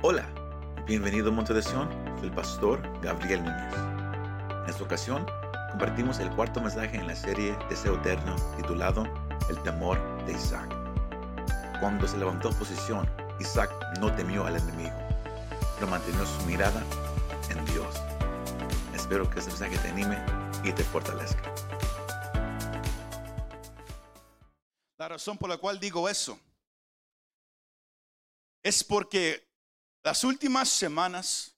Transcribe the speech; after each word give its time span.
Hola, 0.00 0.32
bienvenido 0.86 1.30
a 1.30 1.32
Monte 1.32 1.52
de 1.52 1.60
Sion, 1.60 1.90
el 2.22 2.30
pastor 2.30 2.80
Gabriel 3.00 3.42
Núñez. 3.42 3.74
En 4.62 4.70
esta 4.70 4.84
ocasión 4.84 5.26
compartimos 5.72 6.20
el 6.20 6.30
cuarto 6.36 6.60
mensaje 6.60 6.96
en 6.96 7.08
la 7.08 7.16
serie 7.16 7.58
Deseo 7.68 7.96
Eterno 7.96 8.36
titulado 8.56 9.02
El 9.50 9.60
temor 9.64 9.98
de 10.24 10.34
Isaac. 10.34 10.68
Cuando 11.80 12.06
se 12.06 12.16
levantó 12.16 12.50
oposición, 12.50 13.10
Isaac 13.40 13.72
no 13.98 14.14
temió 14.14 14.46
al 14.46 14.54
enemigo, 14.58 14.94
pero 15.74 15.88
mantenió 15.88 16.24
su 16.24 16.46
mirada 16.46 16.80
en 17.50 17.64
Dios. 17.64 18.00
Espero 18.94 19.28
que 19.28 19.40
este 19.40 19.50
mensaje 19.50 19.78
te 19.78 19.88
anime 19.88 20.16
y 20.62 20.70
te 20.70 20.84
fortalezca. 20.84 21.52
La 24.96 25.08
razón 25.08 25.36
por 25.36 25.48
la 25.48 25.56
cual 25.56 25.80
digo 25.80 26.08
eso 26.08 26.38
es 28.62 28.84
porque 28.84 29.47
las 30.08 30.24
últimas 30.24 30.70
semanas, 30.70 31.54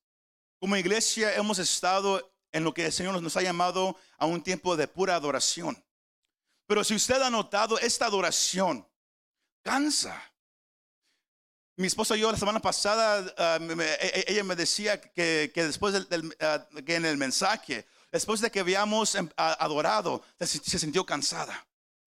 como 0.59 0.77
iglesia, 0.77 1.33
hemos 1.37 1.61
estado 1.61 2.35
en 2.51 2.65
lo 2.65 2.75
que 2.75 2.85
el 2.85 2.93
Señor 2.93 3.23
nos 3.23 3.37
ha 3.37 3.43
llamado 3.43 3.97
a 4.19 4.27
un 4.27 4.43
tiempo 4.43 4.77
de 4.77 4.89
pura 4.89 5.15
adoración. 5.15 5.81
Pero 6.67 6.83
si 6.83 6.97
usted 6.97 7.23
ha 7.23 7.31
notado, 7.31 7.79
esta 7.79 8.07
adoración 8.07 8.85
cansa. 9.63 10.21
Mi 11.77 11.87
esposa 11.87 12.17
y 12.17 12.23
yo 12.23 12.33
la 12.33 12.37
semana 12.37 12.59
pasada, 12.59 13.33
ah, 13.39 13.59
e, 13.61 14.25
e, 14.27 14.33
ella 14.33 14.43
me 14.43 14.57
decía 14.57 15.01
que, 15.01 15.53
después 15.55 15.95
del, 15.95 16.37
ah, 16.41 16.67
que 16.85 16.97
en 16.97 17.05
el 17.05 17.19
mensaje, 17.19 17.87
después 18.11 18.41
de 18.41 18.51
que 18.51 18.59
habíamos 18.59 19.15
em, 19.15 19.29
adorado, 19.37 20.25
se, 20.41 20.77
sintió 20.77 21.07
cansada, 21.07 21.69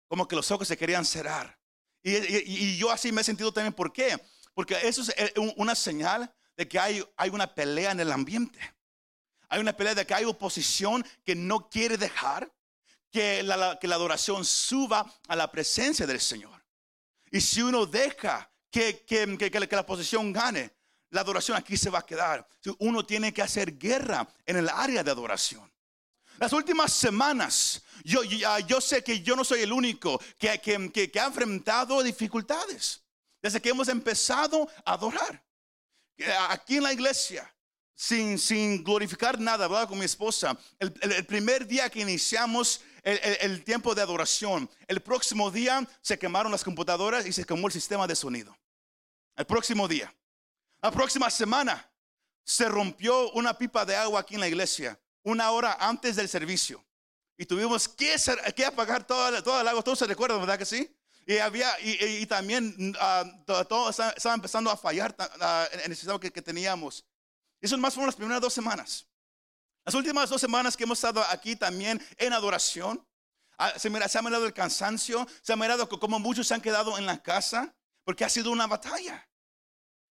como 0.06 0.28
que 0.28 0.36
los 0.36 0.48
ojos 0.52 0.68
se 0.68 0.76
querían 0.76 1.04
cerrar. 1.04 1.58
Y, 2.00 2.14
y, 2.14 2.76
yo 2.76 2.92
así 2.92 3.10
me 3.10 3.22
he 3.22 3.24
sentido 3.24 3.52
también, 3.52 3.72
¿por 3.72 3.92
qué? 3.92 4.16
Porque 4.58 4.76
eso 4.82 5.02
es 5.02 5.10
eh, 5.16 5.32
una 5.54 5.76
señal 5.76 6.34
de 6.56 6.66
que 6.66 6.80
hay, 6.80 7.00
hay 7.16 7.30
una 7.30 7.54
pelea 7.54 7.92
en 7.92 8.00
el 8.00 8.10
ambiente. 8.10 8.58
Hay 9.48 9.60
una 9.60 9.72
pelea 9.72 9.94
de 9.94 10.04
que 10.04 10.14
hay 10.14 10.24
oposición 10.24 11.06
que 11.24 11.36
no 11.36 11.68
quiere 11.70 11.96
dejar 11.96 12.52
que 13.08 13.44
la, 13.44 13.78
que 13.78 13.86
la 13.86 13.94
adoración 13.94 14.44
suba 14.44 15.14
a 15.28 15.36
la 15.36 15.48
presencia 15.52 16.08
del 16.08 16.20
Señor. 16.20 16.60
Y 17.30 17.40
si 17.40 17.62
uno 17.62 17.86
deja 17.86 18.50
que, 18.68 19.04
que, 19.04 19.38
que, 19.38 19.48
que 19.48 19.76
la 19.76 19.82
oposición 19.82 20.32
gane, 20.32 20.72
la 21.10 21.20
adoración 21.20 21.56
aquí 21.56 21.76
se 21.76 21.90
va 21.90 22.00
a 22.00 22.06
quedar. 22.06 22.44
Uno 22.80 23.06
tiene 23.06 23.32
que 23.32 23.42
hacer 23.42 23.78
guerra 23.78 24.26
en 24.44 24.56
el 24.56 24.68
área 24.70 25.04
de 25.04 25.12
adoración. 25.12 25.72
Las 26.40 26.52
últimas 26.52 26.92
semanas, 26.92 27.80
yo, 28.02 28.24
yo, 28.24 28.80
sé 28.80 29.04
que 29.04 29.20
yo 29.20 29.36
no 29.36 29.44
soy 29.44 29.60
el 29.60 29.72
único 29.72 30.20
que, 30.36 30.60
que, 30.60 31.12
que 31.12 31.20
ha 31.20 31.26
enfrentado 31.26 32.02
dificultades 32.02 33.04
desde 33.48 33.62
que 33.62 33.70
hemos 33.70 33.88
empezado 33.88 34.68
a 34.84 34.92
adorar. 34.92 35.42
Aquí 36.50 36.76
en 36.76 36.82
la 36.82 36.92
iglesia, 36.92 37.50
sin, 37.94 38.38
sin 38.38 38.84
glorificar 38.84 39.40
nada, 39.40 39.64
hablaba 39.64 39.88
con 39.88 39.98
mi 39.98 40.04
esposa, 40.04 40.54
el, 40.78 40.92
primer 41.24 41.66
día 41.66 41.88
que 41.88 42.00
iniciamos 42.00 42.82
el, 43.02 43.18
el, 43.40 43.64
tiempo 43.64 43.94
de 43.94 44.02
adoración, 44.02 44.68
el 44.86 45.00
próximo 45.00 45.50
día 45.50 45.88
se 46.02 46.18
quemaron 46.18 46.52
las 46.52 46.62
computadoras 46.62 47.24
y 47.24 47.32
se 47.32 47.44
quemó 47.44 47.68
el 47.68 47.72
sistema 47.72 48.06
de 48.06 48.14
sonido. 48.14 48.54
El 49.34 49.46
próximo 49.46 49.88
día. 49.88 50.12
La 50.82 50.90
próxima 50.90 51.30
semana 51.30 51.90
se 52.44 52.68
rompió 52.68 53.30
una 53.30 53.56
pipa 53.56 53.86
de 53.86 53.96
agua 53.96 54.20
aquí 54.20 54.34
en 54.34 54.40
la 54.40 54.48
iglesia, 54.48 55.00
una 55.22 55.50
hora 55.52 55.78
antes 55.80 56.16
del 56.16 56.28
servicio. 56.28 56.84
Y 57.38 57.46
tuvimos 57.46 57.88
que, 57.88 58.14
que 58.54 58.64
apagar 58.66 59.06
toda, 59.06 59.42
toda 59.42 59.62
el 59.62 59.68
agua. 59.68 59.82
Todos 59.82 60.00
se 60.00 60.06
recuerdan, 60.06 60.40
¿verdad 60.40 60.58
que 60.58 60.66
sí? 60.66 60.97
Y, 61.28 61.36
había, 61.40 61.78
y, 61.80 62.24
también 62.24 62.74
uh, 62.96 63.44
todo, 63.44 63.90
estaba 63.90 64.34
empezando 64.34 64.70
a 64.70 64.78
fallar 64.78 65.14
en 65.72 65.90
el 65.90 65.94
sistema 65.94 66.18
que, 66.18 66.30
teníamos. 66.30 67.04
Eso 67.60 67.76
más 67.76 67.92
fueron 67.92 68.06
las 68.06 68.16
primeras 68.16 68.40
dos 68.40 68.54
semanas. 68.54 69.06
Las 69.84 69.94
últimas 69.94 70.30
dos 70.30 70.40
semanas 70.40 70.74
que 70.74 70.84
hemos 70.84 70.96
estado 70.96 71.22
aquí 71.24 71.54
también 71.54 72.02
en 72.16 72.32
adoración, 72.32 73.06
se, 73.76 73.90
me, 73.90 74.08
se 74.08 74.16
ha 74.16 74.22
mirado 74.22 74.46
el 74.46 74.54
cansancio, 74.54 75.26
se 75.42 75.52
ha 75.52 75.56
mirado 75.56 75.86
como 75.86 76.18
muchos 76.18 76.46
se 76.46 76.54
han 76.54 76.62
quedado 76.62 76.96
en 76.96 77.04
la 77.04 77.22
casa, 77.22 77.76
porque 78.04 78.24
ha 78.24 78.30
sido 78.30 78.50
una 78.50 78.66
batalla. 78.66 79.28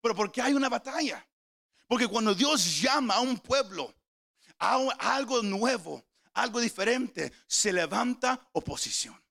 Pero 0.01 0.15
¿por 0.15 0.31
qué 0.31 0.41
hay 0.41 0.53
una 0.53 0.69
batalla? 0.69 1.27
Porque 1.87 2.07
cuando 2.07 2.33
Dios 2.33 2.79
llama 2.79 3.15
a 3.15 3.19
un 3.19 3.37
pueblo 3.37 3.93
a 4.59 4.77
algo 4.97 5.41
nuevo, 5.41 6.05
algo 6.35 6.61
diferente, 6.61 7.33
se 7.47 7.73
levanta 7.73 8.39
oposición 8.53 9.21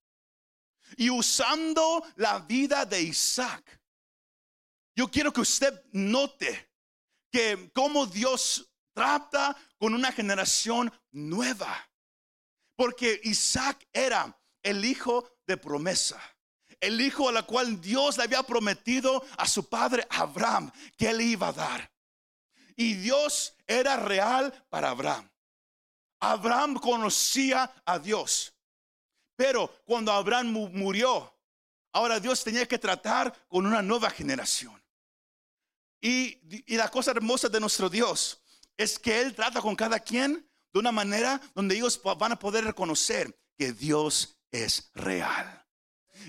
y 0.97 1.11
usando 1.11 2.05
la 2.17 2.39
vida 2.41 2.85
de 2.85 3.03
Isaac. 3.03 3.81
Yo 4.95 5.09
quiero 5.11 5.33
que 5.33 5.41
usted 5.41 5.83
note 5.93 6.71
que 7.31 7.71
cómo 7.73 8.07
Dios 8.07 8.71
trata 8.93 9.57
con 9.79 9.95
una 9.95 10.13
generación 10.13 10.93
nueva. 11.13 11.89
Porque 12.77 13.21
Isaac 13.25 13.87
era 13.93 14.39
el 14.63 14.85
hijo 14.85 15.39
de 15.47 15.57
promesa. 15.57 16.21
El 16.81 17.01
hijo 17.01 17.29
a 17.29 17.33
la 17.33 17.43
cual 17.43 17.81
Dios 17.81 18.17
le 18.17 18.25
había 18.25 18.43
prometido 18.43 19.25
a 19.37 19.47
su 19.47 19.69
padre 19.69 20.07
Abraham 20.11 20.71
que 20.97 21.11
él 21.11 21.21
iba 21.21 21.49
a 21.49 21.53
dar. 21.53 21.93
Y 22.77 22.95
Dios 22.95 23.55
era 23.67 23.97
real 23.97 24.67
para 24.71 24.91
Abraham. 24.91 25.31
Abraham 26.21 26.77
conocía 26.77 27.71
a 27.85 27.99
Dios. 27.99 28.55
Pero 29.41 29.73
cuando 29.87 30.13
Abraham 30.13 30.49
murió, 30.75 31.35
ahora 31.95 32.21
Dios 32.21 32.45
tenía 32.45 32.69
que 32.69 32.79
tratar 32.79 33.35
con 33.49 33.65
una 33.65 33.81
nueva 33.81 34.11
generación. 34.11 34.79
Y, 35.99 36.37
la 36.77 36.91
cosa 36.91 37.13
hermosa 37.13 37.49
de 37.49 37.59
nuestro 37.59 37.89
Dios 37.89 38.39
es 38.77 38.99
que 38.99 39.19
Él 39.19 39.35
trata 39.35 39.63
con 39.63 39.75
cada 39.75 39.99
quien 39.99 40.47
de 40.75 40.79
una 40.79 40.93
manera 40.93 41.41
donde 41.55 41.75
ellos 41.75 41.99
van 42.19 42.33
a 42.33 42.39
poder 42.39 42.67
reconocer 42.67 43.35
que 43.57 43.73
Dios 43.73 44.37
es 44.51 44.91
real. 44.93 45.67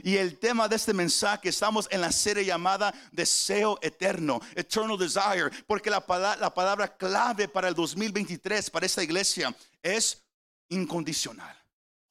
Y 0.04 0.16
el 0.16 0.40
tema 0.40 0.70
de 0.70 0.78
este 0.78 0.94
mensaje, 0.94 1.50
estamos 1.50 1.90
en 1.92 2.00
la 2.00 2.14
serie 2.14 2.46
llamada 2.46 2.94
Deseo 3.12 3.78
Eterno, 3.82 4.40
Eternal 4.56 4.98
Desire, 4.98 5.50
porque 5.68 5.90
la, 5.90 6.02
la 6.40 6.54
palabra 6.54 6.96
clave 6.96 7.50
para 7.50 7.68
el 7.68 7.76
2023, 7.76 8.70
para 8.70 8.86
esta 8.86 9.04
iglesia, 9.04 9.54
es 9.84 10.24
incondicional 10.70 11.61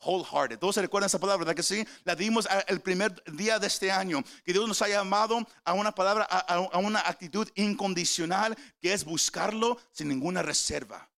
wholehearted. 0.05 0.59
Todos 0.59 0.75
se 0.75 0.83
recuerdan 0.83 1.07
esa 1.07 1.19
palabra, 1.19 1.45
¿verdad 1.45 1.55
que 1.55 1.63
sí? 1.63 1.87
La 2.05 2.15
dimos 2.15 2.49
el 2.67 2.81
primer 2.81 3.23
día 3.33 3.59
de 3.59 3.67
este 3.67 3.91
año, 3.91 4.23
que 4.45 4.53
Dios 4.53 4.67
nos 4.67 4.81
ha 4.83 4.89
llamado 4.89 5.39
a 5.65 5.73
una 5.73 5.93
palabra, 5.93 6.25
a, 6.25 6.79
una 6.79 7.01
actitud 7.01 7.49
incondicional, 7.55 8.57
que 8.81 8.93
es 8.93 9.05
buscarlo 9.05 9.79
sin 9.93 10.09
ninguna 10.09 10.43
reserva, 10.43 11.11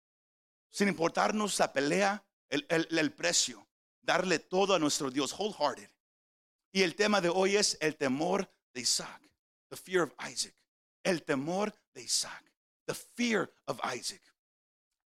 sin 0.70 0.88
importarnos 0.88 1.58
la 1.58 1.72
pelea, 1.72 2.24
el, 2.48 2.66
el 2.68 3.12
precio, 3.12 3.66
darle 4.02 4.38
todo 4.38 4.74
a 4.74 4.78
nuestro 4.78 5.10
Dios, 5.10 5.32
wholehearted. 5.32 5.90
Y 6.72 6.82
el 6.82 6.94
tema 6.94 7.20
de 7.20 7.28
hoy 7.28 7.56
es 7.56 7.76
el 7.80 7.96
temor 7.96 8.50
de 8.72 8.80
Isaac, 8.80 9.22
the 9.68 9.76
fear 9.76 10.04
of 10.04 10.12
Isaac, 10.28 10.54
el 11.02 11.22
temor 11.22 11.74
de 11.94 12.02
Isaac, 12.02 12.44
the 12.86 12.94
fear 12.94 13.50
of 13.66 13.78
Isaac. 13.94 14.22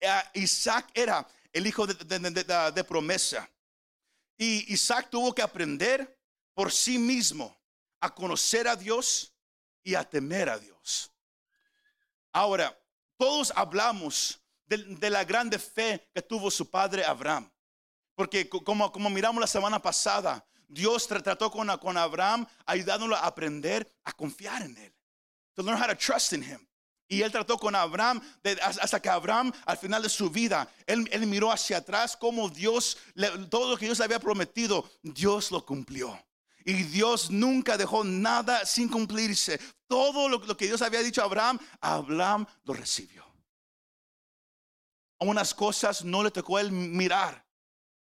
Eh, 0.00 0.22
Isaac 0.34 0.90
era 0.94 1.26
el 1.52 1.66
hijo 1.66 1.86
de, 1.86 1.94
de 2.72 2.84
promesa. 2.84 3.48
Y 4.38 4.72
Isaac 4.72 5.10
tuvo 5.10 5.34
que 5.34 5.42
aprender 5.42 6.16
por 6.54 6.72
sí 6.72 6.96
mismo 6.96 7.54
a 8.00 8.14
conocer 8.14 8.68
a 8.68 8.76
Dios 8.76 9.34
y 9.82 9.96
a 9.96 10.08
temer 10.08 10.48
a 10.48 10.58
Dios. 10.58 11.12
Ahora, 12.32 12.78
todos 13.16 13.52
hablamos 13.56 14.40
de, 14.66 15.10
la 15.10 15.24
grande 15.24 15.58
fe 15.58 16.08
que 16.14 16.22
tuvo 16.22 16.50
su 16.50 16.70
padre 16.70 17.04
Abraham. 17.04 17.50
Porque 18.14 18.48
como, 18.48 18.92
como 18.92 19.10
miramos 19.10 19.40
la 19.40 19.46
semana 19.46 19.80
pasada, 19.80 20.46
Dios 20.68 21.08
trató 21.08 21.50
con, 21.50 21.68
con 21.78 21.96
Abraham 21.96 22.46
ayudándolo 22.66 23.16
a 23.16 23.26
aprender 23.26 23.90
a 24.04 24.12
confiar 24.12 24.62
en 24.62 24.76
él. 24.76 24.94
To 25.54 25.62
learn 25.62 25.80
how 25.80 25.88
to 25.88 25.96
trust 25.96 26.32
in 26.32 26.42
him. 26.42 26.67
Y 27.08 27.22
él 27.22 27.32
trató 27.32 27.56
con 27.56 27.74
Abraham 27.74 28.20
hasta 28.62 29.00
que 29.00 29.08
Abraham 29.08 29.50
al 29.64 29.78
final 29.78 30.02
de 30.02 30.10
su 30.10 30.30
vida, 30.30 30.70
él, 30.86 31.26
miró 31.26 31.50
hacia 31.50 31.78
atrás 31.78 32.14
como 32.14 32.50
Dios, 32.50 32.98
todo 33.48 33.70
lo 33.70 33.78
que 33.78 33.86
Dios 33.86 33.98
le 33.98 34.04
había 34.04 34.20
prometido, 34.20 34.88
Dios 35.02 35.50
lo 35.50 35.64
cumplió. 35.64 36.22
Y 36.66 36.74
Dios 36.82 37.30
nunca 37.30 37.78
dejó 37.78 38.04
nada 38.04 38.66
sin 38.66 38.90
cumplirse. 38.90 39.58
Todo 39.86 40.28
lo, 40.28 40.38
que 40.54 40.66
Dios 40.66 40.82
había 40.82 41.00
dicho 41.00 41.22
a 41.22 41.24
Abraham, 41.24 41.58
Abraham 41.80 42.46
lo 42.64 42.74
recibió. 42.74 43.24
Unas 45.20 45.54
cosas 45.54 46.04
no 46.04 46.22
le 46.22 46.30
tocó 46.30 46.58
él 46.58 46.70
mirar, 46.70 47.46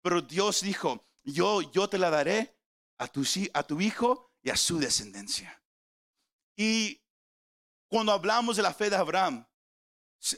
pero 0.02 0.22
Dios 0.22 0.62
dijo, 0.62 1.08
yo, 1.24 1.62
yo 1.72 1.88
te 1.88 1.98
la 1.98 2.10
daré 2.10 2.58
a 2.98 3.08
tu, 3.08 3.24
a 3.54 3.64
tu 3.64 3.80
hijo 3.80 4.34
y 4.44 4.50
a 4.50 4.58
su 4.58 4.80
descendencia. 4.80 5.64
Y 6.58 7.00
cuando 7.88 8.12
hablamos 8.12 8.58
de 8.58 8.64
la 8.64 8.74
fe 8.74 8.90
de 8.90 8.96
Abraham, 8.96 9.46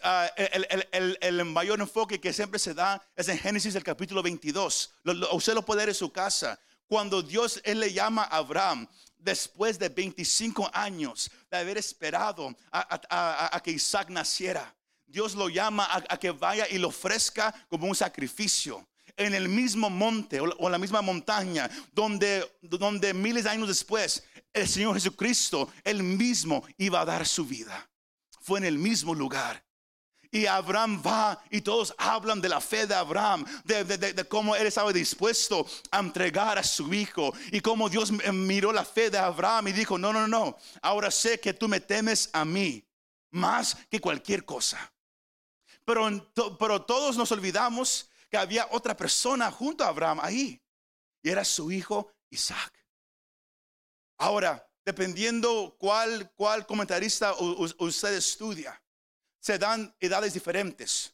ah, 0.03 0.29
el, 0.35 1.45
mayor 1.45 1.79
enfoque 1.79 2.19
que 2.19 2.33
siempre 2.33 2.59
se 2.59 2.73
da 2.73 3.01
es 3.15 3.27
en 3.29 3.39
Génesis 3.39 3.75
el 3.75 3.83
capítulo 3.83 4.21
22. 4.21 4.93
usted 5.31 5.53
lo 5.53 5.65
puede 5.65 5.81
ver 5.81 5.89
en 5.89 5.95
su 5.95 6.11
casa. 6.11 6.59
cuando 6.87 7.21
Dios, 7.21 7.61
Él 7.63 7.79
le 7.79 7.93
llama 7.93 8.23
a 8.23 8.37
Abraham, 8.37 8.87
después 9.19 9.77
de 9.77 9.89
25 9.89 10.69
años 10.73 11.29
de 11.51 11.57
haber 11.57 11.77
esperado 11.77 12.55
a, 12.71 13.61
que 13.63 13.71
Isaac 13.71 14.09
naciera, 14.09 14.75
Dios 15.05 15.35
lo 15.35 15.49
llama 15.49 15.87
a, 15.91 16.17
que 16.17 16.31
vaya 16.31 16.67
y 16.69 16.77
lo 16.77 16.87
ofrezca 16.87 17.53
como 17.67 17.87
un 17.87 17.95
sacrificio 17.95 18.87
en 19.17 19.33
el 19.33 19.49
mismo 19.49 19.89
monte 19.89 20.39
o, 20.39 20.69
la 20.69 20.77
misma 20.77 21.01
montaña 21.01 21.69
donde, 21.93 22.49
donde 22.61 23.13
miles 23.13 23.43
de 23.43 23.49
años 23.49 23.67
después 23.67 24.23
el 24.53 24.67
Señor 24.67 24.95
Jesucristo, 24.95 25.71
él 25.83 26.03
mismo 26.03 26.63
iba 26.77 27.01
a 27.01 27.05
dar 27.05 27.27
su 27.27 27.45
vida. 27.45 27.89
Fue 28.41 28.59
en 28.59 28.65
el 28.65 28.77
mismo 28.77 29.13
lugar. 29.13 29.63
Y 30.31 30.45
Abraham 30.45 31.01
va 31.05 31.41
y 31.49 31.61
todos 31.61 31.93
hablan 31.97 32.39
de 32.39 32.49
la 32.49 32.61
fe 32.61 32.85
de 32.85 32.93
Abraham, 32.93 33.45
de, 33.63 34.25
cómo 34.27 34.55
él 34.55 34.67
estaba 34.67 34.93
dispuesto 34.93 35.65
a 35.89 35.99
entregar 35.99 36.59
a 36.59 36.63
su 36.63 36.93
hijo 36.93 37.33
y 37.51 37.61
cómo 37.61 37.89
Dios 37.89 38.11
miró 38.31 38.71
la 38.71 38.85
fe 38.85 39.09
de 39.09 39.17
Abraham 39.17 39.69
y 39.69 39.71
dijo, 39.71 39.97
no, 39.97 40.13
no, 40.13 40.27
no, 40.27 40.55
ahora 40.83 41.09
sé 41.09 41.39
que 41.39 41.53
tú 41.53 41.67
me 41.67 41.79
temes 41.79 42.29
a 42.31 42.45
mí 42.45 42.85
más 43.31 43.75
que 43.89 43.99
cualquier 43.99 44.45
cosa. 44.45 44.93
Pero, 45.83 46.31
pero 46.59 46.83
todos 46.83 47.17
nos 47.17 47.31
olvidamos 47.31 48.08
que 48.29 48.37
había 48.37 48.67
otra 48.71 48.95
persona 48.95 49.51
junto 49.51 49.83
a 49.83 49.87
Abraham 49.87 50.19
ahí 50.21 50.61
y 51.21 51.29
era 51.29 51.43
su 51.43 51.71
hijo 51.71 52.11
Isaac. 52.29 52.73
Ahora, 54.17 54.65
dependiendo 54.85 55.75
cuál, 55.79 56.31
cuál 56.35 56.65
comentarista 56.65 57.33
usted 57.33 58.13
estudia, 58.13 58.81
se 59.39 59.57
dan 59.57 59.95
edades 59.99 60.33
diferentes. 60.33 61.13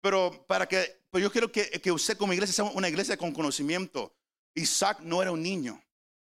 Pero 0.00 0.44
para 0.46 0.66
que, 0.66 1.04
pues 1.10 1.22
yo 1.22 1.30
quiero 1.30 1.50
que, 1.50 1.70
que 1.70 1.92
usted 1.92 2.16
como 2.16 2.32
iglesia 2.32 2.54
sea 2.54 2.64
una 2.64 2.88
iglesia 2.88 3.16
con 3.16 3.32
conocimiento. 3.32 4.14
Isaac 4.54 5.00
no 5.00 5.22
era 5.22 5.32
un 5.32 5.42
niño 5.42 5.82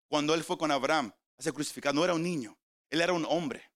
cuando 0.08 0.36
él 0.36 0.44
fue 0.44 0.58
con 0.58 0.70
Abraham 0.70 1.12
a 1.38 1.42
ser 1.42 1.54
crucificado, 1.54 1.96
no 1.96 2.04
era 2.04 2.14
un 2.14 2.22
niño, 2.22 2.56
él 2.90 3.02
era 3.02 3.14
un 3.14 3.26
hombre. 3.26 3.72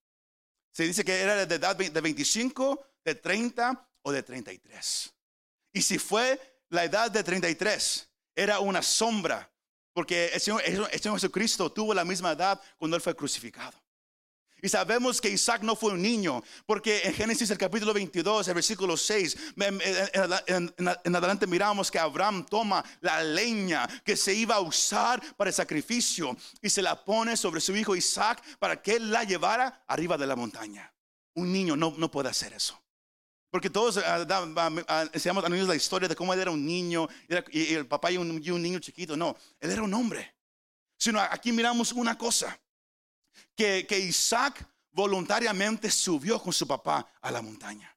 Se 0.70 0.84
dice 0.84 1.04
que 1.04 1.20
era 1.20 1.44
de 1.44 1.54
edad 1.54 1.74
de 1.74 2.00
25, 2.00 2.86
de 3.04 3.14
30 3.16 3.90
o 4.02 4.12
de 4.12 4.22
33. 4.22 5.14
Y 5.78 5.82
si 5.82 5.96
fue 5.96 6.40
la 6.70 6.82
edad 6.82 7.08
de 7.08 7.22
33, 7.22 8.08
era 8.34 8.58
una 8.58 8.82
sombra, 8.82 9.48
porque 9.92 10.26
el 10.34 10.40
Señor, 10.40 10.60
Jesucristo 10.90 11.70
tuvo 11.70 11.94
la 11.94 12.04
misma 12.04 12.32
edad 12.32 12.60
cuando 12.76 12.96
él 12.96 13.00
fue 13.00 13.14
crucificado. 13.14 13.80
Y 14.60 14.68
sabemos 14.68 15.20
que 15.20 15.30
Isaac 15.30 15.62
no 15.62 15.76
fue 15.76 15.92
un 15.92 16.02
niño, 16.02 16.42
porque 16.66 17.02
en 17.04 17.14
Génesis 17.14 17.48
el 17.50 17.58
capítulo 17.58 17.94
22, 17.94 18.48
el 18.48 18.54
versículo 18.54 18.96
6, 18.96 19.36
en, 20.48 21.14
adelante 21.14 21.46
miramos 21.46 21.92
que 21.92 22.00
Abraham 22.00 22.44
toma 22.44 22.84
la 23.00 23.22
leña 23.22 23.86
que 24.04 24.16
se 24.16 24.34
iba 24.34 24.56
a 24.56 24.60
usar 24.60 25.22
para 25.36 25.50
el 25.50 25.54
sacrificio 25.54 26.36
y 26.60 26.70
se 26.70 26.82
la 26.82 27.04
pone 27.04 27.36
sobre 27.36 27.60
su 27.60 27.76
hijo 27.76 27.94
Isaac 27.94 28.42
para 28.58 28.82
que 28.82 28.96
él 28.96 29.12
la 29.12 29.22
llevara 29.22 29.84
arriba 29.86 30.18
de 30.18 30.26
la 30.26 30.34
montaña. 30.34 30.92
Un 31.34 31.52
niño 31.52 31.76
no, 31.76 31.94
no 31.96 32.10
puede 32.10 32.30
hacer 32.30 32.52
eso. 32.52 32.82
Porque 33.50 33.70
todos 33.70 33.96
uh, 33.96 35.08
enseñamos 35.12 35.44
a 35.44 35.48
niños 35.48 35.68
la 35.68 35.74
historia 35.74 36.08
de 36.08 36.14
cómo 36.14 36.34
él 36.34 36.40
era 36.40 36.50
un 36.50 36.64
niño 36.64 37.08
y, 37.50 37.74
el 37.74 37.86
papá 37.86 38.10
y 38.10 38.18
un, 38.18 38.40
niño 38.40 38.78
chiquito. 38.78 39.16
No, 39.16 39.36
él 39.60 39.70
era 39.70 39.82
un 39.82 39.94
hombre. 39.94 40.34
Sino 40.98 41.20
aquí 41.20 41.52
miramos 41.52 41.92
una 41.92 42.18
cosa 42.18 42.58
que, 43.54 43.86
Isaac 43.90 44.66
voluntariamente 44.90 45.90
subió 45.90 46.40
con 46.40 46.52
su 46.52 46.66
papá 46.66 47.10
a 47.20 47.30
la 47.30 47.40
montaña. 47.40 47.94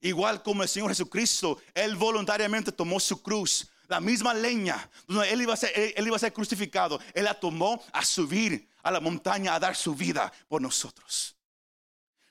Igual 0.00 0.42
como 0.42 0.62
el 0.62 0.68
Señor 0.68 0.90
Jesucristo, 0.90 1.62
Él 1.72 1.94
voluntariamente 1.94 2.72
tomó 2.72 2.98
su 2.98 3.22
cruz, 3.22 3.68
la 3.86 4.00
misma 4.00 4.34
leña, 4.34 4.90
donde 5.06 5.30
él 5.30 5.42
iba, 5.42 5.54
a 5.54 5.56
ser, 5.56 5.70
él, 5.74 6.06
iba 6.06 6.16
a 6.16 6.18
ser 6.18 6.32
crucificado, 6.32 6.98
Él 7.14 7.24
la 7.24 7.38
tomó 7.38 7.82
a 7.92 8.04
subir 8.04 8.68
a 8.82 8.90
la 8.90 9.00
montaña 9.00 9.54
a 9.54 9.60
dar 9.60 9.76
su 9.76 9.94
vida 9.94 10.32
por 10.48 10.60
nosotros. 10.60 11.36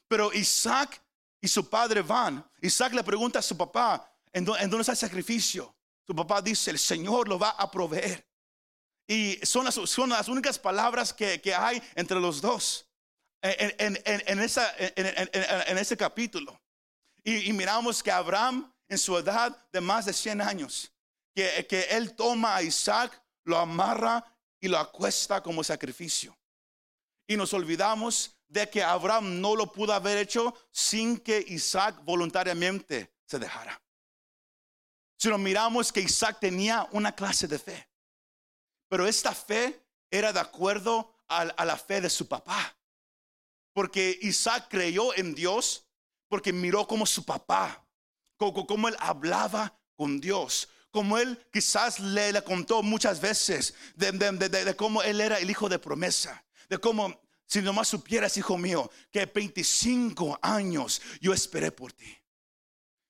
Pero 0.07 0.33
Isaac 0.33 1.00
y 1.41 1.47
su 1.47 1.67
padre 1.67 2.01
van. 2.01 2.47
Isaac 2.61 2.93
le 2.93 3.03
pregunta 3.03 3.39
a 3.39 3.41
su 3.41 3.57
papá, 3.57 4.09
¿en 4.31 4.45
dónde, 4.45 4.79
está 4.79 4.91
el 4.91 4.97
sacrificio? 4.97 5.75
Su 6.05 6.15
papá 6.15 6.41
dice, 6.41 6.69
el 6.71 6.79
Señor 6.79 7.27
lo 7.27 7.39
va 7.39 7.49
a 7.49 7.69
proveer. 7.69 8.25
Y 9.07 9.39
son 9.43 9.65
las, 9.65 9.75
son 9.75 10.09
las 10.09 10.27
únicas 10.29 10.57
palabras 10.59 11.11
que, 11.11 11.41
que 11.41 11.53
hay 11.53 11.81
entre 11.95 12.19
los 12.19 12.39
dos 12.39 12.87
en, 13.41 13.97
en, 14.05 14.23
en, 14.27 14.39
esa, 14.39 14.73
en 14.77 15.77
ese 15.77 15.97
capítulo. 15.97 16.61
Y, 17.23 17.49
y, 17.49 17.53
miramos 17.53 18.01
que 18.01 18.11
Abraham, 18.11 18.71
en 18.87 18.97
su 18.97 19.17
edad 19.17 19.55
de 19.71 19.81
más 19.81 20.05
de 20.05 20.13
100 20.13 20.41
años, 20.41 20.91
que, 21.33 21.65
que 21.67 21.81
él 21.91 22.15
toma 22.15 22.55
a 22.55 22.63
Isaac, 22.63 23.21
lo 23.43 23.57
amarra 23.57 24.23
y 24.59 24.67
lo 24.67 24.77
acuesta 24.77 25.41
como 25.41 25.63
sacrificio. 25.63 26.37
Y 27.27 27.35
nos 27.35 27.53
olvidamos 27.53 28.35
de 28.51 28.69
que 28.69 28.83
Abraham 28.83 29.39
no 29.39 29.55
lo 29.55 29.71
pudo 29.71 29.93
haber 29.93 30.17
hecho 30.17 30.53
sin 30.71 31.17
que 31.17 31.43
Isaac 31.47 32.03
voluntariamente 32.03 33.13
se 33.25 33.39
dejara. 33.39 33.81
Si 35.17 35.29
nos 35.29 35.39
miramos 35.39 35.91
que 35.91 36.01
Isaac 36.01 36.39
tenía 36.41 36.85
una 36.91 37.15
clase 37.15 37.47
de 37.47 37.57
fe. 37.57 37.89
Pero 38.89 39.07
esta 39.07 39.33
fe 39.33 39.81
era 40.09 40.33
de 40.33 40.41
acuerdo 40.41 41.15
a, 41.29 41.45
la 41.63 41.77
fe 41.77 42.01
de 42.01 42.09
su 42.09 42.27
papá. 42.27 42.75
Porque 43.71 44.19
Isaac 44.21 44.67
creyó 44.69 45.15
en 45.15 45.33
Dios 45.33 45.87
porque 46.27 46.51
miró 46.51 46.85
como 46.87 47.05
su 47.05 47.23
papá, 47.23 47.85
como, 48.37 48.89
él 48.89 48.97
hablaba 48.99 49.77
con 49.95 50.19
Dios, 50.19 50.67
como 50.89 51.17
él 51.17 51.41
quizás 51.53 51.99
le, 51.99 52.41
contó 52.43 52.83
muchas 52.83 53.21
veces 53.21 53.75
de, 53.95 54.75
cómo 54.75 55.03
él 55.03 55.21
era 55.21 55.39
el 55.39 55.49
hijo 55.49 55.69
de 55.69 55.79
promesa, 55.79 56.43
de 56.69 56.77
cómo, 56.77 57.20
si 57.51 57.61
nomás 57.61 57.89
supieras, 57.89 58.37
hijo 58.37 58.57
mío, 58.57 58.89
que 59.11 59.25
25 59.25 60.39
años 60.41 61.01
yo 61.19 61.33
esperé 61.33 61.69
por 61.69 61.91
ti. 61.91 62.17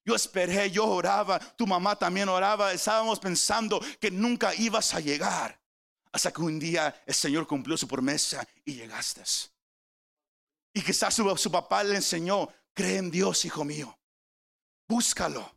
Yo 0.03 0.15
esperé, 0.15 0.71
yo 0.71 0.87
oraba, 0.87 1.37
tu 1.37 1.67
mamá 1.67 1.95
también 1.95 2.27
oraba, 2.27 2.73
estábamos 2.73 3.19
pensando 3.19 3.79
que 3.99 4.09
nunca 4.09 4.55
ibas 4.55 4.95
a 4.95 4.99
llegar. 4.99 5.61
Hasta 6.11 6.33
que 6.33 6.41
un 6.41 6.57
día 6.57 7.03
el 7.05 7.13
Señor 7.13 7.45
cumplió 7.45 7.77
su 7.77 7.87
promesa 7.87 8.43
y 8.65 8.73
llegaste. 8.73 9.21
Y 10.73 10.81
quizás 10.81 11.13
su, 11.13 11.51
papá 11.51 11.83
le 11.83 11.97
enseñó, 11.97 12.49
cree 12.73 12.97
en 12.97 13.11
Dios, 13.11 13.45
hijo 13.45 13.63
mío. 13.63 13.95
Búscalo. 14.87 15.55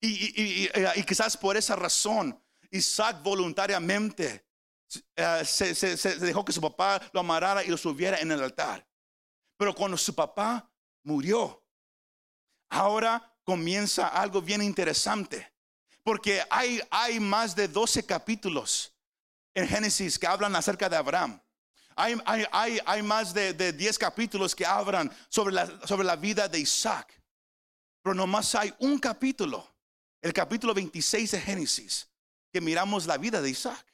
Y, 0.00 0.68
quizás 1.04 1.36
por 1.36 1.56
esa 1.56 1.76
razón, 1.76 2.36
Isaac 2.68 3.22
voluntariamente 3.22 4.44
eh, 5.16 5.44
se, 5.44 6.18
dejó 6.18 6.44
que 6.44 6.52
su 6.52 6.60
papá 6.60 7.00
lo 7.12 7.20
amarara 7.20 7.64
y 7.64 7.68
lo 7.68 7.76
subiera 7.76 8.18
en 8.18 8.32
el 8.32 8.42
altar. 8.42 8.86
Pero 9.56 9.74
cuando 9.74 9.96
su 9.96 10.14
papá 10.14 10.70
murió, 11.04 11.64
ahora 12.70 13.34
comienza 13.44 14.08
algo 14.08 14.42
bien 14.42 14.62
interesante. 14.62 15.52
Porque 16.02 16.42
hay, 16.50 17.20
más 17.20 17.54
de 17.54 17.68
12 17.68 18.04
capítulos 18.04 18.92
en 19.54 19.68
Génesis 19.68 20.18
que 20.18 20.26
hablan 20.26 20.56
acerca 20.56 20.88
de 20.88 20.96
Abraham. 20.96 21.40
Hay, 21.94 23.02
más 23.02 23.32
de, 23.32 23.52
de 23.52 23.72
10 23.72 23.98
capítulos 23.98 24.54
que 24.54 24.66
hablan 24.66 25.14
sobre 25.28 25.54
la, 25.54 25.86
sobre 25.86 26.04
la 26.04 26.16
vida 26.16 26.48
de 26.48 26.58
Isaac. 26.58 27.22
Pero 28.02 28.14
nomás 28.14 28.54
hay 28.56 28.74
un 28.80 28.98
capítulo, 28.98 29.64
el 30.20 30.32
capítulo 30.32 30.74
26 30.74 31.30
de 31.30 31.40
Génesis, 31.40 32.08
que 32.52 32.60
miramos 32.60 33.06
la 33.06 33.16
vida 33.16 33.40
de 33.40 33.50
Isaac. 33.50 33.91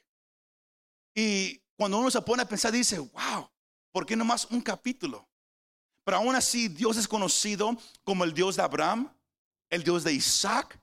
Y 1.21 1.61
cuando 1.75 1.97
uno 1.97 2.09
se 2.09 2.21
pone 2.21 2.43
a 2.43 2.47
pensar, 2.47 2.71
dice, 2.71 2.97
wow, 2.97 3.49
¿por 3.91 4.05
qué 4.05 4.15
nomás 4.15 4.45
un 4.45 4.61
capítulo? 4.61 5.27
Pero 6.05 6.15
aún 6.15 6.33
así, 6.33 6.69
Dios 6.69 6.95
es 6.95 7.09
conocido 7.09 7.75
como 8.05 8.23
el 8.23 8.33
Dios 8.33 8.55
de 8.55 8.61
Abraham, 8.61 9.13
el 9.69 9.83
Dios 9.83 10.05
de 10.05 10.13
Isaac 10.13 10.79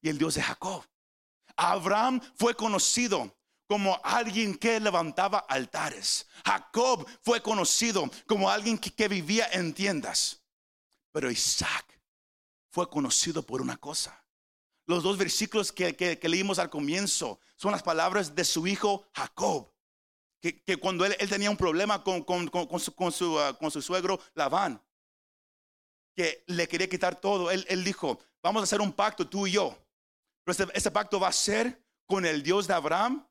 y 0.00 0.08
el 0.08 0.16
Dios 0.16 0.36
de 0.36 0.42
Jacob. 0.42 0.84
Abraham 1.56 2.20
fue 2.36 2.54
conocido 2.54 3.36
como 3.66 4.00
alguien 4.04 4.56
que 4.56 4.78
levantaba 4.78 5.40
altares. 5.40 6.28
Jacob 6.44 7.04
fue 7.22 7.42
conocido 7.42 8.08
como 8.28 8.48
alguien 8.48 8.78
que, 8.78 9.08
vivía 9.08 9.48
en 9.50 9.74
tiendas. 9.74 10.40
Pero 11.10 11.32
Isaac 11.32 12.00
fue 12.70 12.88
conocido 12.88 13.42
por 13.42 13.60
una 13.60 13.76
cosa. 13.76 14.24
Los 14.86 15.02
dos 15.02 15.18
versículos 15.18 15.72
que, 15.72 16.20
leímos 16.22 16.60
al 16.60 16.70
comienzo 16.70 17.40
son 17.56 17.72
las 17.72 17.82
palabras 17.82 18.36
de 18.36 18.44
su 18.44 18.68
hijo 18.68 19.08
Jacob. 19.12 19.68
Que, 20.40 20.78
cuando 20.78 21.04
él, 21.04 21.14
tenía 21.28 21.50
un 21.50 21.56
problema 21.56 22.02
con, 22.02 22.24
su, 22.80 23.38
ah, 23.38 23.56
con, 23.58 23.70
su, 23.70 23.82
suegro 23.82 24.18
Labán, 24.34 24.82
que 26.16 26.44
le 26.46 26.66
quería 26.66 26.88
quitar 26.88 27.20
todo, 27.20 27.50
él, 27.50 27.84
dijo, 27.84 28.18
vamos 28.42 28.62
a 28.62 28.64
hacer 28.64 28.80
un 28.80 28.92
pacto 28.92 29.28
tú 29.28 29.46
y 29.46 29.52
yo. 29.52 29.76
Pero 30.44 30.70
este 30.72 30.90
pacto 30.90 31.20
va 31.20 31.28
a 31.28 31.32
ser 31.32 31.84
con 32.06 32.24
el 32.24 32.42
Dios 32.42 32.66
de 32.66 32.74
Abraham, 32.74 33.26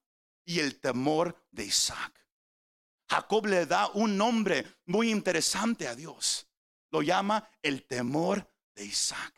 y 0.49 0.59
el 0.59 0.79
temor 0.79 1.39
de 1.51 1.65
Isaac. 1.65 2.27
Jacob 3.07 3.45
le 3.45 3.67
da 3.67 3.87
un 3.89 4.17
nombre 4.17 4.79
muy 4.87 5.11
interesante 5.11 5.87
a 5.87 5.93
Dios. 5.93 6.47
Lo 6.89 7.03
llama 7.03 7.47
el 7.61 7.85
temor 7.85 8.51
de 8.73 8.83
Isaac. 8.83 9.31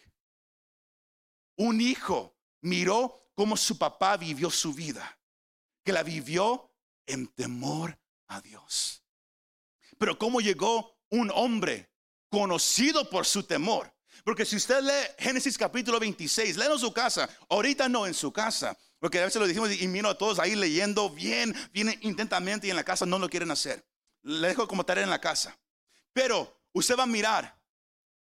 Un 1.57 1.81
hijo 1.81 2.37
miró 2.61 3.29
cómo 3.35 3.57
su 3.57 3.77
papá 3.77 4.15
vivió 4.15 4.49
su 4.49 4.73
vida, 4.73 5.19
que 5.83 5.91
la 5.91 6.01
vivió 6.01 6.70
en 7.11 7.27
temor 7.27 7.99
a 8.27 8.41
Dios. 8.41 9.03
Pero 9.97 10.17
¿cómo 10.17 10.41
llegó 10.41 10.97
un 11.09 11.31
hombre 11.33 11.91
conocido 12.29 13.09
por 13.09 13.25
su 13.25 13.43
temor? 13.43 13.93
Porque 14.23 14.45
si 14.45 14.55
usted 14.55 14.81
lee 14.81 15.15
Génesis 15.17 15.57
capítulo 15.57 15.99
26, 15.99 16.57
léelo 16.57 16.75
en 16.75 16.79
su 16.79 16.93
casa, 16.93 17.29
ahorita 17.49 17.89
no 17.89 18.05
en 18.05 18.13
su 18.13 18.31
casa, 18.31 18.77
porque 18.99 19.19
a 19.19 19.25
veces 19.25 19.39
lo 19.39 19.47
dijimos 19.47 19.71
y 19.79 19.87
miro 19.87 20.09
a 20.09 20.17
todos 20.17 20.39
ahí 20.39 20.55
leyendo 20.55 21.09
bien, 21.09 21.55
bien 21.73 21.97
intentamente 22.01 22.67
y 22.67 22.69
en 22.69 22.75
la 22.75 22.83
casa 22.83 23.05
no 23.05 23.19
lo 23.19 23.29
quieren 23.29 23.51
hacer. 23.51 23.85
Le 24.21 24.49
dejo 24.49 24.67
como 24.67 24.85
tarea 24.85 25.03
en 25.03 25.09
la 25.09 25.21
casa. 25.21 25.57
Pero 26.13 26.61
usted 26.73 26.97
va 26.97 27.03
a 27.03 27.07
mirar 27.07 27.59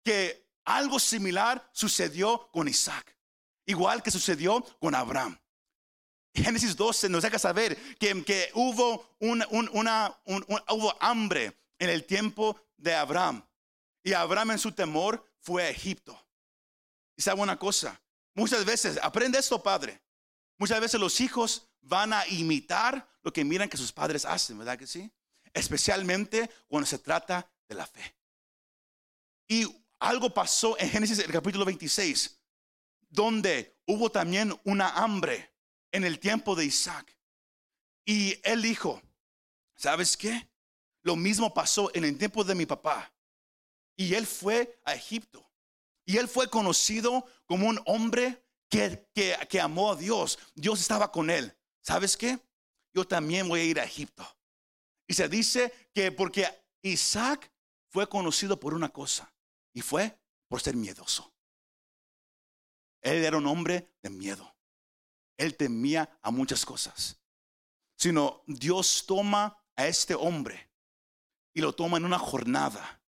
que 0.03 0.47
algo 0.63 0.99
similar 0.99 1.69
sucedió 1.73 2.49
con 2.51 2.67
Isaac, 2.67 3.17
igual 3.65 4.01
que 4.01 4.11
sucedió 4.11 4.63
con 4.79 4.95
Abraham. 4.95 5.37
Génesis 6.33 6.75
12 6.75 7.09
nos 7.09 7.23
deja 7.23 7.39
saber 7.39 7.77
que, 7.97 8.23
que 8.23 8.51
hubo, 8.53 9.15
una, 9.19 10.17
hubo 10.25 10.95
hambre 10.99 11.57
en 11.79 11.89
el 11.89 12.05
tiempo 12.05 12.59
de 12.77 12.93
Abraham. 12.93 13.45
Y 14.03 14.13
Abraham 14.13 14.51
en 14.51 14.59
su 14.59 14.71
temor 14.71 15.25
fue 15.39 15.63
a 15.63 15.69
Egipto. 15.69 16.19
Y 17.15 17.21
sabe 17.21 17.41
una 17.41 17.57
cosa, 17.59 17.99
muchas 18.33 18.63
veces, 18.63 18.97
aprende 19.01 19.39
esto 19.39 19.61
padre, 19.61 20.01
muchas 20.57 20.79
veces 20.79 20.99
los 20.99 21.19
hijos 21.19 21.67
van 21.81 22.13
a 22.13 22.25
imitar 22.27 23.07
lo 23.21 23.33
que 23.33 23.43
miran 23.43 23.67
que 23.67 23.77
sus 23.77 23.91
padres 23.91 24.23
hacen, 24.25 24.57
¿verdad 24.57 24.77
que 24.77 24.87
sí? 24.87 25.11
Especialmente 25.53 26.49
cuando 26.67 26.87
se 26.87 26.99
trata 26.99 27.51
de 27.67 27.75
la 27.75 27.85
fe. 27.85 28.15
Y 29.47 29.65
algo 29.99 30.33
pasó 30.33 30.77
en 30.79 30.89
Génesis 30.89 31.19
el 31.19 31.31
capítulo 31.31 31.65
26, 31.65 32.39
donde 33.09 33.77
hubo 33.85 34.09
también 34.11 34.57
una 34.63 34.89
hambre 34.91 35.51
en 35.91 36.03
el 36.03 36.19
tiempo 36.19 36.55
de 36.55 36.65
Isaac. 36.65 37.15
Y 38.05 38.39
él 38.43 38.61
dijo, 38.61 39.01
¿sabes 39.75 40.17
qué? 40.17 40.49
Lo 41.01 41.15
mismo 41.15 41.53
pasó 41.53 41.91
en 41.93 42.05
el 42.05 42.17
tiempo 42.17 42.43
de 42.43 42.55
mi 42.55 42.65
papá. 42.65 43.13
Y 43.95 44.13
él 44.13 44.25
fue 44.25 44.79
a 44.85 44.95
Egipto. 44.95 45.49
Y 46.05 46.17
él 46.17 46.27
fue 46.27 46.49
conocido 46.49 47.25
como 47.45 47.67
un 47.67 47.79
hombre 47.85 48.43
que, 48.69 49.07
que, 49.13 49.61
amó 49.61 49.91
a 49.91 49.95
Dios. 49.95 50.39
Dios 50.55 50.79
estaba 50.79 51.11
con 51.11 51.29
él. 51.29 51.55
¿Sabes 51.81 52.17
qué? 52.17 52.39
Yo 52.93 53.05
también 53.05 53.47
voy 53.47 53.59
a 53.59 53.65
ir 53.65 53.79
a 53.79 53.83
Egipto. 53.83 54.25
Y 55.07 55.13
se 55.13 55.27
dice 55.27 55.73
que 55.93 56.11
porque 56.11 56.47
Isaac 56.81 57.51
fue 57.89 58.07
conocido 58.07 58.59
por 58.59 58.73
una 58.73 58.89
cosa. 58.89 59.33
Y 59.73 59.81
fue 59.81 60.17
por 60.47 60.61
ser 60.61 60.75
miedoso. 60.75 61.31
Él 63.01 63.23
era 63.23 63.37
un 63.37 63.47
hombre 63.47 63.93
de 64.01 64.09
miedo. 64.09 64.55
Él 65.39 65.55
temía 65.55 66.19
a 66.21 66.31
muchas 66.31 66.65
cosas. 66.65 67.17
Sino 67.95 68.43
Dios 68.45 69.05
toma 69.07 69.57
a 69.75 69.87
este 69.87 70.13
hombre 70.13 70.69
y 71.53 71.61
lo 71.61 71.73
toma 71.73 71.97
en 71.97 72.03
una 72.03 72.19
jornada. 72.19 73.01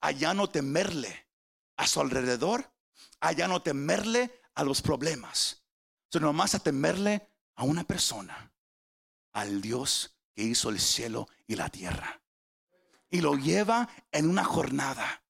Allá 0.00 0.32
no 0.32 0.48
temerle 0.48 1.28
a 1.76 1.86
su 1.86 2.00
alrededor, 2.00 2.72
allá 3.20 3.46
no 3.46 3.62
temerle 3.62 4.40
a 4.54 4.64
los 4.64 4.80
problemas, 4.80 5.62
sino 6.10 6.32
más 6.32 6.54
a 6.54 6.60
temerle 6.60 7.28
a 7.54 7.64
una 7.64 7.84
persona, 7.84 8.52
al 9.32 9.60
Dios 9.60 10.16
que 10.34 10.42
hizo 10.42 10.70
el 10.70 10.80
cielo 10.80 11.28
y 11.46 11.56
la 11.56 11.68
tierra. 11.68 12.22
Y 13.10 13.20
lo 13.20 13.34
lleva 13.34 13.86
en 14.12 14.30
una 14.30 14.44
jornada. 14.44 15.22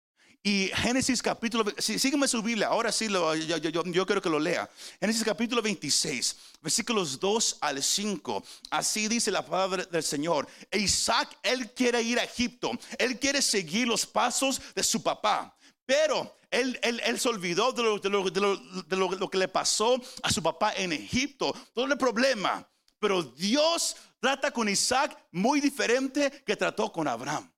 Y 0.43 0.71
Génesis 0.75 1.23
capítulo, 1.23 1.67
sí, 1.77 1.99
sígueme 1.99 2.27
su 2.27 2.43
Biblia, 2.43 2.69
ahora 2.69 2.91
sí 2.91 3.11
lo, 3.11 3.37
yo, 3.37 3.59
yo, 3.59 3.83
yo, 3.85 4.07
quiero 4.07 4.23
que 4.23 4.31
lo 4.31 4.39
lea. 4.39 4.71
Génesis 4.99 5.23
capítulo 5.23 5.61
26, 5.61 6.37
versículos 6.63 7.21
2 7.21 7.59
al 7.61 7.83
5. 7.83 8.43
Así 8.71 9.07
dice 9.07 9.31
la 9.31 9.45
palabra 9.45 9.85
del 9.85 10.03
Señor. 10.03 10.49
Isaac, 10.73 11.37
él 11.43 11.73
quiere 11.73 12.01
ir 12.01 12.19
a 12.19 12.25
Egipto, 12.25 12.71
él 12.99 13.19
quiere 13.19 13.43
seguir 13.43 13.87
los 13.87 14.07
pasos 14.07 14.63
de 14.75 14.83
su 14.83 15.03
papá. 15.03 15.55
Pero 15.85 16.35
él, 16.51 16.79
él, 16.83 17.03
él 17.05 17.21
se 17.21 17.29
olvidó 17.29 17.73
de, 17.73 17.83
lo, 17.83 17.99
de, 17.99 18.09
lo, 18.09 18.31
de 18.31 18.97
lo, 18.97 19.31
que 19.31 19.39
le 19.39 19.49
pasó 19.49 20.01
a 20.23 20.33
su 20.33 20.43
papá 20.43 20.73
en 20.75 20.93
Egipto. 20.93 21.55
Todo 21.75 21.85
el 21.85 21.99
problema. 21.99 22.67
Pero 22.99 23.23
Dios 23.23 23.95
trata 24.19 24.51
con 24.51 24.71
Isaac 24.71 25.19
muy 25.33 25.61
diferente 25.61 26.31
que 26.47 26.57
trató 26.57 26.91
con 26.91 27.09
Abraham. 27.09 27.51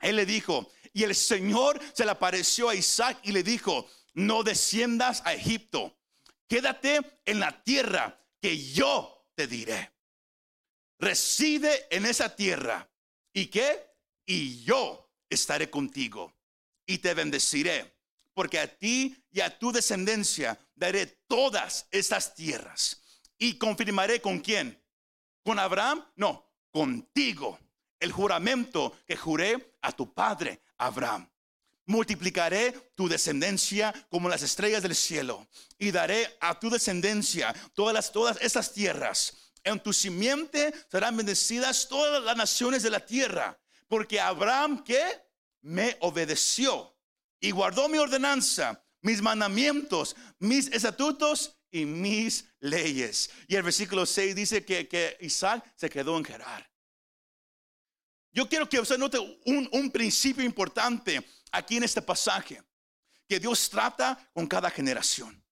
Él 0.00 0.16
le 0.16 0.26
dijo, 0.26 0.70
y 0.92 1.04
el 1.04 1.14
Señor 1.14 1.80
se 1.94 2.04
le 2.04 2.10
apareció 2.10 2.68
a 2.68 2.74
Isaac 2.74 3.18
y 3.22 3.32
le 3.32 3.42
dijo, 3.42 3.88
no 4.14 4.42
desciendas 4.42 5.22
a 5.24 5.34
Egipto, 5.34 5.96
quédate 6.48 7.00
en 7.24 7.40
la 7.40 7.62
tierra 7.62 8.20
que 8.40 8.58
yo 8.58 9.26
te 9.34 9.46
diré. 9.46 9.92
Reside 10.98 11.86
en 11.90 12.06
esa 12.06 12.34
tierra. 12.34 12.90
¿Y 13.32 13.46
qué? 13.46 13.86
Y 14.26 14.62
yo 14.64 15.10
estaré 15.28 15.70
contigo 15.70 16.34
y 16.86 16.98
te 16.98 17.14
bendeciré, 17.14 17.96
porque 18.34 18.58
a 18.58 18.66
ti 18.66 19.16
y 19.30 19.40
a 19.40 19.58
tu 19.58 19.70
descendencia 19.70 20.58
daré 20.74 21.06
todas 21.06 21.86
estas 21.90 22.34
tierras. 22.34 23.00
Y 23.38 23.56
confirmaré 23.56 24.20
con 24.20 24.40
quién? 24.40 24.82
¿Con 25.44 25.58
Abraham? 25.58 26.04
No, 26.16 26.52
contigo 26.70 27.58
el 28.00 28.12
juramento 28.12 28.96
que 29.06 29.16
juré 29.16 29.76
a 29.82 29.92
tu 29.92 30.12
padre 30.12 30.60
Abraham. 30.78 31.30
Multiplicaré 31.86 32.72
tu 32.94 33.08
descendencia 33.08 33.92
como 34.10 34.28
las 34.28 34.42
estrellas 34.42 34.82
del 34.82 34.94
cielo 34.94 35.46
y 35.78 35.90
daré 35.90 36.36
a 36.40 36.58
tu 36.58 36.70
descendencia 36.70 37.54
todas 37.74 38.10
todas 38.10 38.38
estas 38.40 38.72
tierras. 38.72 39.52
En 39.62 39.78
tu 39.80 39.92
simiente 39.92 40.72
serán 40.90 41.16
bendecidas 41.16 41.88
todas 41.88 42.22
las 42.22 42.36
naciones 42.36 42.82
de 42.82 42.90
la 42.90 43.04
tierra, 43.04 43.58
porque 43.88 44.20
Abraham 44.20 44.82
que 44.82 45.02
me 45.62 45.96
obedeció 46.00 46.96
y 47.40 47.50
guardó 47.50 47.88
mi 47.88 47.98
ordenanza, 47.98 48.82
mis 49.02 49.20
mandamientos, 49.20 50.16
mis 50.38 50.68
estatutos 50.68 51.58
y 51.70 51.84
mis 51.84 52.46
leyes. 52.60 53.30
Y 53.48 53.56
el 53.56 53.62
versículo 53.62 54.06
6 54.06 54.34
dice 54.34 54.64
que, 54.64 54.88
que 54.88 55.16
Isaac 55.20 55.72
se 55.76 55.90
quedó 55.90 56.16
en 56.16 56.24
Gerar. 56.24 56.70
Yo 58.32 58.48
quiero 58.48 58.68
que 58.68 58.78
usted 58.78 58.98
note 58.98 59.18
un, 59.44 59.90
principio 59.90 60.44
importante 60.44 61.24
aquí 61.50 61.76
en 61.76 61.84
este 61.84 62.00
pasaje, 62.00 62.62
que 63.28 63.40
Dios 63.40 63.68
trata 63.68 64.30
con 64.32 64.46
cada 64.46 64.70
generación. 64.70 65.42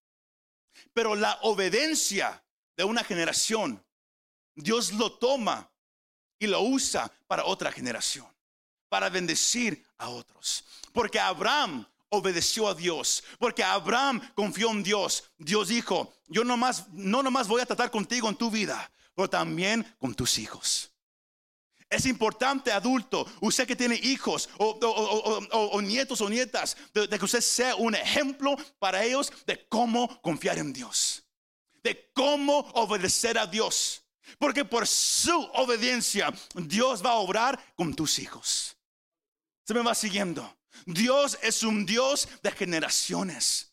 Pero 0.93 1.15
la 1.17 1.39
obediencia 1.43 2.43
de 2.77 2.85
una 2.85 3.03
generación, 3.03 3.85
Dios 4.55 4.93
lo 4.93 5.19
toma 5.19 5.71
y 6.39 6.47
lo 6.47 6.61
usa 6.61 7.11
para 7.27 7.45
otra 7.45 7.73
generación, 7.73 8.27
para 8.89 9.09
bendecir 9.09 9.85
a 9.97 10.09
otros. 10.09 10.65
Porque 10.93 11.19
Abraham 11.19 11.85
obedeció 12.11 12.69
a 12.69 12.75
Dios, 12.75 13.25
porque 13.39 13.65
Abraham 13.65 14.21
confió 14.35 14.71
en 14.71 14.85
Dios. 14.85 15.25
Dios 15.37 15.69
dijo, 15.69 16.15
yo 16.29 16.45
nomás, 16.45 16.89
no 16.93 17.25
nomás 17.25 17.49
voy 17.49 17.61
a 17.61 17.67
tratar 17.67 17.91
contigo 17.91 18.29
en 18.29 18.37
tu 18.37 18.51
vida, 18.53 18.91
pero 19.15 19.29
también 19.29 19.85
con 19.99 20.15
tus 20.15 20.39
hijos. 20.39 20.93
Es 21.91 22.05
importante, 22.05 22.71
adulto, 22.71 23.27
usted 23.41 23.67
que 23.67 23.77
tiene 23.77 23.95
hijos 23.97 24.49
o, 24.59 25.81
nietos 25.81 26.21
o 26.21 26.29
nietas, 26.29 26.77
de, 26.93 27.09
que 27.09 27.25
usted 27.25 27.41
sea 27.41 27.77
un 27.77 27.95
ejemplo 27.95 28.57
para 28.79 29.03
ellos 29.03 29.33
de 29.47 29.67
cómo 29.69 30.21
confiar 30.21 30.59
en 30.59 30.73
Dios, 30.73 31.25
de 31.83 32.11
cómo 32.13 32.59
obedecer 32.75 33.39
a 33.39 33.47
Dios. 33.47 34.03
Porque 34.39 34.67
por 34.67 34.87
su 34.87 35.41
obediencia 35.55 36.31
Dios 36.55 37.03
va 37.03 37.13
a 37.13 37.17
obrar 37.17 37.59
con 37.75 37.95
tus 37.95 38.19
hijos. 38.19 38.77
Se 39.65 39.73
me 39.73 39.83
va 39.83 39.95
siguiendo. 39.95 40.59
Dios 40.85 41.39
es 41.41 41.63
un 41.63 41.87
Dios 41.87 42.29
de 42.43 42.53
generaciones. 42.53 43.73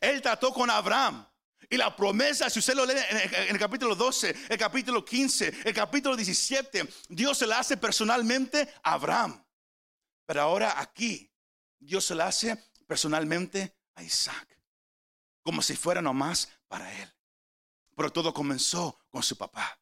Él 0.00 0.22
trató 0.22 0.54
con 0.54 0.70
Abraham. 0.70 1.26
Y 1.72 1.76
la 1.76 1.94
promesa, 1.94 2.50
si 2.50 2.58
usted 2.58 2.74
lo 2.74 2.84
lee 2.84 2.94
en 3.10 3.54
el, 3.54 3.58
capítulo 3.58 3.94
12, 3.94 4.34
el 4.48 4.58
capítulo 4.58 5.04
15, 5.04 5.62
el 5.64 5.72
capítulo 5.72 6.16
17, 6.16 6.84
Dios 7.10 7.38
se 7.38 7.46
la 7.46 7.60
hace 7.60 7.76
personalmente 7.76 8.68
a 8.82 8.94
Abraham. 8.94 9.40
Pero 10.26 10.42
ahora 10.42 10.80
aquí, 10.80 11.32
Dios 11.78 12.04
se 12.04 12.16
la 12.16 12.26
hace 12.26 12.56
personalmente 12.88 13.76
a 13.94 14.02
Isaac. 14.02 14.58
Como 15.42 15.62
si 15.62 15.76
fuera 15.76 16.02
nomás 16.02 16.48
para 16.66 16.92
él. 17.00 17.08
Pero 17.94 18.10
todo 18.10 18.34
comenzó 18.34 18.98
con 19.08 19.22
su 19.22 19.36
papá. 19.36 19.80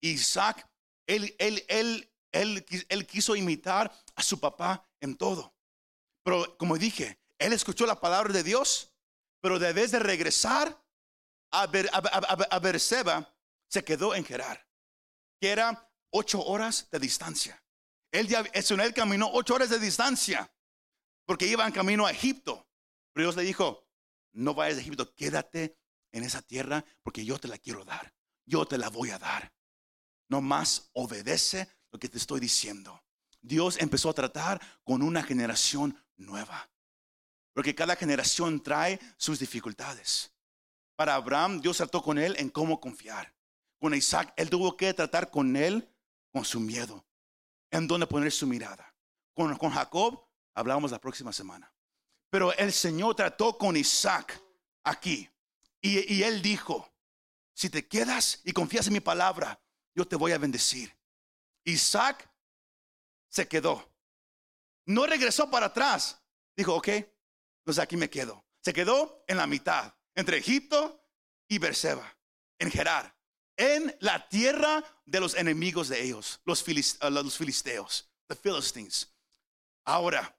Isaac, 0.00 0.68
él, 1.06 1.36
él, 1.38 1.64
él, 1.68 2.12
él, 2.32 3.06
quiso 3.06 3.36
imitar 3.36 3.92
a 4.16 4.22
su 4.24 4.40
papá 4.40 4.84
en 5.00 5.16
todo. 5.16 5.54
Pero 6.24 6.58
como 6.58 6.76
dije, 6.76 7.20
él 7.38 7.52
escuchó 7.52 7.86
la 7.86 8.00
palabra 8.00 8.32
de 8.32 8.42
Dios, 8.42 8.92
pero 9.40 9.60
debes 9.60 9.92
de 9.92 10.00
regresar 10.00 10.84
a, 11.62 12.58
Berseba 12.58 13.34
se 13.68 13.84
quedó 13.84 14.14
en 14.14 14.24
Gerar, 14.24 14.66
que 15.40 15.50
era 15.50 15.90
ocho 16.10 16.42
horas 16.44 16.88
de 16.90 16.98
distancia. 16.98 17.62
Él, 18.12 18.28
él 18.52 18.94
caminó 18.94 19.30
ocho 19.32 19.54
horas 19.54 19.70
de 19.70 19.78
distancia 19.78 20.50
porque 21.26 21.46
iba 21.46 21.66
en 21.66 21.72
camino 21.72 22.06
a 22.06 22.10
Egipto. 22.10 22.66
Pero 23.12 23.28
Dios 23.28 23.36
le 23.36 23.42
dijo, 23.42 23.88
no 24.32 24.54
vayas 24.54 24.78
a 24.78 24.80
Egipto, 24.80 25.14
quédate 25.14 25.78
en 26.12 26.22
esa 26.24 26.42
tierra 26.42 26.84
porque 27.02 27.24
yo 27.24 27.38
te 27.38 27.48
la 27.48 27.58
quiero 27.58 27.84
dar. 27.84 28.14
Yo 28.46 28.64
te 28.66 28.78
la 28.78 28.88
voy 28.88 29.10
a 29.10 29.18
dar. 29.18 29.52
nomás 30.28 30.90
obedece 30.92 31.68
lo 31.92 31.98
que 31.98 32.08
te 32.08 32.18
estoy 32.18 32.40
diciendo. 32.40 33.04
Dios 33.40 33.76
empezó 33.78 34.10
a 34.10 34.14
tratar 34.14 34.60
con 34.82 35.02
una 35.02 35.22
generación 35.22 36.04
nueva. 36.16 36.68
Porque 37.52 37.74
cada 37.74 37.96
generación 37.96 38.62
trae 38.62 38.98
sus 39.16 39.38
dificultades. 39.38 40.35
Para 40.96 41.14
Abraham, 41.14 41.60
Dios 41.60 41.76
trató 41.76 42.02
con 42.02 42.18
él 42.18 42.34
en 42.38 42.48
cómo 42.48 42.80
confiar. 42.80 43.34
Con 43.78 43.94
Isaac, 43.94 44.32
él 44.36 44.48
tuvo 44.48 44.76
que 44.76 44.92
tratar 44.94 45.30
con 45.30 45.54
él 45.54 45.88
con 46.32 46.44
su 46.44 46.58
miedo, 46.58 47.06
en 47.70 47.86
dónde 47.86 48.06
poner 48.06 48.32
su 48.32 48.46
mirada. 48.46 48.94
Con, 49.34 49.54
Jacob, 49.54 50.26
hablamos 50.54 50.90
la 50.90 50.98
próxima 50.98 51.32
semana. 51.32 51.70
Pero 52.30 52.52
el 52.54 52.72
Señor 52.72 53.14
trató 53.14 53.58
con 53.58 53.76
Isaac 53.76 54.42
aquí. 54.82 55.30
Y, 55.82 56.14
y 56.14 56.22
él 56.22 56.40
dijo, 56.40 56.90
si 57.54 57.68
te 57.68 57.86
quedas 57.86 58.40
y 58.44 58.52
confías 58.52 58.86
en 58.86 58.94
mi 58.94 59.00
palabra, 59.00 59.60
yo 59.94 60.08
te 60.08 60.16
voy 60.16 60.32
a 60.32 60.38
bendecir. 60.38 60.96
Isaac 61.64 62.30
se 63.28 63.46
quedó. 63.46 63.92
No 64.86 65.04
regresó 65.04 65.50
para 65.50 65.66
atrás. 65.66 66.22
Dijo, 66.56 66.74
ok, 66.74 66.88
pues 67.64 67.78
aquí 67.78 67.96
me 67.96 68.08
quedo. 68.08 68.44
Se 68.62 68.72
quedó 68.72 69.24
en 69.26 69.36
la 69.36 69.46
mitad, 69.46 69.94
entre 70.16 70.38
Egipto 70.38 71.00
y 71.48 71.58
Berseba, 71.58 72.18
en 72.58 72.70
Gerar, 72.70 73.16
en 73.56 73.96
la 74.00 74.28
tierra 74.28 74.82
de 75.04 75.20
los 75.20 75.34
enemigos 75.34 75.88
de 75.88 76.02
ellos, 76.02 76.40
los, 76.44 76.64
los 77.00 77.36
filisteos, 77.36 78.10
the 78.26 78.34
Philistines. 78.34 79.14
Ahora, 79.84 80.36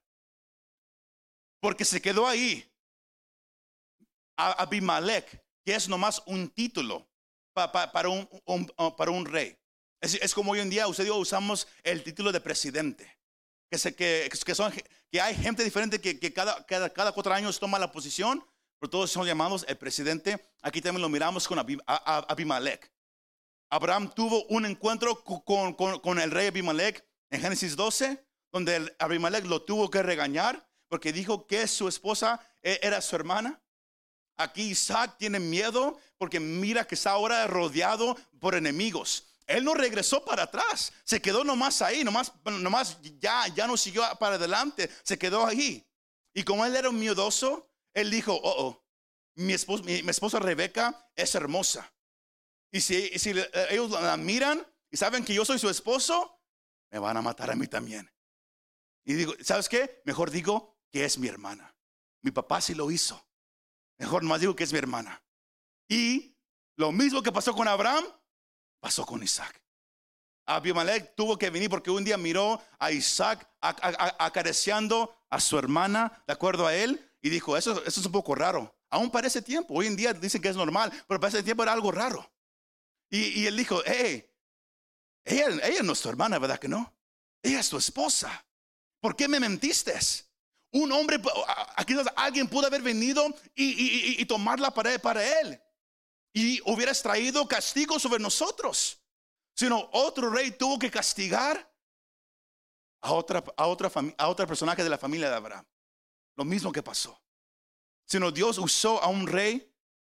porque 1.61 1.85
se 1.85 2.01
quedó 2.01 2.27
ahí, 2.27 2.69
Abimelech, 4.35 5.43
que 5.63 5.75
es 5.75 5.87
nomás 5.87 6.21
un 6.25 6.49
título 6.49 7.09
para, 7.53 8.09
un, 8.09 8.27
uh, 8.45 8.95
para 8.95 9.11
un 9.11 9.25
rey. 9.25 9.57
Es, 9.99 10.33
como 10.33 10.51
hoy 10.51 10.59
en 10.59 10.69
día 10.69 10.87
usted 10.87 11.05
yo 11.05 11.17
usamos 11.17 11.67
el 11.83 12.03
título 12.03 12.31
de 12.31 12.39
presidente. 12.39 13.17
Que, 13.69 13.77
que, 13.95 14.29
que, 14.29 14.83
que 15.11 15.21
hay 15.21 15.35
gente 15.35 15.63
diferente 15.63 15.99
que, 15.99 16.33
cada, 16.33 16.65
cada, 16.65 17.11
cuatro 17.11 17.33
años 17.33 17.59
toma 17.59 17.79
la 17.79 17.91
posición, 17.91 18.45
pero 18.79 18.89
todos 18.89 19.11
son 19.11 19.25
llamados 19.25 19.65
el 19.67 19.77
presidente. 19.77 20.51
Aquí 20.61 20.81
también 20.81 21.01
lo 21.01 21.09
miramos 21.09 21.47
con 21.47 21.59
Abimelech. 21.59 22.91
Abraham 23.69 24.11
tuvo 24.13 24.45
un 24.45 24.65
encuentro 24.65 25.23
con, 25.23 26.19
el 26.19 26.31
rey 26.31 26.47
Abimelech 26.47 27.05
en 27.29 27.41
Génesis 27.41 27.75
12, 27.75 28.25
donde 28.51 28.95
Abimelech 28.99 29.45
lo 29.45 29.61
tuvo 29.63 29.89
que 29.89 30.01
regañar 30.01 30.67
porque 30.87 31.11
dijo 31.11 31.47
que 31.47 31.67
su 31.67 31.87
esposa 31.87 32.39
e, 32.61 32.79
era 32.81 33.01
su 33.01 33.15
hermana. 33.15 33.61
Aquí 34.37 34.69
Isaac 34.69 35.15
tiene 35.17 35.39
miedo 35.39 35.99
porque 36.17 36.39
mira 36.39 36.85
que 36.85 36.95
está 36.95 37.11
ahora 37.11 37.45
rodeado 37.47 38.15
por 38.39 38.55
enemigos. 38.55 39.25
Él 39.47 39.63
no 39.63 39.73
regresó 39.73 40.23
para 40.23 40.43
atrás, 40.43 40.91
se 41.05 41.21
quedó 41.21 41.43
nomás 41.43 41.81
ahí, 41.81 42.03
nomás, 42.03 42.33
nomás 42.43 42.97
ya, 43.19 43.47
ya 43.47 43.65
no 43.65 43.77
siguió 43.77 44.03
para 44.19 44.35
adelante, 44.35 44.89
se 45.03 45.17
quedó 45.17 45.45
ahí. 45.45 45.85
Y 46.33 46.43
como 46.43 46.65
él 46.65 46.75
era 46.75 46.89
un 46.89 46.99
miedoso, 46.99 47.66
él 47.97 48.11
dijo, 48.11 48.33
oh, 48.33 48.67
oh 48.67 48.87
mi, 49.35 49.53
esposa, 49.53 50.39
Rebeca 50.39 51.09
es 51.15 51.33
hermosa. 51.33 51.91
Y 52.71 52.81
si, 52.81 53.17
si 53.17 53.33
ellos 53.69 53.91
la 53.91 54.17
miran 54.17 54.65
y 54.91 54.97
saben 54.97 55.25
que 55.25 55.33
yo 55.33 55.45
soy 55.45 55.57
su 55.57 55.69
esposo, 55.69 56.39
me 56.91 56.99
van 56.99 57.17
a 57.17 57.21
matar 57.21 57.49
a 57.49 57.55
mí 57.55 57.67
también. 57.67 58.11
Y 59.03 59.13
digo, 59.13 59.33
¿sabes 59.41 59.67
qué? 59.67 60.01
Mejor 60.05 60.29
digo 60.29 60.77
que 60.91 61.05
es 61.05 61.17
mi 61.17 61.27
hermana. 61.27 61.75
Mi 62.21 62.31
papá 62.31 62.61
sí 62.61 62.75
lo 62.75 62.91
hizo. 62.91 63.27
Mejor 63.97 64.21
nomás 64.21 64.41
digo 64.41 64.55
que 64.55 64.63
es 64.63 64.71
mi 64.71 64.79
hermana. 64.79 65.23
Y 65.87 66.37
lo 66.75 66.91
mismo 66.91 67.23
que 67.23 67.31
pasó 67.31 67.55
con 67.55 67.67
Abraham, 67.67 68.05
pasó 68.79 69.05
con 69.05 69.23
Isaac. 69.23 69.59
Abimelech 70.45 71.15
tuvo 71.15 71.37
que 71.37 71.49
venir 71.49 71.69
porque 71.69 71.91
un 71.91 72.03
día 72.03 72.17
miró 72.17 72.61
a 72.79 72.91
Isaac 72.91 73.49
acariciando 73.59 75.15
a 75.29 75.39
su 75.39 75.57
hermana, 75.57 76.23
de 76.27 76.33
acuerdo 76.33 76.67
a 76.67 76.75
él, 76.75 77.06
y 77.21 77.29
dijo, 77.29 77.57
eso, 77.57 77.83
es 77.85 77.97
un 77.97 78.11
poco 78.11 78.35
raro. 78.35 78.73
Aún 78.89 79.09
para 79.09 79.27
ese 79.27 79.41
tiempo, 79.41 79.73
hoy 79.73 79.87
en 79.87 79.95
día 79.95 80.13
dicen 80.13 80.41
que 80.41 80.49
es 80.49 80.55
normal, 80.55 80.91
pero 81.07 81.19
para 81.19 81.29
ese 81.29 81.43
tiempo 81.43 81.63
era 81.63 81.73
algo 81.73 81.91
raro. 81.91 82.29
Y, 83.09 83.45
él 83.45 83.55
dijo, 83.55 83.81
hey, 83.85 84.29
ella, 85.23 85.47
ella 85.63 85.83
no 85.83 85.93
es 85.93 86.01
tu 86.01 86.09
hermana, 86.09 86.39
¿verdad 86.39 86.59
que 86.59 86.67
no? 86.67 86.93
Ella 87.41 87.59
es 87.59 87.69
tu 87.69 87.77
esposa. 87.77 88.45
¿Por 88.99 89.15
qué 89.15 89.27
me 89.27 89.39
mentiste? 89.39 89.97
Un 90.71 90.91
hombre, 90.91 91.21
aquí 91.75 91.95
alguien 92.15 92.47
pudo 92.47 92.67
haber 92.67 92.81
venido 92.81 93.25
y, 93.55 94.21
y, 94.21 94.25
tomarla 94.25 94.71
para, 94.71 94.97
para 94.99 95.39
él 95.39 95.59
y 96.33 96.61
hubieras 96.65 97.01
traído 97.01 97.47
castigo 97.47 97.97
sobre 97.97 98.19
nosotros, 98.19 99.01
sino 99.55 99.89
otro 99.91 100.29
rey 100.29 100.51
tuvo 100.51 100.77
que 100.77 100.91
castigar 100.91 101.73
a 103.01 103.11
otra, 103.13 103.43
a 103.55 103.67
otra, 103.67 103.91
a 104.17 104.27
otra 104.27 104.45
personaje 104.45 104.83
de 104.83 104.89
la 104.89 104.97
familia 104.97 105.29
de 105.29 105.35
Abraham. 105.35 105.65
Lo 106.37 106.45
mismo 106.45 106.71
que 106.71 106.81
pasó. 106.81 107.21
Sino 108.05 108.31
Dios 108.31 108.57
usó 108.57 109.03
a 109.03 109.07
un 109.07 109.27
rey 109.27 109.69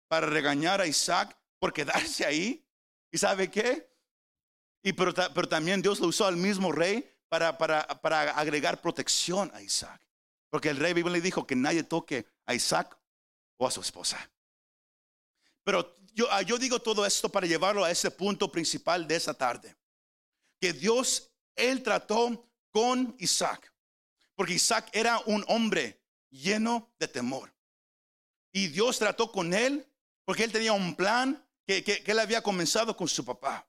para 0.09 0.27
regañar 0.27 0.81
a 0.81 0.87
Isaac 0.87 1.37
por 1.59 1.75
quedarse 1.75 2.25
ahí. 2.25 2.67
¿Y 3.11 3.19
sabe 3.19 3.51
qué? 3.51 3.93
Y 4.83 4.95
pero, 4.95 5.13
pero 5.13 5.47
también 5.47 5.83
Dios 5.83 6.01
lo 6.01 6.07
usó 6.07 6.27
al 6.27 6.39
mismo 6.39 6.73
rey 6.73 7.07
para, 7.29 7.59
para, 7.59 7.87
para 8.01 8.31
agregar 8.31 8.81
protección 8.81 9.51
a 9.55 9.61
Isaac. 9.61 10.01
Porque 10.49 10.71
el 10.71 10.79
rey 10.79 10.95
Biblia 10.95 11.13
le 11.13 11.21
dijo 11.21 11.47
que 11.47 11.55
nadie 11.55 11.83
toque 11.83 12.27
a 12.47 12.55
Isaac 12.55 12.99
o 13.59 13.67
a 13.67 13.71
su 13.71 13.83
esposa. 13.83 14.31
Pero 15.63 15.95
Ah, 16.31 16.43
yo, 16.43 16.59
digo 16.59 16.81
todo 16.81 17.07
esto 17.07 17.29
para 17.29 17.47
llevarlo 17.47 17.85
a 17.85 17.91
ese 17.91 18.11
punto 18.11 18.51
principal 18.51 19.07
de 19.07 19.17
esa 19.17 19.33
tarde. 19.33 19.75
Que 20.61 20.73
Dios, 20.73 21.31
Él 21.57 21.83
trató 21.83 22.47
con 22.71 23.17
Isaac. 23.19 23.73
Porque 24.35 24.55
Isaac 24.55 24.91
era 24.93 25.21
un 25.27 25.45
hombre 25.49 26.02
lleno 26.33 26.93
de 26.99 27.07
temor. 27.07 27.55
Y 28.53 28.67
Dios 28.67 28.99
trató 28.99 29.31
con 29.31 29.55
él 29.55 29.87
porque 30.25 30.43
él 30.43 30.51
tenía 30.51 30.73
un 30.73 30.97
plan 30.97 31.47
que, 31.65 31.85
que, 31.85 32.03
él 32.05 32.19
había 32.19 32.43
comenzado 32.43 32.97
con 32.97 33.07
su 33.07 33.25
papá. 33.25 33.69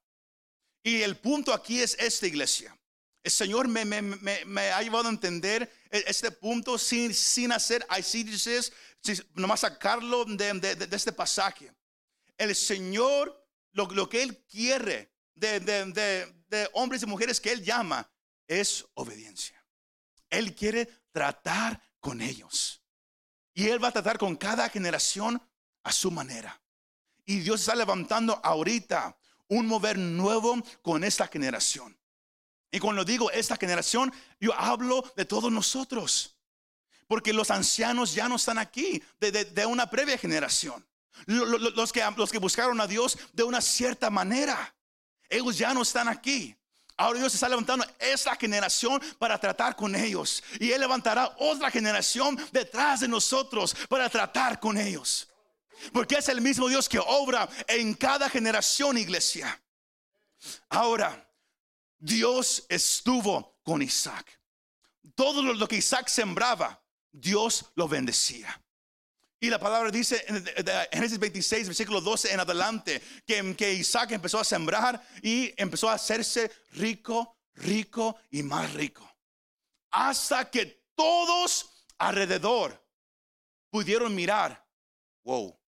Y 0.82 1.02
el 1.04 1.16
punto 1.18 1.54
aquí 1.54 1.80
es 1.80 1.96
esta 2.00 2.26
iglesia. 2.26 2.76
El 3.22 3.32
Señor 3.32 3.68
me, 3.68 3.86
me, 3.86 4.02
me, 4.02 4.72
ha 4.72 4.82
llevado 4.82 5.08
a 5.08 5.12
entender 5.12 5.72
e, 5.92 6.04
este 6.08 6.32
punto 6.32 6.80
sin, 6.80 7.14
sin 7.14 7.52
hacer 7.52 7.86
dices 8.12 8.74
nomás 9.36 9.60
sacarlo 9.62 10.26
de, 10.26 10.54
de 10.76 10.96
este 10.96 11.14
pasaje 11.14 11.72
el 12.38 12.56
Señor, 12.56 13.48
lo, 13.72 14.10
que 14.10 14.24
Él 14.24 14.44
quiere 14.46 15.12
de, 15.36 16.70
hombres 16.74 17.04
y 17.04 17.06
mujeres 17.06 17.40
que 17.40 17.52
Él 17.52 17.64
llama, 17.64 18.10
es 18.48 18.86
obediencia. 18.94 19.64
Él 20.30 20.56
quiere 20.56 20.88
tratar 21.12 21.82
con 22.04 22.22
ellos. 22.22 22.84
Y 23.54 23.70
Él 23.70 23.82
va 23.82 23.88
a 23.88 23.94
tratar 23.94 24.18
con 24.18 24.36
cada 24.36 24.70
generación 24.70 25.42
a 25.84 25.92
su 25.92 26.12
manera. 26.12 26.62
Y 27.26 27.40
Dios 27.40 27.62
está 27.62 27.76
levantando 27.76 28.40
ahorita 28.44 29.18
un 29.48 29.66
mover 29.66 29.98
nuevo 29.98 30.62
con 30.82 31.04
esta 31.04 31.28
generación. 31.28 31.98
Y 32.70 32.80
cuando 32.80 33.06
digo 33.06 33.32
esta 33.32 33.56
generación, 33.56 34.14
yo 34.40 34.54
hablo 34.54 35.02
de 35.16 35.24
todos 35.24 35.50
nosotros. 35.52 36.36
Porque 37.08 37.32
los 37.32 37.50
ancianos 37.52 38.14
ya 38.14 38.28
no 38.28 38.36
están 38.36 38.58
aquí, 38.58 39.02
de 39.20 39.66
una 39.66 39.90
previa 39.90 40.18
generación. 40.18 40.86
Los 41.26 41.94
que, 41.94 42.04
los 42.18 42.32
que 42.32 42.40
buscaron 42.40 42.82
a 42.82 42.88
Dios 42.88 43.18
de 43.32 43.44
una 43.44 43.62
cierta 43.62 44.10
manera. 44.10 44.76
Ellos 45.30 45.58
ya 45.58 45.74
no 45.74 45.84
están 45.84 46.10
aquí. 46.10 46.58
Ahora 46.96 47.20
Dios 47.20 47.34
está 47.34 47.50
levantando 47.50 47.86
esta 48.00 48.36
generación 48.36 49.02
para 49.18 49.40
tratar 49.40 49.76
con 49.76 49.96
ellos. 49.96 50.44
Y 50.60 50.72
Él 50.72 50.82
levantará 50.82 51.36
otra 51.40 51.72
generación 51.72 52.38
detrás 52.52 53.00
de 53.00 53.08
nosotros 53.08 53.76
para 53.90 54.10
tratar 54.10 54.60
con 54.60 54.78
ellos. 54.78 55.28
Porque 55.92 56.16
es 56.16 56.30
el 56.30 56.40
mismo 56.40 56.70
Dios 56.70 56.88
que 56.88 57.00
obra 57.00 57.50
en 57.68 57.94
cada 57.96 58.30
generación, 58.30 58.98
iglesia. 58.98 59.60
Ahora, 60.70 61.30
Dios 61.98 62.66
estuvo 62.70 63.60
con 63.64 63.82
Isaac. 63.82 64.40
Todo 65.16 65.42
lo 65.42 65.68
que 65.68 65.78
Isaac 65.78 66.08
sembraba, 66.08 66.82
Dios 67.12 67.66
lo 67.76 67.88
bendecía. 67.88 68.63
Y 69.44 69.50
la 69.50 69.60
palabra 69.60 69.92
dice 69.92 70.24
en 70.26 70.46
Génesis 70.90 71.20
26, 71.20 71.68
versículo 71.68 72.00
12 72.00 72.32
en 72.32 72.40
adelante, 72.40 73.02
que, 73.28 73.54
que 73.58 73.74
Isaac 73.74 74.12
empezó 74.12 74.40
a 74.40 74.46
sembrar 74.46 75.06
y 75.22 75.54
empezó 75.62 75.90
a 75.90 75.96
hacerse 75.96 76.50
rico, 76.72 77.38
rico 77.56 78.16
y 78.32 78.42
más 78.42 78.74
rico. 78.74 79.06
Hasta 79.92 80.50
que 80.50 80.86
todos 80.96 81.90
alrededor 81.98 82.82
pudieron 83.70 84.16
mirar, 84.16 84.66
wow, 85.26 85.60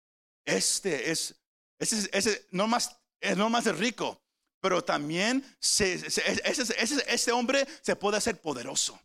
este 0.45 1.11
es, 1.11 1.35
ese, 1.77 2.09
ese 2.13 2.47
no, 2.51 2.69
más, 2.69 2.97
no 3.35 3.49
más 3.49 3.65
rico, 3.77 4.23
pero 4.61 4.85
también 4.85 5.45
se, 5.59 5.95
ese, 5.95 7.31
hombre 7.33 7.67
se 7.81 7.97
puede 7.97 8.19
hacer 8.19 8.39
poderoso. 8.39 8.97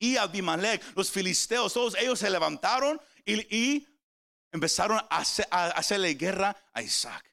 Y 0.00 0.16
Abimelech, 0.16 0.82
los 0.96 1.12
filisteos, 1.12 1.72
todos 1.72 1.94
ellos 1.94 2.18
se 2.18 2.28
levantaron 2.28 3.00
y, 3.28 3.86
empezaron 4.50 4.98
a, 5.10 5.18
hacerle 5.20 6.14
guerra 6.14 6.56
a 6.72 6.82
Isaac. 6.82 7.30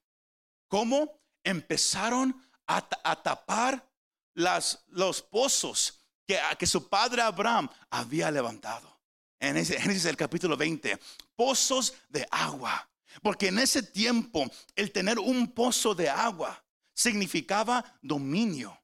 ¿Cómo? 0.67 1.21
Empezaron 1.43 2.35
a, 2.67 2.81
tapar 3.21 3.87
las, 4.33 4.83
los 4.87 5.21
pozos 5.21 6.05
que, 6.25 6.65
su 6.65 6.89
padre 6.89 7.21
Abraham 7.21 7.69
había 7.89 8.31
levantado. 8.31 8.93
En 9.39 9.57
ese, 9.57 9.77
el 10.09 10.17
capítulo 10.17 10.57
20, 10.57 10.99
pozos 11.35 11.93
de 12.09 12.27
agua. 12.31 12.89
Porque 13.21 13.47
en 13.47 13.59
ese 13.59 13.83
tiempo 13.83 14.45
el 14.75 14.91
tener 14.91 15.19
un 15.19 15.51
pozo 15.51 15.95
de 15.95 16.09
agua 16.09 16.61
significaba 16.93 17.97
dominio. 18.01 18.77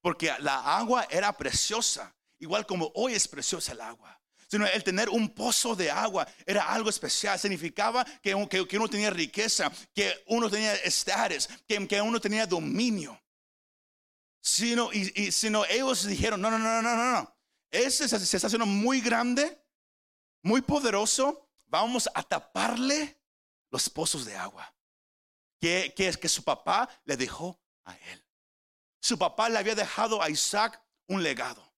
Porque 0.00 0.30
la 0.40 0.76
agua 0.76 1.06
era 1.08 1.32
preciosa, 1.32 2.14
igual 2.38 2.66
como 2.66 2.92
hoy 2.94 3.14
es 3.14 3.26
preciosa 3.26 3.72
el 3.72 3.80
agua. 3.80 4.20
Sino 4.54 4.68
el 4.68 4.84
tener 4.84 5.08
un 5.08 5.30
pozo 5.30 5.74
de 5.74 5.90
agua 5.90 6.28
era 6.46 6.72
algo 6.72 6.88
especial. 6.88 7.36
Significaba 7.40 8.04
que, 8.22 8.30
que, 8.68 8.76
uno 8.76 8.88
tenía 8.88 9.10
riqueza, 9.10 9.68
que 9.92 10.22
uno 10.28 10.48
tenía 10.48 10.76
estares, 10.76 11.48
que, 11.66 11.88
que 11.88 12.00
uno 12.00 12.20
tenía 12.20 12.46
dominio. 12.46 13.20
Sino, 14.40 14.92
y, 14.92 15.12
y 15.20 15.32
sino 15.32 15.64
ellos 15.66 16.06
dijeron, 16.06 16.40
no, 16.40 16.52
no, 16.52 16.58
no, 16.60 16.80
no, 16.80 16.94
no, 16.94 17.10
no. 17.10 17.36
Ese 17.68 18.08
se, 18.08 18.24
se 18.24 18.36
está 18.36 18.46
haciendo 18.46 18.64
muy 18.64 19.00
grande, 19.00 19.60
muy 20.44 20.62
poderoso. 20.62 21.50
Vamos 21.66 22.08
a 22.14 22.22
taparle 22.22 23.20
los 23.72 23.90
pozos 23.90 24.24
de 24.24 24.36
agua 24.36 24.72
que, 25.60 25.92
que, 25.96 26.12
que 26.12 26.28
su 26.28 26.44
papá 26.44 26.88
le 27.06 27.16
dejó 27.16 27.60
a 27.82 27.96
él. 27.96 28.24
Su 29.00 29.18
papá 29.18 29.48
le 29.48 29.58
había 29.58 29.74
dejado 29.74 30.22
a 30.22 30.30
Isaac 30.30 30.80
un 31.08 31.24
legado. 31.24 31.73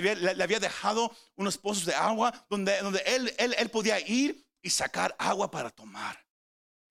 Le 0.00 0.42
había, 0.42 0.60
dejado 0.60 1.14
unos 1.36 1.58
pozos 1.58 1.84
de 1.84 1.94
agua 1.94 2.32
donde, 2.48 2.78
él, 3.06 3.70
podía 3.70 4.00
ir 4.00 4.46
y 4.62 4.70
sacar 4.70 5.14
agua 5.18 5.50
para 5.50 5.70
tomar. 5.70 6.24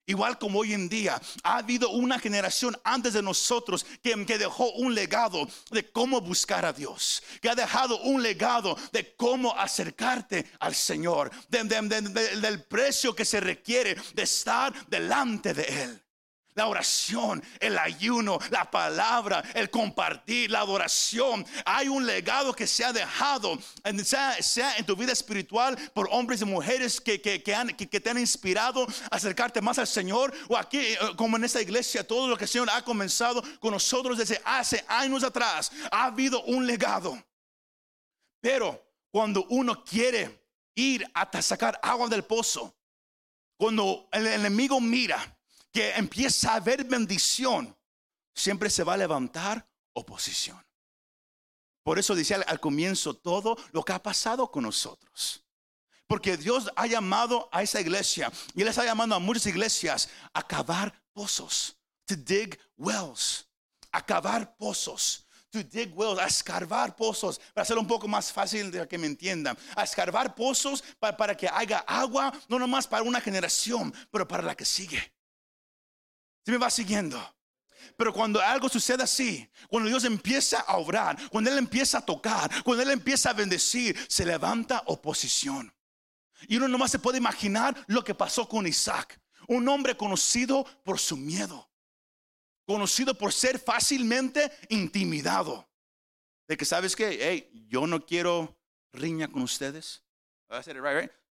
Igual 0.08 0.38
como 0.38 0.60
hoy 0.60 0.74
en 0.74 0.88
día, 0.88 1.20
ha 1.44 1.58
habido 1.58 1.90
una 1.90 2.20
generación 2.20 2.80
antes 2.84 3.14
de 3.14 3.24
nosotros 3.24 3.86
que, 4.04 4.38
dejó 4.38 4.72
un 4.74 4.94
legado 4.94 5.48
de 5.72 5.90
cómo 5.92 6.22
buscar 6.22 6.64
a 6.64 6.74
Dios, 6.74 7.24
que 7.42 7.50
ha 7.50 7.56
dejado 7.56 8.00
un 8.02 8.22
legado 8.22 8.78
de 8.92 9.16
cómo 9.16 9.58
acercarte 9.58 10.46
al 10.60 10.76
Señor, 10.76 11.32
de, 11.50 11.64
de, 11.64 12.02
de, 12.02 12.36
del 12.40 12.64
precio 12.66 13.16
que 13.16 13.26
se 13.26 13.40
requiere 13.40 13.96
de 14.14 14.24
estar 14.24 14.74
delante 14.88 15.56
de 15.56 15.64
Él 15.64 16.05
la 16.56 16.68
oración, 16.68 17.44
el 17.60 17.78
ayuno, 17.78 18.40
la 18.50 18.72
palabra, 18.72 19.44
el 19.54 19.70
compartir, 19.70 20.50
la 20.50 20.62
adoración. 20.62 21.46
Hay 21.66 21.90
un 21.90 22.06
legado 22.06 22.54
que 22.54 22.66
se 22.66 22.84
ha 22.84 22.94
dejado, 22.94 23.60
sea, 24.04 24.42
sea 24.42 24.78
en 24.78 24.86
tu 24.86 24.96
vida 24.96 25.12
espiritual, 25.12 25.78
por 25.94 26.08
hombres 26.12 26.42
y 26.42 26.46
mujeres 26.46 27.00
que, 27.02 27.22
que, 27.22 27.44
que, 27.44 27.54
han, 27.54 27.68
que, 27.68 28.00
te 28.00 28.10
han 28.10 28.18
inspirado 28.18 28.88
a 29.12 29.16
acercarte 29.16 29.62
más 29.62 29.78
al 29.78 29.88
Señor, 29.88 30.34
o 30.48 30.58
aquí, 30.58 30.80
eh, 30.80 30.98
como 31.18 31.36
en 31.36 31.44
esta 31.44 31.62
iglesia, 31.62 32.08
todo 32.08 32.28
lo 32.28 32.38
que 32.38 32.46
el 32.46 32.50
Señor 32.50 32.70
ha 32.72 32.82
comenzado 32.84 33.44
con 33.60 33.72
nosotros 33.72 34.18
desde 34.18 34.42
hace 34.46 34.84
años 34.88 35.24
atrás, 35.24 35.72
ha 35.92 36.06
habido 36.06 36.42
un 36.44 36.66
legado. 36.66 37.22
Pero 38.40 38.82
cuando 39.12 39.46
uno 39.50 39.84
quiere 39.84 40.42
ir 40.76 41.06
hasta 41.14 41.42
sacar 41.42 41.78
agua 41.84 42.08
del 42.08 42.24
pozo, 42.24 42.74
cuando 43.58 44.08
el 44.12 44.28
enemigo 44.28 44.80
mira, 44.80 45.35
que 45.76 45.92
empieza 45.92 46.54
a 46.54 46.56
haber 46.56 46.86
bendición, 46.86 47.76
siempre 48.34 48.70
se 48.70 48.86
va 48.86 48.94
a 48.94 48.98
levantar 48.98 49.68
oposición. 49.92 50.66
Por 51.84 52.00
eso 52.00 52.14
al, 52.14 52.46
al, 52.48 52.62
comienzo 52.62 53.14
todo 53.14 53.58
lo 53.74 53.84
que 53.84 53.92
ha 53.92 54.02
pasado 54.02 54.50
con 54.50 54.64
nosotros. 54.64 55.44
Porque 56.08 56.38
Dios 56.38 56.72
ha 56.78 56.88
llamado 56.88 57.50
a 57.52 57.62
esa 57.62 57.82
iglesia 57.82 58.32
y 58.54 58.62
Él 58.62 58.70
está 58.70 58.86
llamando 58.86 59.16
a 59.16 59.20
muchas 59.20 59.48
iglesias 59.48 60.08
a 60.32 60.48
cavar 60.48 60.94
pozos, 61.12 61.76
to 62.06 62.16
dig 62.16 62.58
wells, 62.78 63.46
a 63.92 64.02
cavar 64.02 64.56
pozos. 64.56 65.24
To 65.52 65.62
dig 65.62 65.94
wells, 65.94 66.20
a 66.20 66.28
escarbar 66.28 66.96
pozos, 66.96 67.40
para 67.54 67.64
hacerlo 67.64 67.82
un 67.82 67.88
poco 67.88 68.08
más 68.08 68.32
fácil 68.32 68.72
de 68.72 68.86
que 68.88 68.98
me 68.98 69.08
entiendan. 69.08 69.58
A 69.76 69.84
escarbar 69.84 70.36
pozos 70.36 70.84
para, 71.00 71.16
para 71.16 71.36
que 71.36 71.50
haya 71.50 71.80
agua, 71.80 72.34
no 72.48 72.60
nomás 72.60 72.88
para 72.88 73.04
una 73.04 73.20
generación, 73.22 73.94
pero 74.12 74.28
para 74.28 74.44
la 74.44 74.56
que 74.56 74.66
sigue. 74.66 75.15
¿Sí 76.46 76.52
me 76.52 76.58
va 76.58 76.70
siguiendo? 76.70 77.20
Pero 77.98 78.14
cuando 78.14 78.40
algo 78.40 78.70
sucede 78.70 79.02
así, 79.02 79.50
cuando 79.68 79.90
Dios 79.90 80.04
empieza 80.04 80.60
a 80.60 80.78
obrar, 80.78 81.18
cuando 81.30 81.50
Él 81.50 81.58
empieza 81.58 82.00
a 82.00 82.06
tocar, 82.06 82.52
cuando 82.64 82.84
Él 82.84 82.92
empieza 82.92 83.32
a 83.32 83.34
bendecir, 83.34 83.98
se 84.08 84.26
levanta 84.26 84.84
oposición. 84.86 85.74
Y 86.48 86.58
uno 86.58 86.68
nomás 86.68 86.92
se 86.92 87.00
puede 87.00 87.18
imaginar 87.18 87.76
lo 87.88 88.04
que 88.04 88.14
pasó 88.14 88.48
con 88.48 88.68
Isaac, 88.68 89.20
un 89.48 89.68
hombre 89.68 89.98
conocido 89.98 90.66
por 90.84 91.00
su 91.00 91.18
miedo, 91.18 91.72
conocido 92.66 93.18
por 93.18 93.34
ser 93.34 93.58
fácilmente 93.58 94.52
intimidado. 94.70 95.68
De 96.48 96.58
que 96.58 96.66
sabes 96.66 96.96
que, 96.96 97.18
hey, 97.22 97.50
yo 97.70 97.88
no 97.88 98.06
quiero 98.06 98.56
riña 98.94 99.28
con 99.30 99.42
ustedes. 99.42 100.04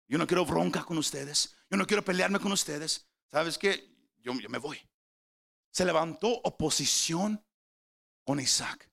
Yo 0.10 0.18
no 0.18 0.28
quiero 0.28 0.46
bronca 0.46 0.84
con 0.84 0.98
ustedes. 0.98 1.56
Yo 1.70 1.78
no 1.78 1.88
quiero 1.88 2.04
pelearme 2.04 2.40
con 2.40 2.52
ustedes. 2.52 3.08
¿Sabes? 3.32 3.58
Yo, 3.58 4.34
yo 4.34 4.50
me 4.50 4.58
voy 4.58 4.82
se 5.78 5.86
levantó 5.86 6.30
oposición 6.44 7.40
con 8.26 8.40
Isaac. 8.40 8.90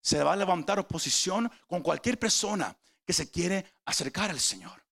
Se 0.00 0.24
va 0.24 0.32
a 0.32 0.36
levantar 0.36 0.78
oposición 0.78 1.52
con 1.66 1.82
cualquier 1.82 2.18
persona 2.18 2.74
que 3.04 3.12
se 3.12 3.30
quiere 3.30 3.74
acercar 3.84 4.30
al 4.30 4.40
Señor. 4.40 4.82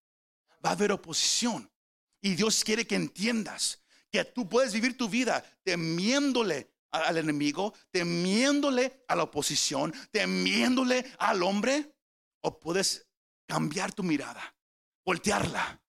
Va 0.63 0.69
a 0.69 0.73
haber 0.75 0.93
oposición. 0.93 1.73
Y 2.21 2.35
Dios 2.35 2.63
quiere 2.65 2.87
que 2.87 2.97
entiendas 2.97 3.81
que 4.11 4.23
tú 4.27 4.47
puedes 4.47 4.75
vivir 4.75 4.95
tu 4.99 5.09
vida 5.09 5.43
temiéndole 5.63 6.71
al 6.91 7.17
enemigo, 7.17 7.73
temiéndole 7.91 9.07
a 9.09 9.17
la 9.17 9.23
oposición, 9.23 9.95
temiéndole 10.11 11.15
al 11.19 11.43
hombre, 11.45 11.97
o 12.43 12.61
puedes 12.61 13.09
cambiar 13.47 13.95
tu 13.95 14.03
mirada, 14.03 14.55
voltearla 15.03 15.81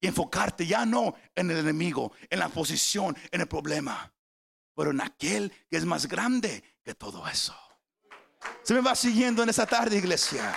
y 0.00 0.08
enfocarte 0.08 0.66
ya 0.66 0.84
no 0.84 1.14
en 1.36 1.52
el 1.52 1.58
enemigo, 1.58 2.10
en 2.28 2.40
la 2.40 2.48
posición, 2.48 3.16
en 3.30 3.40
el 3.40 3.46
problema, 3.46 4.12
pero 4.74 4.90
en 4.90 5.00
aquel 5.00 5.52
que 5.70 5.76
es 5.76 5.84
más 5.84 6.06
grande 6.06 6.62
que 6.82 6.94
todo 6.94 7.26
eso. 7.28 7.56
Se 8.62 8.74
me 8.74 8.80
va 8.80 8.94
siguiendo 8.94 9.42
en 9.42 9.48
esa 9.48 9.66
tarde, 9.66 9.96
iglesia. 9.96 10.54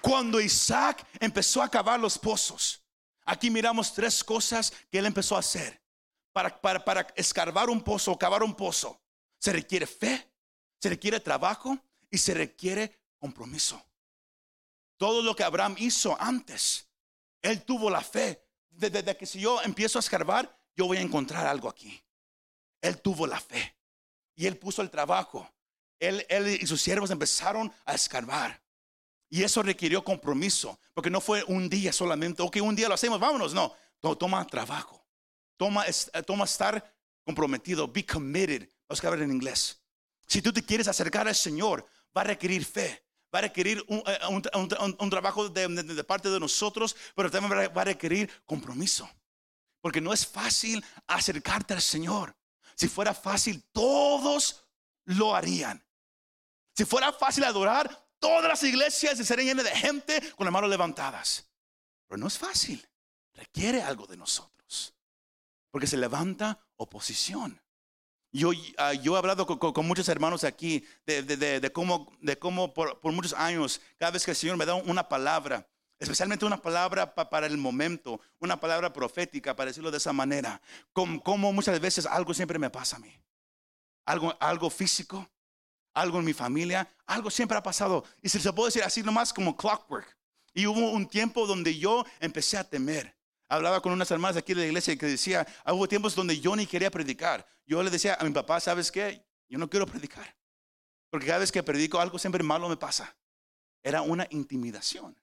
Cuando 0.00 0.40
Isaac 0.40 1.06
empezó 1.20 1.62
a 1.62 1.68
cavar 1.68 2.00
los 2.00 2.18
pozos, 2.18 2.82
aquí 3.24 3.50
miramos 3.50 3.94
tres 3.94 4.22
cosas 4.24 4.72
que 4.90 4.98
él 4.98 5.06
empezó 5.06 5.36
a 5.36 5.40
hacer. 5.40 5.80
Para, 6.32 6.60
para, 6.60 6.84
para 6.84 7.06
escarbar 7.14 7.68
un 7.68 7.82
pozo, 7.82 8.18
cavar 8.18 8.42
un 8.42 8.54
pozo, 8.54 9.00
se 9.38 9.52
requiere 9.52 9.86
fe, 9.86 10.32
se 10.80 10.88
requiere 10.88 11.20
trabajo 11.20 11.78
y 12.10 12.18
se 12.18 12.34
requiere 12.34 13.00
compromiso. 13.18 13.84
Todo 14.96 15.22
lo 15.22 15.36
que 15.36 15.44
Abraham 15.44 15.76
hizo 15.78 16.16
antes, 16.20 16.88
él 17.42 17.64
tuvo 17.64 17.90
la 17.90 18.00
fe. 18.00 18.46
Desde 18.70 19.16
que 19.16 19.26
si 19.26 19.40
yo 19.40 19.60
empiezo 19.62 19.98
a 19.98 20.00
escarbar, 20.00 20.58
yo 20.76 20.86
voy 20.86 20.98
a 20.98 21.02
encontrar 21.02 21.46
algo 21.46 21.68
aquí. 21.68 22.02
Él 22.80 23.00
tuvo 23.00 23.26
la 23.26 23.40
fe 23.40 23.76
y 24.34 24.46
él 24.46 24.56
puso 24.56 24.82
el 24.82 24.90
trabajo. 24.90 25.48
Él, 25.98 26.26
él 26.28 26.58
y 26.60 26.66
sus 26.66 26.80
siervos 26.80 27.10
empezaron 27.10 27.72
a 27.84 27.94
escarbar. 27.94 28.60
Y 29.32 29.42
eso 29.42 29.62
requirió 29.62 30.04
compromiso, 30.04 30.78
porque 30.92 31.08
no 31.08 31.18
fue 31.18 31.42
un 31.44 31.70
día 31.70 31.90
solamente, 31.90 32.42
ok, 32.42 32.58
un 32.60 32.76
día 32.76 32.86
lo 32.86 32.94
hacemos, 32.94 33.18
vámonos. 33.18 33.54
No, 33.54 33.74
toma 34.18 34.46
trabajo. 34.46 35.02
Toma, 35.56 35.86
toma 36.26 36.44
estar 36.44 36.94
comprometido, 37.24 37.88
be 37.88 38.04
committed. 38.04 38.68
Vamos 38.86 39.02
a 39.02 39.08
hablar 39.08 39.22
en 39.22 39.32
inglés. 39.32 39.80
Si 40.26 40.42
tú 40.42 40.52
te 40.52 40.62
quieres 40.62 40.86
acercar 40.86 41.26
al 41.28 41.34
Señor, 41.34 41.86
va 42.14 42.20
a 42.20 42.24
requerir 42.24 42.64
fe, 42.64 43.06
va 43.34 43.38
a 43.38 43.42
requerir 43.42 43.82
un, 43.88 44.02
eh, 44.06 45.10
trabajo 45.10 45.48
de, 45.48 46.04
parte 46.04 46.28
de 46.28 46.38
nosotros, 46.38 46.94
pero 47.14 47.30
también 47.30 47.70
va 47.74 47.80
a 47.80 47.84
requerir 47.84 48.30
compromiso. 48.44 49.08
Porque 49.82 50.00
no 50.00 50.14
es 50.14 50.26
fácil 50.26 50.82
acercarte 51.06 51.74
al 51.74 51.82
Señor. 51.82 52.34
Si 52.74 52.88
fuera 52.88 53.12
fácil, 53.12 53.62
todos 53.72 54.64
lo 55.04 55.36
harían. 55.36 55.84
Si 56.74 56.86
fuera 56.86 57.12
fácil 57.12 57.44
adorar, 57.44 58.08
todas 58.18 58.48
las 58.48 58.62
iglesias 58.62 59.18
se 59.18 59.24
serían 59.24 59.48
llenas 59.48 59.64
de 59.64 59.76
gente 59.76 60.32
con 60.36 60.46
las 60.46 60.52
manos 60.52 60.70
levantadas. 60.70 61.50
Pero 62.08 62.18
no 62.18 62.28
es 62.28 62.38
fácil. 62.38 62.88
Requiere 63.34 63.82
algo 63.82 64.06
de 64.06 64.16
nosotros. 64.16 64.94
Porque 65.70 65.86
se 65.86 65.96
levanta 65.96 66.64
oposición. 66.76 67.60
Yo, 68.30 68.52
yo 68.52 69.14
he 69.14 69.18
hablado 69.18 69.46
con, 69.46 69.86
muchos 69.86 70.08
hermanos 70.08 70.44
aquí 70.44 70.86
de 71.04 71.70
cómo 71.72 72.72
por, 72.72 72.98
por, 73.00 73.12
muchos 73.12 73.34
años, 73.34 73.80
cada 73.98 74.12
vez 74.12 74.24
que 74.24 74.30
el 74.30 74.36
Señor 74.36 74.56
me 74.56 74.64
da 74.64 74.74
una 74.74 75.06
palabra, 75.06 75.68
especialmente 76.02 76.44
una 76.44 76.60
palabra 76.60 77.14
pa 77.14 77.30
para 77.30 77.46
el 77.46 77.56
momento, 77.56 78.20
una 78.40 78.58
palabra 78.58 78.92
profética, 78.92 79.54
para 79.54 79.68
decirlo 79.70 79.90
de 79.90 79.98
esa 79.98 80.12
manera. 80.12 80.60
Como, 80.92 81.22
como, 81.22 81.52
muchas 81.52 81.78
veces 81.80 82.06
algo 82.06 82.34
siempre 82.34 82.58
me 82.58 82.70
pasa 82.70 82.96
a 82.96 82.98
mí. 82.98 83.16
Algo, 84.04 84.36
algo 84.40 84.68
físico, 84.68 85.30
algo 85.94 86.18
en 86.18 86.24
mi 86.24 86.32
familia, 86.32 86.88
algo 87.06 87.30
siempre 87.30 87.56
ha 87.56 87.62
pasado. 87.62 88.04
Y 88.20 88.28
se, 88.28 88.40
se 88.40 88.52
puede 88.52 88.68
decir 88.68 88.82
así 88.82 89.02
nomás 89.02 89.32
como 89.32 89.56
clockwork. 89.56 90.16
Y 90.52 90.66
hubo 90.66 90.90
un 90.90 91.06
tiempo 91.06 91.46
donde 91.46 91.78
yo 91.78 92.04
empecé 92.18 92.58
a 92.58 92.64
temer. 92.64 93.16
hablaba 93.48 93.80
con 93.80 93.92
unas 93.92 94.10
hermanas 94.10 94.36
aquí 94.36 94.54
de 94.54 94.62
la 94.62 94.66
iglesia 94.66 94.96
que 94.96 95.06
decía, 95.06 95.46
"Ah, 95.62 95.74
hubo 95.74 95.86
tiempos 95.86 96.14
donde 96.14 96.40
yo 96.40 96.56
ni 96.56 96.66
quería 96.66 96.90
predicar. 96.90 97.46
Yo 97.64 97.82
le 97.82 97.90
decía 97.90 98.16
a 98.18 98.24
mi 98.24 98.30
papá, 98.30 98.58
¿sabes 98.58 98.90
qué? 98.90 99.24
Yo 99.48 99.58
no 99.58 99.68
quiero 99.68 99.86
predicar. 99.86 100.34
Porque 101.10 101.26
cada 101.26 101.40
vez 101.40 101.52
que 101.52 101.62
predico 101.62 102.00
algo 102.00 102.18
siempre 102.18 102.42
malo 102.42 102.68
me 102.68 102.76
pasa. 102.76 103.14
Era 103.84 104.02
una 104.02 104.26
intimidación. 104.30 105.21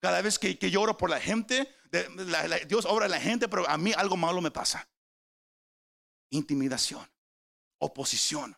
Cada 0.00 0.22
vez 0.22 0.38
que, 0.38 0.58
que 0.58 0.70
yo 0.70 0.80
oro 0.80 0.96
por 0.96 1.10
la 1.10 1.20
gente, 1.20 1.68
Dios 2.66 2.86
obra 2.86 3.06
en 3.06 3.10
la 3.10 3.20
gente, 3.20 3.48
pero 3.48 3.68
a 3.68 3.76
mí 3.76 3.92
algo 3.92 4.16
malo 4.16 4.40
me 4.40 4.50
pasa. 4.50 4.88
Intimidación, 6.30 7.08
oposición. 7.78 8.56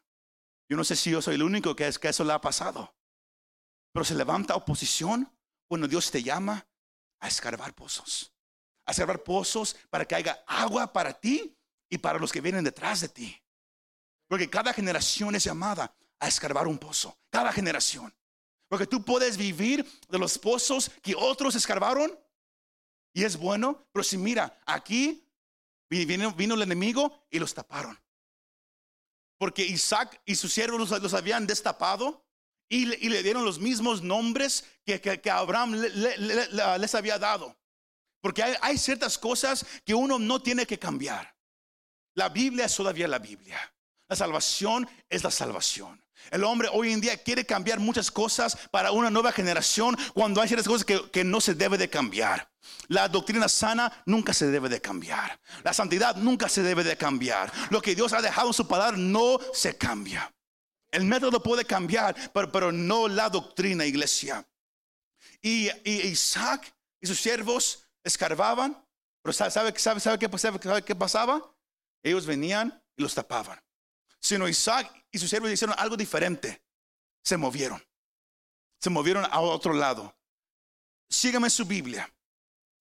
Yo 0.68 0.76
no 0.76 0.84
sé 0.84 0.96
si 0.96 1.10
yo 1.10 1.20
soy 1.20 1.34
el 1.34 1.42
único 1.42 1.74
que, 1.74 1.86
es, 1.86 1.98
que 1.98 2.08
eso 2.08 2.24
le 2.24 2.32
ha 2.32 2.40
pasado. 2.40 2.94
Pero 3.92 4.04
se 4.04 4.14
levanta 4.14 4.54
oposición 4.54 5.30
cuando 5.68 5.88
Dios 5.88 6.10
te 6.10 6.22
llama 6.22 6.66
a 7.20 7.28
escarbar 7.28 7.74
pozos. 7.74 8.32
A 8.86 8.92
escarbar 8.92 9.22
pozos 9.22 9.76
para 9.90 10.04
que 10.04 10.14
haya 10.14 10.44
agua 10.46 10.92
para 10.92 11.12
ti 11.12 11.56
y 11.90 11.98
para 11.98 12.18
los 12.18 12.32
que 12.32 12.40
vienen 12.40 12.64
detrás 12.64 13.00
de 13.00 13.08
ti. 13.08 13.42
Porque 14.28 14.48
cada 14.48 14.72
generación 14.72 15.34
es 15.34 15.44
llamada 15.44 15.94
a 16.20 16.28
escarbar 16.28 16.66
un 16.66 16.78
pozo. 16.78 17.18
Cada 17.30 17.52
generación. 17.52 18.14
Porque 18.72 18.86
tú 18.86 19.04
puedes 19.04 19.36
vivir 19.36 19.84
de 20.08 20.18
los 20.18 20.38
pozos 20.38 20.90
que 21.02 21.14
otros 21.14 21.54
escarbaron 21.54 22.18
y 23.12 23.22
es 23.22 23.36
bueno. 23.36 23.86
Pero 23.92 24.02
si 24.02 24.16
mira, 24.16 24.58
aquí 24.64 25.28
vi- 25.90 26.06
vino, 26.06 26.32
vino 26.32 26.54
el 26.54 26.62
enemigo 26.62 27.26
y 27.28 27.38
los 27.38 27.52
taparon. 27.52 28.00
Porque 29.36 29.62
Isaac 29.62 30.22
y 30.24 30.36
sus 30.36 30.54
siervos 30.54 30.88
los, 30.88 31.12
habían 31.12 31.46
destapado 31.46 32.24
y 32.66 32.86
le, 32.86 33.22
dieron 33.22 33.44
los 33.44 33.58
mismos 33.58 34.00
nombres 34.00 34.64
que, 34.86 35.20
Abraham 35.30 35.74
le- 35.74 35.90
le- 35.90 36.16
le- 36.16 36.46
le- 36.48 36.78
les 36.78 36.94
había 36.94 37.18
dado. 37.18 37.54
Porque 38.22 38.42
hay 38.42 38.78
ciertas 38.78 39.18
cosas 39.18 39.66
que 39.84 39.92
uno 39.92 40.18
no 40.18 40.40
tiene 40.40 40.64
que 40.64 40.78
cambiar. 40.78 41.36
La 42.14 42.30
Biblia 42.30 42.64
es 42.64 42.74
todavía 42.74 43.06
la 43.06 43.18
Biblia. 43.18 43.60
La 44.08 44.16
salvación 44.16 44.88
es 45.10 45.22
la 45.22 45.30
salvación. 45.30 46.02
El 46.30 46.44
hombre 46.44 46.68
hoy 46.72 46.92
en 46.92 47.00
día 47.00 47.16
quiere 47.16 47.44
cambiar 47.44 47.80
muchas 47.80 48.10
cosas 48.10 48.56
para 48.70 48.92
una 48.92 49.10
nueva 49.10 49.32
generación 49.32 49.96
cuando 50.14 50.40
hay 50.40 50.48
ciertas 50.48 50.68
cosas 50.68 50.84
que, 50.84 51.10
que 51.10 51.24
no 51.24 51.40
se 51.40 51.54
debe 51.54 51.78
de 51.78 51.90
cambiar. 51.90 52.50
La 52.88 53.08
doctrina 53.08 53.48
sana 53.48 54.02
nunca 54.06 54.32
se 54.32 54.46
debe 54.50 54.68
de 54.68 54.80
cambiar. 54.80 55.40
La 55.64 55.72
santidad 55.72 56.16
nunca 56.16 56.48
se 56.48 56.62
debe 56.62 56.84
de 56.84 56.96
cambiar. 56.96 57.52
Lo 57.70 57.82
que 57.82 57.94
Dios 57.94 58.12
ha 58.12 58.22
dejado 58.22 58.48
en 58.48 58.54
su 58.54 58.68
palabra 58.68 58.96
no 58.96 59.38
se 59.52 59.76
cambia. 59.76 60.32
El 60.90 61.04
método 61.04 61.42
puede 61.42 61.64
cambiar, 61.64 62.14
pero, 62.32 62.52
pero 62.52 62.70
no 62.70 63.08
la 63.08 63.28
doctrina, 63.30 63.84
iglesia. 63.86 64.46
Y, 65.40 65.68
y 65.84 66.02
Isaac 66.08 66.72
y 67.00 67.06
sus 67.06 67.18
siervos 67.20 67.84
escarbaban, 68.04 68.76
pero 69.22 69.32
¿sabe, 69.32 69.50
sabe, 69.50 69.78
sabe, 69.78 70.00
sabe 70.00 70.18
qué, 70.18 70.38
sabe- 70.38 70.82
qué 70.84 70.94
pasaba? 70.94 71.42
Ellos 72.02 72.26
venían 72.26 72.80
y 72.96 73.02
los 73.02 73.14
tapaban. 73.14 73.58
Sino 74.22 74.48
Isaac 74.48 74.90
y 75.10 75.18
sus 75.18 75.28
siervos 75.28 75.50
hicieron 75.50 75.76
algo 75.78 75.96
diferente. 75.96 76.62
Se 77.24 77.36
movieron. 77.36 77.82
Se 78.80 78.88
movieron 78.88 79.24
a 79.24 79.40
otro 79.40 79.72
lado. 79.74 80.14
Sígame 81.10 81.50
su 81.50 81.64
Biblia. 81.66 82.10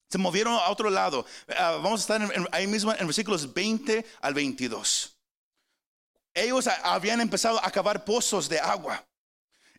Se 0.09 0.17
movieron 0.17 0.53
a 0.53 0.69
otro 0.69 0.89
lado. 0.89 1.25
Ah, 1.57 1.71
vamos 1.81 2.01
a 2.01 2.03
estar 2.03 2.21
en- 2.35 2.47
ahí 2.51 2.67
mismo 2.67 2.93
en 2.93 3.07
versículos 3.07 3.51
20 3.53 4.05
al 4.21 4.33
22. 4.33 5.17
Ellos 6.33 6.67
habían 6.83 7.19
empezado 7.21 7.63
a 7.63 7.71
cavar 7.71 8.05
pozos 8.05 8.47
de 8.47 8.59
agua. 8.59 9.05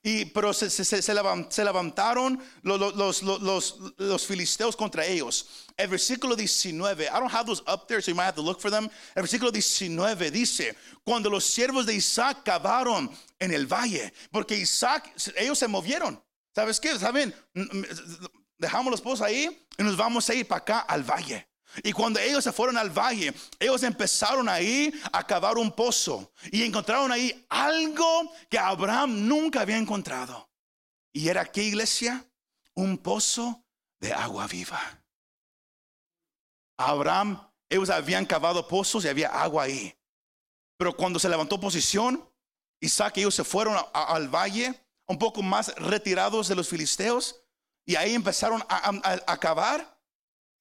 Y, 0.04 0.24
pero 0.26 0.52
se, 0.52 0.68
se- 0.68 0.84
se- 0.84 1.00
se 1.00 1.14
levan- 1.14 1.46
se 1.50 1.64
levantaron 1.64 2.36
lo- 2.62 2.76
lo- 2.76 2.90
los, 2.90 3.22
los, 3.22 3.40
los, 3.40 3.76
los 3.98 4.26
filisteos 4.26 4.74
contra 4.74 5.06
ellos. 5.06 5.68
El 5.76 5.88
versículo 5.88 6.34
19, 6.34 7.04
I 7.04 7.08
don't 7.20 7.32
have 7.32 7.46
those 7.46 7.62
up 7.68 7.86
there, 7.86 8.02
so 8.02 8.10
you 8.10 8.16
might 8.16 8.24
have 8.26 8.34
to 8.34 8.42
look 8.42 8.60
for 8.60 8.70
them. 8.70 8.88
El 9.14 9.22
versículo 9.22 9.52
19 9.52 10.30
dice, 10.32 10.76
cuando 11.04 11.30
los 11.30 11.44
siervos 11.44 11.86
de 11.86 11.94
Isaac 11.94 12.42
cavaron 12.44 13.10
en 13.38 13.52
el 13.52 13.66
valle, 13.66 14.12
porque 14.32 14.56
Isaac, 14.56 15.12
ellos 15.36 15.58
se 15.58 15.68
movieron. 15.68 16.20
¿Sabes 16.54 16.80
qué? 16.80 16.98
¿Saben? 16.98 17.32
Dejamos 18.58 18.90
los 18.90 19.00
pozos 19.00 19.22
ahí 19.24 19.66
y 19.78 19.82
nos 19.82 19.96
vamos 19.96 20.28
a 20.28 20.34
ir 20.34 20.46
para 20.48 20.58
acá 20.60 20.78
al 20.80 21.02
valle. 21.04 21.48
Y 21.82 21.92
cuando 21.92 22.20
ellos 22.20 22.44
se 22.44 22.52
fueron 22.52 22.76
al 22.76 22.90
valle, 22.90 23.32
ellos 23.58 23.82
empezaron 23.82 24.48
ahí 24.48 24.92
a 25.12 25.26
cavar 25.26 25.56
un 25.56 25.72
pozo 25.72 26.32
y 26.50 26.62
encontraron 26.62 27.10
ahí 27.10 27.46
algo 27.48 28.32
que 28.50 28.58
Abraham 28.58 29.26
nunca 29.26 29.62
había 29.62 29.78
encontrado. 29.78 30.50
Y 31.12 31.28
era 31.28 31.44
qué 31.44 31.62
iglesia? 31.64 32.24
Un 32.74 32.98
pozo 32.98 33.64
de 34.00 34.12
agua 34.12 34.46
viva. 34.46 34.80
Abraham, 36.78 37.40
ellos 37.68 37.90
habían 37.90 38.26
cavado 38.26 38.66
pozos 38.66 39.04
y 39.04 39.08
había 39.08 39.28
agua 39.28 39.64
ahí. 39.64 39.94
Pero 40.76 40.96
cuando 40.96 41.18
se 41.18 41.28
levantó 41.28 41.60
posición, 41.60 42.28
Isaac 42.80 43.16
y 43.16 43.20
ellos 43.20 43.34
se 43.34 43.44
fueron 43.44 43.76
al 43.92 44.28
valle, 44.28 44.74
un 45.06 45.18
poco 45.18 45.42
más 45.42 45.74
retirados 45.76 46.48
de 46.48 46.54
los 46.56 46.68
filisteos, 46.68 47.40
y 47.86 47.96
ahí 47.96 48.14
empezaron 48.14 48.62
a- 48.68 49.22
a 49.26 49.36
cavar 49.38 49.91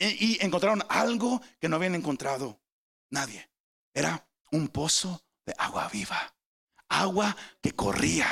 y, 0.09 0.37
encontraron 0.43 0.83
algo 0.89 1.41
que 1.59 1.69
no 1.69 1.75
habían 1.75 1.95
encontrado 1.95 2.59
nadie. 3.09 3.49
Era 3.93 4.27
un 4.51 4.67
pozo 4.67 5.21
de 5.45 5.53
agua 5.57 5.87
viva, 5.89 6.33
agua 6.89 7.35
que 7.61 7.73
corría, 7.73 8.27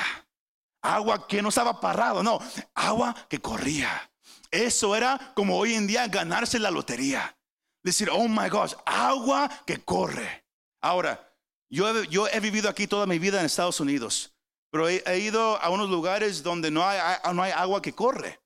agua 0.82 1.27
que 1.27 1.41
no 1.41 1.49
estaba 1.49 1.79
parado, 1.79 2.23
no, 2.23 2.39
agua 2.75 3.15
que 3.29 3.39
corría. 3.39 4.12
Eso 4.51 4.95
era 4.95 5.32
como 5.36 5.58
hoy 5.58 5.75
en 5.75 5.86
día 5.88 6.08
ganarse 6.08 6.60
la 6.60 6.71
lotería. 6.71 7.38
Decir, 7.84 8.10
oh 8.12 8.27
my 8.27 8.49
gosh, 8.49 8.73
agua 8.86 9.49
que 9.65 9.77
corre. 9.84 10.45
Ahora, 10.82 11.34
yo 11.69 11.88
he, 11.89 12.08
yo 12.08 12.27
he 12.27 12.39
vivido 12.39 12.69
aquí 12.69 12.88
toda 12.88 13.05
mi 13.05 13.19
vida 13.19 13.39
en 13.39 13.45
Estados 13.45 13.79
Unidos, 13.79 14.34
pero 14.71 14.89
he, 14.89 15.03
he 15.05 15.19
ido 15.19 15.62
a 15.62 15.69
unos 15.69 15.89
lugares 15.89 16.41
donde 16.43 16.71
no 16.71 16.86
hay- 16.88 16.99
no 17.34 17.43
hay 17.43 17.51
agua 17.51 17.82
que 17.82 17.93
corre. 17.93 18.39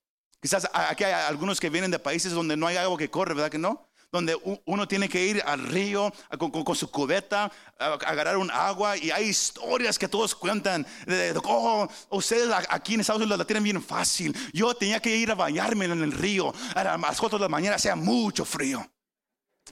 Quizás 0.43 0.69
aquí 0.73 1.05
hay 1.05 1.13
algunos 1.13 1.59
que 1.59 1.69
vienen 1.71 1.89
de 1.89 1.97
países 1.97 2.33
donde 2.33 2.55
no 2.55 2.67
hay 2.67 2.77
agua 2.77 2.97
que 2.97 3.09
corre, 3.09 3.33
¿verdad 3.33 3.49
que 3.49 3.57
no? 3.57 3.89
Donde 4.11 4.37
uno 4.65 4.87
tiene 4.87 5.09
que 5.09 5.25
ir 5.25 5.41
al 5.43 5.59
río 5.65 6.13
con, 6.37 6.75
su 6.75 6.91
cubeta, 6.91 7.51
a, 7.79 7.85
a 7.85 7.93
agarrar 7.93 8.37
un 8.37 8.51
agua 8.51 8.95
y 8.95 9.09
hay 9.09 9.29
historias 9.29 9.97
que 9.97 10.07
todos 10.07 10.35
cuentan. 10.35 10.85
De, 11.07 11.33
oh, 11.43 11.87
ustedes 12.11 12.53
aquí 12.69 12.93
en 12.93 12.99
Estados 12.99 13.21
Unidos 13.21 13.39
la 13.39 13.45
tienen 13.45 13.63
bien 13.63 13.81
fácil. 13.81 14.35
Yo 14.53 14.75
tenía 14.75 14.99
que 14.99 15.15
ir 15.15 15.31
a 15.31 15.35
bañarme 15.35 15.85
en 15.85 16.03
el 16.03 16.11
río 16.11 16.53
a 16.75 16.83
las 16.83 17.19
4 17.19 17.39
de 17.39 17.43
la 17.45 17.49
mañana, 17.49 17.77
hacía 17.77 17.95
mucho 17.95 18.45
frío. 18.45 18.85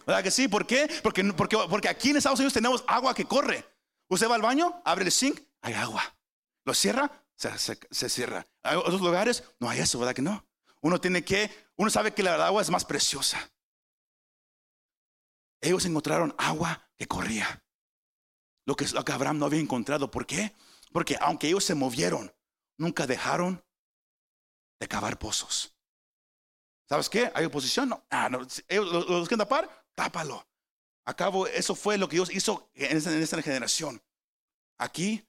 ¿Verdad 0.08 0.24
que 0.24 0.32
sí? 0.32 0.48
¿Por 0.48 0.66
qué? 0.66 0.90
Porque, 1.04 1.24
porque, 1.34 1.58
porque 1.70 1.90
aquí 1.90 2.10
en 2.12 2.18
Estados 2.18 2.40
Unidos 2.40 2.54
tenemos 2.54 2.84
agua 2.88 3.14
que 3.14 3.26
corre. 3.26 3.64
Usted 4.08 4.28
va 4.30 4.36
al 4.36 4.42
baño, 4.42 4.82
abre 4.86 5.06
el 5.06 5.12
zinc, 5.12 5.40
hay 5.62 5.74
agua. 5.74 6.02
Lo 6.66 6.74
cierra, 6.74 7.12
se, 7.36 7.50
se- 7.92 8.10
cierra. 8.10 8.48
Hay 8.64 8.78
otros 8.78 9.02
lugares, 9.02 9.44
no 9.60 9.70
hay 9.70 9.80
eso, 9.80 10.00
¿verdad 10.00 10.16
que 10.16 10.22
no? 10.22 10.44
Uno 10.82 11.00
tiene 11.00 11.24
que, 11.24 11.50
uno 11.78 11.90
sabe 11.90 12.14
que 12.14 12.24
la 12.24 12.46
agua 12.46 12.62
es 12.62 12.70
más 12.70 12.86
preciosa. 12.86 13.52
Ellos 15.62 15.86
encontraron 15.86 16.34
agua 16.38 16.90
que 16.98 17.08
corría. 17.08 17.64
Lo 18.66 18.76
que, 18.76 18.88
lo 18.88 19.06
que 19.06 19.12
Abraham 19.12 19.40
no 19.40 19.46
había 19.46 19.60
encontrado. 19.60 20.10
¿Por 20.10 20.26
qué? 20.26 20.56
Porque 20.92 21.18
aunque 21.22 21.48
ellos 21.48 21.64
se 21.64 21.76
movieron, 21.76 22.34
nunca 22.78 23.06
dejaron 23.06 23.64
de 24.80 24.88
cavar 24.88 25.20
pozos. 25.20 25.76
¿Sabes 26.90 27.10
qué? 27.10 27.32
¿Hay 27.36 27.46
oposición? 27.46 27.90
No. 27.90 28.04
Ah, 28.10 28.28
no. 28.28 28.46
Ellos 28.68 29.30
tapar, 29.30 29.86
tápalo. 29.96 30.46
Acabo, 31.06 31.48
eso 31.48 31.76
fue 31.76 31.98
lo 31.98 32.10
que 32.10 32.18
Dios 32.18 32.32
hizo 32.34 32.70
en 32.74 32.98
esta, 32.98 33.12
en 33.14 33.22
esta 33.22 33.42
generación. 33.42 34.02
Aquí 34.78 35.26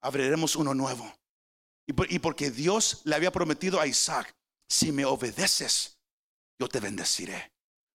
abriremos 0.00 0.56
uno 0.56 0.74
nuevo. 0.74 1.12
Y, 1.86 2.14
y 2.14 2.18
porque 2.18 2.50
Dios 2.50 3.02
le 3.04 3.14
había 3.14 3.32
prometido 3.32 3.80
a 3.80 3.86
Isaac, 3.86 4.36
si 4.68 4.92
me 4.92 5.04
obedeces, 5.04 5.98
yo 6.58 6.68
te 6.68 6.80
bendeciré. 6.80 7.52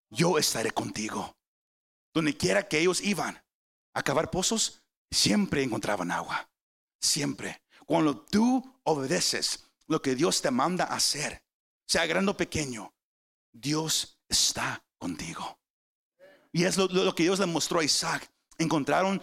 Yo 0.09 0.37
estaré 0.37 0.71
contigo. 0.71 1.37
Donde 2.13 2.35
quiera 2.35 2.67
que 2.67 2.79
ellos 2.79 3.01
iban 3.01 3.43
a 3.93 4.03
cavar 4.03 4.31
pozos, 4.31 4.83
siempre 5.11 5.63
encontraban 5.63 6.11
agua. 6.11 6.49
Siempre. 6.99 7.61
Cuando 7.85 8.17
tú 8.17 8.79
obedeces 8.83 9.65
lo 9.87 10.01
que 10.01 10.15
Dios 10.15 10.41
te 10.41 10.51
manda 10.51 10.85
hacer, 10.85 11.43
sea 11.85 12.05
grande 12.05 12.31
o 12.31 12.37
pequeño, 12.37 12.93
Dios 13.51 14.19
está 14.29 14.83
contigo. 14.97 15.59
Y 16.51 16.63
es 16.65 16.77
lo, 16.77 16.87
lo 16.87 17.13
que 17.15 17.23
Dios 17.23 17.39
le 17.39 17.45
mostró 17.45 17.79
a 17.79 17.83
Isaac. 17.83 18.31
Encontraron 18.57 19.21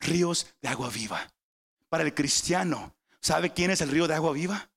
ríos 0.00 0.46
de 0.60 0.68
agua 0.68 0.90
viva. 0.90 1.32
Para 1.88 2.02
el 2.02 2.14
cristiano, 2.14 2.94
¿sabe 3.20 3.52
quién 3.52 3.70
es 3.70 3.80
el 3.80 3.90
río 3.90 4.08
de 4.08 4.14
agua 4.14 4.32
viva? 4.32 4.70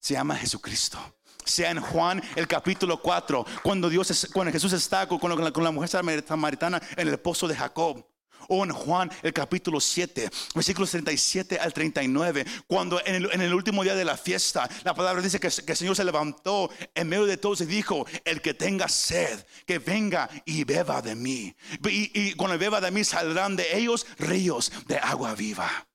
Se 0.00 0.14
llama 0.14 0.36
Jesucristo. 0.36 1.15
Sea 1.46 1.70
en 1.70 1.80
Juan 1.80 2.22
el 2.34 2.46
capítulo 2.46 3.00
4, 3.00 3.46
cuando, 3.62 3.88
Dios 3.88 4.28
cuando 4.34 4.52
Jesús 4.52 4.72
está 4.74 5.08
con, 5.08 5.42
la, 5.42 5.50
con 5.50 5.64
la 5.64 5.70
mujer 5.70 5.88
samaritana 5.88 6.82
en 6.96 7.08
el 7.08 7.18
pozo 7.18 7.48
de 7.48 7.56
Jacob. 7.56 8.04
O 8.48 8.64
en 8.64 8.70
Juan 8.70 9.10
el 9.22 9.32
capítulo 9.32 9.80
7, 9.80 10.30
versículos 10.54 10.90
37 10.90 11.58
al 11.58 11.72
39, 11.72 12.44
cuando 12.66 13.00
en 13.04 13.40
el, 13.40 13.54
último 13.54 13.82
día 13.82 13.94
de 13.94 14.04
la 14.04 14.16
fiesta, 14.16 14.68
la 14.84 14.94
palabra 14.94 15.22
dice 15.22 15.40
que, 15.40 15.48
el 15.48 15.76
Señor 15.76 15.96
se 15.96 16.04
levantó 16.04 16.70
en 16.94 17.08
medio 17.08 17.26
de 17.26 17.36
todos 17.36 17.60
y 17.62 17.66
dijo, 17.66 18.06
el 18.24 18.40
que 18.40 18.54
tenga 18.54 18.88
sed, 18.88 19.44
que 19.66 19.78
venga 19.78 20.28
y 20.44 20.64
beba 20.64 21.02
de 21.02 21.14
mí. 21.14 21.54
Y, 21.88 22.10
y 22.14 22.34
cuando 22.34 22.58
beba 22.58 22.80
de 22.80 22.90
mí 22.90 23.04
saldrán 23.04 23.56
de 23.56 23.76
ellos 23.76 24.06
ríos 24.18 24.72
de 24.86 24.98
agua 24.98 25.34
viva. 25.34 25.88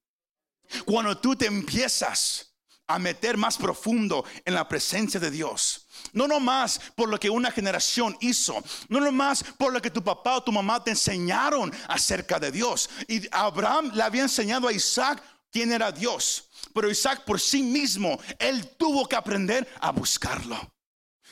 Cuando 0.85 1.17
tú 1.17 1.35
te 1.35 1.45
empiezas 1.47 2.50
a 2.93 2.99
meter 2.99 3.37
más 3.37 3.57
profundo 3.57 4.25
en 4.45 4.53
la 4.53 4.67
presencia 4.67 5.19
de 5.19 5.31
Dios, 5.31 5.87
no 6.13 6.27
nomás 6.27 6.79
por 6.95 7.09
lo 7.09 7.19
que 7.19 7.29
una 7.29 7.51
generación 7.51 8.17
hizo, 8.21 8.63
no 8.89 8.99
nomás 8.99 9.43
por 9.57 9.71
lo 9.73 9.81
que 9.81 9.89
tu 9.89 10.03
papá 10.03 10.37
o 10.37 10.43
tu 10.43 10.51
mamá 10.51 10.83
te 10.83 10.91
enseñaron 10.91 11.71
acerca 11.87 12.39
de 12.39 12.51
Dios. 12.51 12.89
Y 13.07 13.27
Abraham 13.31 13.91
le 13.93 14.03
había 14.03 14.23
enseñado 14.23 14.67
a 14.67 14.73
Isaac 14.73 15.23
quién 15.51 15.71
era 15.71 15.91
Dios, 15.91 16.49
pero 16.73 16.89
Isaac 16.89 17.23
por 17.25 17.39
sí 17.39 17.61
mismo, 17.61 18.19
él 18.39 18.75
tuvo 18.77 19.07
que 19.07 19.15
aprender 19.15 19.67
a 19.79 19.91
buscarlo. 19.91 20.57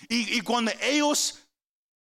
Y, 0.07 0.37
y 0.37 0.41
cuando 0.41 0.71
ellos 0.81 1.39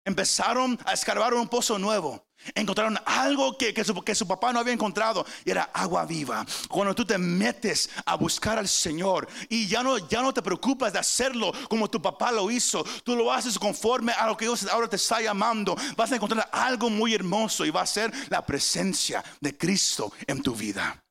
empezaron 0.04 0.78
a 0.84 0.92
escarbar 0.92 1.34
un 1.34 1.48
pozo 1.48 1.78
nuevo, 1.78 2.27
Encontraron 2.54 2.98
algo 3.04 3.56
que, 3.58 3.74
que, 3.74 3.84
su, 3.84 4.26
papá 4.26 4.52
no 4.52 4.60
había 4.60 4.72
encontrado 4.72 5.26
y 5.44 5.50
era 5.50 5.70
agua 5.72 6.06
viva. 6.06 6.46
Cuando 6.68 6.94
tú 6.94 7.04
te 7.04 7.18
metes 7.18 7.90
a 8.04 8.14
buscar 8.14 8.58
al 8.58 8.68
Señor 8.68 9.28
y 9.48 9.66
ya 9.66 9.82
no, 9.82 9.98
ya 10.08 10.22
no 10.22 10.32
te 10.32 10.42
preocupas 10.42 10.92
de 10.92 10.98
hacerlo 10.98 11.52
como 11.68 11.90
tu 11.90 12.00
papá 12.00 12.32
lo 12.32 12.50
hizo, 12.50 12.84
tú 13.04 13.16
lo 13.16 13.32
haces 13.32 13.58
conforme 13.58 14.12
a 14.12 14.26
lo 14.26 14.36
que 14.36 14.46
Dios 14.46 14.66
ahora 14.68 14.88
te 14.88 14.96
está 14.96 15.20
llamando, 15.20 15.76
vas 15.96 16.12
a 16.12 16.16
encontrar 16.16 16.48
algo 16.52 16.90
muy 16.90 17.14
hermoso 17.14 17.64
y 17.64 17.70
va 17.70 17.82
a 17.82 17.86
ser 17.86 18.12
la 18.28 18.44
presencia 18.44 19.24
de 19.40 19.56
Cristo 19.56 20.12
en 20.26 20.42
tu 20.42 20.54
vida. 20.54 21.02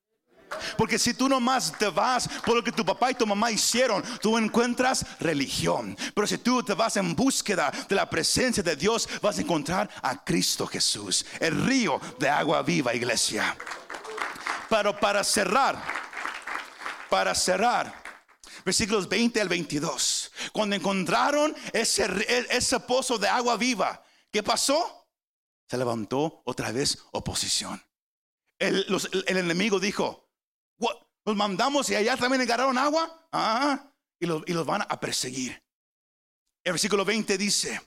Porque 0.78 1.00
si 1.00 1.14
tú 1.14 1.28
nomás 1.28 1.74
te 1.78 1.90
vas 1.90 2.28
por 2.46 2.56
lo 2.56 2.64
que 2.64 2.72
tu 2.72 2.86
papá 2.86 3.12
y 3.12 3.16
tu 3.16 3.26
mamá 3.26 3.52
hicieron, 3.52 4.04
tú 4.22 4.38
encuentras 4.38 5.06
religión. 5.20 5.98
Pero 6.14 6.28
si 6.28 6.38
tú 6.38 6.64
te 6.64 6.74
vas 6.74 6.98
en 6.98 7.16
búsqueda 7.16 7.72
de 7.88 7.96
la 7.96 8.10
presencia 8.10 8.64
de 8.64 8.76
Dios, 8.76 9.08
vas 9.22 9.38
a 9.38 9.42
encontrar 9.42 9.90
a 10.02 10.24
Cristo 10.24 10.68
Jesús, 10.68 11.26
el 11.40 11.66
río 11.66 12.00
de 12.20 12.30
agua 12.30 12.62
viva, 12.62 12.94
iglesia. 12.94 13.58
Pero 14.70 14.98
para 15.00 15.24
cerrar, 15.24 15.82
para 17.10 17.34
cerrar, 17.34 18.04
versículos 18.66 19.08
20 19.08 19.40
al 19.42 19.50
22, 19.50 20.32
cuando 20.52 20.76
encontraron 20.76 21.56
ese, 21.72 22.06
ese 22.50 22.80
pozo 22.82 23.18
de 23.18 23.28
agua 23.28 23.56
viva, 23.58 24.04
¿qué 24.32 24.44
pasó? 24.44 25.08
Se 25.68 25.78
levantó 25.78 26.42
otra 26.46 26.72
vez 26.72 27.00
oposición. 27.12 27.82
El 28.60 28.86
enemigo 29.28 29.80
dijo, 29.80 30.27
los 30.80 31.36
mandamos 31.36 31.90
y 31.90 31.96
allá 31.96 32.16
también 32.16 32.42
agarraron 32.42 32.78
agua. 32.78 33.28
Ah, 33.34 33.92
y, 34.20 34.26
los, 34.26 34.66
van 34.66 34.84
a 34.88 35.00
perseguir. 35.00 35.62
El 36.64 36.74
versículo 36.74 37.04
20 37.04 37.38
dice, 37.38 37.82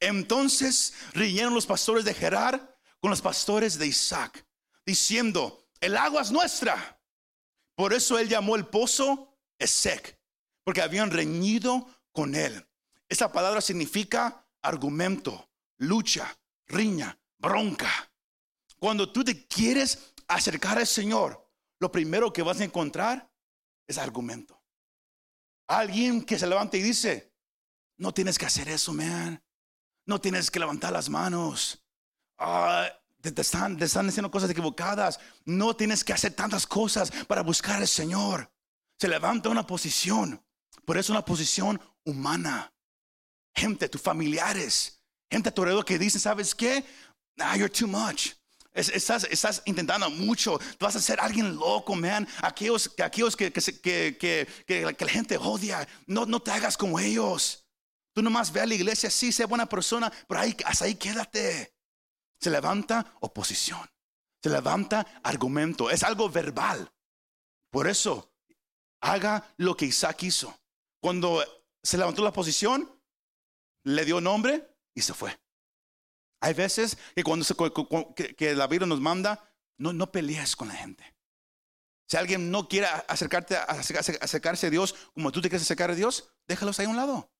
entonces 0.00 0.94
riñeron 1.12 1.54
los 1.54 1.66
pastores 1.66 2.04
de 2.04 2.14
Gerar 2.14 2.76
con 3.00 3.10
los 3.10 3.22
pastores 3.22 3.78
de 3.78 3.86
Isaac, 3.86 4.44
diciendo, 4.84 5.68
el 5.80 5.96
agua 5.96 6.22
es 6.22 6.30
nuestra. 6.30 7.00
Por 7.76 7.92
eso 7.92 8.18
él 8.18 8.28
llamó 8.28 8.56
el 8.56 8.66
pozo 8.66 9.38
Esec, 9.58 10.18
porque 10.64 10.82
habían 10.82 11.10
reñido 11.10 11.86
con 12.12 12.34
él. 12.34 12.66
Esa 13.08 13.32
palabra 13.32 13.60
significa 13.60 14.46
argumento, 14.62 15.48
lucha, 15.78 16.36
riña, 16.66 17.18
bronca. 17.38 18.12
Cuando 18.78 19.10
tú 19.10 19.24
te 19.24 19.46
quieres 19.46 20.12
acercar 20.28 20.78
al 20.78 20.86
Señor, 20.86 21.49
lo 21.80 21.90
primero 21.90 22.32
que 22.32 22.42
vas 22.42 22.60
a 22.60 22.64
encontrar 22.64 23.28
es 23.86 23.98
argumento. 23.98 24.62
Alguien 25.66 26.22
que 26.22 26.38
se 26.38 26.46
levanta 26.46 26.76
y 26.76 26.82
dice, 26.82 27.32
no 27.96 28.12
tienes 28.12 28.38
que 28.38 28.46
hacer 28.46 28.68
eso, 28.68 28.92
man. 28.92 29.42
No 30.06 30.20
tienes 30.20 30.50
que 30.50 30.60
levantar 30.60 30.92
las 30.92 31.08
manos. 31.08 31.82
Ah, 32.38 32.86
te, 33.20 33.40
están, 33.40 33.76
te 33.76 33.86
están 33.86 34.06
diciendo 34.06 34.30
cosas 34.30 34.50
equivocadas. 34.50 35.18
No 35.44 35.74
tienes 35.74 36.04
que 36.04 36.12
hacer 36.12 36.34
tantas 36.34 36.66
cosas 36.66 37.10
para 37.26 37.42
buscar 37.42 37.76
al 37.76 37.88
Señor. 37.88 38.52
Se 38.98 39.08
levanta 39.08 39.48
una 39.48 39.66
posición, 39.66 40.44
pero 40.84 41.00
es 41.00 41.08
una 41.08 41.24
posición 41.24 41.80
humana. 42.04 42.72
Gente, 43.54 43.88
tus 43.88 44.02
familiares, 44.02 45.02
gente 45.30 45.48
a 45.48 45.54
tu 45.54 45.62
alrededor 45.62 45.84
que 45.84 45.98
dice, 45.98 46.18
¿sabes 46.18 46.54
qué? 46.54 46.84
Ah, 47.38 47.56
you're 47.56 47.72
too 47.72 47.86
much. 47.86 48.32
Estás, 48.72 49.62
intentando 49.64 50.08
mucho. 50.10 50.58
vas 50.78 50.96
a 50.96 51.00
ser 51.00 51.20
alguien 51.20 51.56
loco, 51.56 51.94
man. 51.96 52.26
Aquellos, 52.42 52.90
aquellos 53.02 53.36
que, 53.36 53.52
que, 53.52 54.16
que, 54.16 54.48
que, 54.66 54.82
la 54.84 55.08
gente 55.08 55.36
odia. 55.36 55.86
No, 56.06 56.26
no 56.26 56.40
te 56.40 56.52
hagas 56.52 56.76
como 56.76 56.98
ellos. 56.98 57.66
Tú 58.12 58.22
nomás 58.22 58.52
ve 58.52 58.60
a 58.60 58.66
la 58.66 58.74
iglesia, 58.74 59.10
sí, 59.10 59.32
sé 59.32 59.44
buena 59.44 59.66
persona, 59.66 60.12
pero 60.28 60.40
ahí, 60.40 60.56
ahí 60.80 60.94
quédate. 60.94 61.74
Se 62.40 62.50
levanta 62.50 63.14
oposición. 63.20 63.88
Se 64.42 64.50
levanta 64.50 65.06
argumento. 65.22 65.90
Es 65.90 66.02
algo 66.02 66.28
verbal. 66.28 66.92
Por 67.70 67.86
eso, 67.86 68.32
haga 69.00 69.52
lo 69.56 69.76
que 69.76 69.86
Isaac 69.86 70.22
hizo. 70.24 70.56
Cuando 71.00 71.42
se 71.82 71.98
levantó 71.98 72.22
la 72.22 72.32
posición, 72.32 73.00
le 73.84 74.04
dio 74.04 74.20
nombre 74.20 74.76
y 74.94 75.02
se 75.02 75.14
fue. 75.14 75.39
Hay 76.40 76.54
veces 76.54 76.96
que 77.14 77.22
cuando 77.22 77.44
que, 78.14 78.54
la 78.54 78.66
Biblia 78.66 78.86
nos 78.86 79.00
manda, 79.00 79.52
no, 79.78 79.92
no 79.92 80.10
pelees 80.10 80.56
con 80.56 80.68
la 80.68 80.74
gente. 80.74 81.14
Si 82.08 82.16
alguien 82.16 82.50
no 82.50 82.68
quiere 82.68 82.86
acercarte, 83.06 83.56
acercarse 83.56 84.66
a 84.66 84.70
Dios 84.70 84.94
como 85.14 85.30
tú 85.30 85.40
te 85.40 85.48
quieres 85.48 85.62
acercar 85.62 85.90
a 85.90 85.94
Dios, 85.94 86.32
déjalos 86.48 86.80
ahí 86.80 86.86
a 86.86 86.88
un 86.88 86.96
lado. 86.96 87.30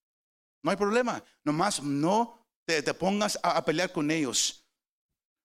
No 0.63 0.71
hay 0.71 0.77
problema. 0.77 1.25
Nomás 1.43 1.83
no 1.83 2.47
te, 2.65 2.83
pongas 2.95 3.39
a, 3.43 3.65
pelear 3.65 3.91
con 3.93 4.11
ellos. 4.11 4.65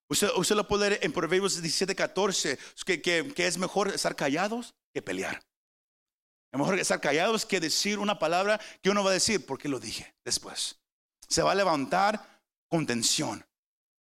Usted, 0.10 0.30
usted, 0.36 0.56
lo 0.56 0.68
puede 0.68 0.90
leer 0.92 1.06
en 1.06 1.12
Proverbios 1.12 1.60
17, 1.60 1.96
14, 1.96 2.60
que, 2.86 3.02
que, 3.02 3.48
es 3.48 3.58
mejor 3.58 3.88
estar 3.88 4.16
callados 4.16 4.76
que 4.94 5.02
pelear. 5.02 5.42
Es 6.52 6.60
mejor 6.60 6.78
estar 6.78 7.02
callados 7.02 7.46
que 7.46 7.60
decir 7.60 7.98
una 7.98 8.20
palabra 8.20 8.62
que 8.84 8.90
uno 8.90 9.04
va 9.04 9.10
a 9.10 9.14
decir, 9.14 9.46
porque 9.46 9.70
lo 9.70 9.80
dije 9.80 10.16
después. 10.24 10.80
Se 11.28 11.42
va 11.42 11.54
a 11.54 11.56
levantar 11.56 12.35
contención. 12.76 13.46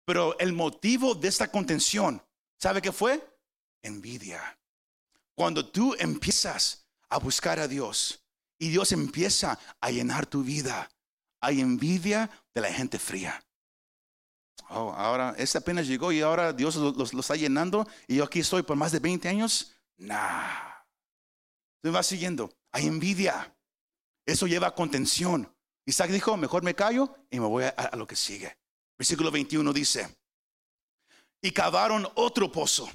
Pero 0.05 0.37
el 0.41 0.53
motivo 0.53 1.15
de 1.15 1.29
esta 1.29 1.49
contención, 1.49 2.21
¿sabe 2.61 2.83
qué 2.83 2.91
fue? 2.91 3.25
Envidia. 3.83 4.59
Cuando 5.37 5.71
tú 5.71 5.95
empiezas 5.99 6.85
a 7.09 7.19
buscar 7.19 7.61
a 7.61 7.69
Dios 7.69 8.21
y 8.59 8.71
Dios 8.71 8.91
empieza 8.91 9.59
a 9.81 9.91
llenar 9.91 10.27
tu 10.27 10.43
vida, 10.43 10.91
hay 11.41 11.61
envidia 11.61 12.29
de 12.53 12.61
la 12.61 12.73
gente 12.73 12.99
fría. 12.99 13.41
Oh, 14.71 14.93
ahora, 14.93 15.35
este 15.39 15.59
apenas 15.59 15.87
llegó 15.87 16.11
y 16.11 16.21
ahora 16.21 16.53
Dios 16.53 16.75
lo, 16.75 17.21
está 17.21 17.37
llenando 17.37 17.87
y 18.09 18.17
yo 18.17 18.25
aquí 18.25 18.41
estoy 18.41 18.63
por 18.63 18.77
más 18.77 18.91
de 18.91 18.99
20 18.99 19.29
años. 19.29 19.73
Nah. 19.99 20.83
Me 21.83 21.91
va 21.91 22.03
siguiendo. 22.03 22.51
Hay 22.73 22.87
envidia. 22.87 23.55
Eso 24.27 24.49
lleva 24.49 24.69
a 24.69 24.75
contención. 24.75 25.55
Isaac 25.87 26.11
dijo, 26.11 26.37
mejor 26.37 26.65
me 26.65 26.75
callo 26.75 27.15
y 27.31 27.39
me 27.39 27.47
voy 27.47 27.65
a, 27.65 27.97
lo 27.97 28.07
que 28.07 28.17
sigue. 28.17 28.57
Versículo 28.97 29.31
21 29.31 29.73
dice, 29.73 30.17
y 31.41 31.51
cavaron 31.51 32.09
otro 32.15 32.51
pozo 32.51 32.91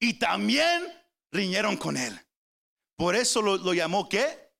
y 0.00 0.14
también 0.14 0.86
riñeron 1.30 1.76
con 1.76 1.96
él. 1.96 2.18
Por 2.96 3.14
eso 3.14 3.40
lo, 3.40 3.72
llamó 3.72 4.08
qué? 4.08 4.52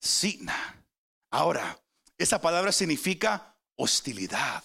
Sitna. 0.00 0.86
Ahora, 1.30 1.78
esa 2.16 2.40
palabra 2.40 2.72
significa 2.72 3.58
hostilidad, 3.74 4.62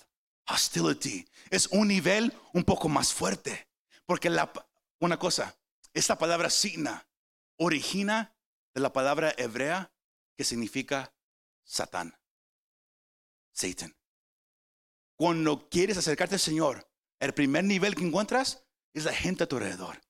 hostility. 0.48 1.28
Es 1.50 1.68
un 1.68 1.88
nivel 1.88 2.34
un 2.54 2.64
poco 2.64 2.88
más 2.88 3.14
fuerte. 3.14 3.68
Porque 4.06 4.30
la, 4.30 4.52
una 5.00 5.18
cosa, 5.18 5.58
esta 5.94 6.18
palabra 6.18 6.50
Sitna 6.50 7.08
origina 7.58 8.36
de 8.74 8.82
la 8.82 8.94
palabra 8.94 9.34
hebrea 9.38 9.92
que 10.38 10.44
significa 10.44 11.14
Satán. 11.64 12.16
Satan. 13.52 13.96
Cuando 15.22 15.70
quieres 15.70 15.98
acercarte 15.98 16.34
al 16.34 16.42
Señor, 16.42 16.92
el 17.20 17.32
primer 17.36 17.64
nivel 17.64 17.94
que 17.94 18.04
encuentras 18.04 18.66
es 18.92 19.06
la 19.06 19.14
gente 19.14 19.44
a 19.44 19.48
tu 19.48 19.58
alrededor. 19.58 20.02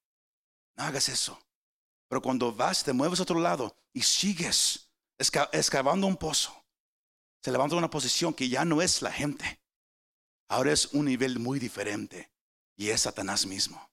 No 0.78 0.86
hagas 0.86 1.10
eso. 1.10 1.38
Pero 2.08 2.22
cuando 2.22 2.54
vas, 2.54 2.86
te 2.86 2.94
mueves 2.94 3.20
a 3.20 3.24
otro 3.24 3.38
lado 3.42 3.76
y 3.92 4.04
sigues 4.04 4.90
excavando 5.18 6.08
un 6.08 6.16
pozo, 6.16 6.56
se 7.44 7.52
levanta 7.52 7.76
una 7.76 7.90
posición 7.90 8.34
que 8.34 8.48
ya 8.48 8.64
no 8.64 8.82
es 8.82 9.02
la 9.02 9.12
gente. 9.12 9.62
Ahora 10.48 10.72
es 10.72 10.86
un 10.94 11.04
nivel 11.08 11.40
muy 11.40 11.60
diferente 11.60 12.32
y 12.78 12.92
es 12.92 13.02
Satanás 13.02 13.46
mismo, 13.46 13.92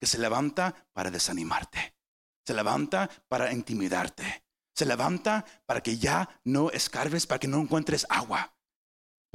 que 0.00 0.06
se 0.06 0.16
levanta 0.16 0.88
para 0.94 1.10
desanimarte, 1.10 1.98
se 2.46 2.54
levanta 2.54 3.10
para 3.28 3.52
intimidarte, 3.52 4.46
se 4.74 4.86
levanta 4.86 5.44
para 5.66 5.82
que 5.82 5.98
ya 5.98 6.40
no 6.44 6.70
escarbes, 6.70 7.26
para 7.26 7.40
que 7.40 7.46
no 7.46 7.60
encuentres 7.60 8.06
agua. 8.08 8.55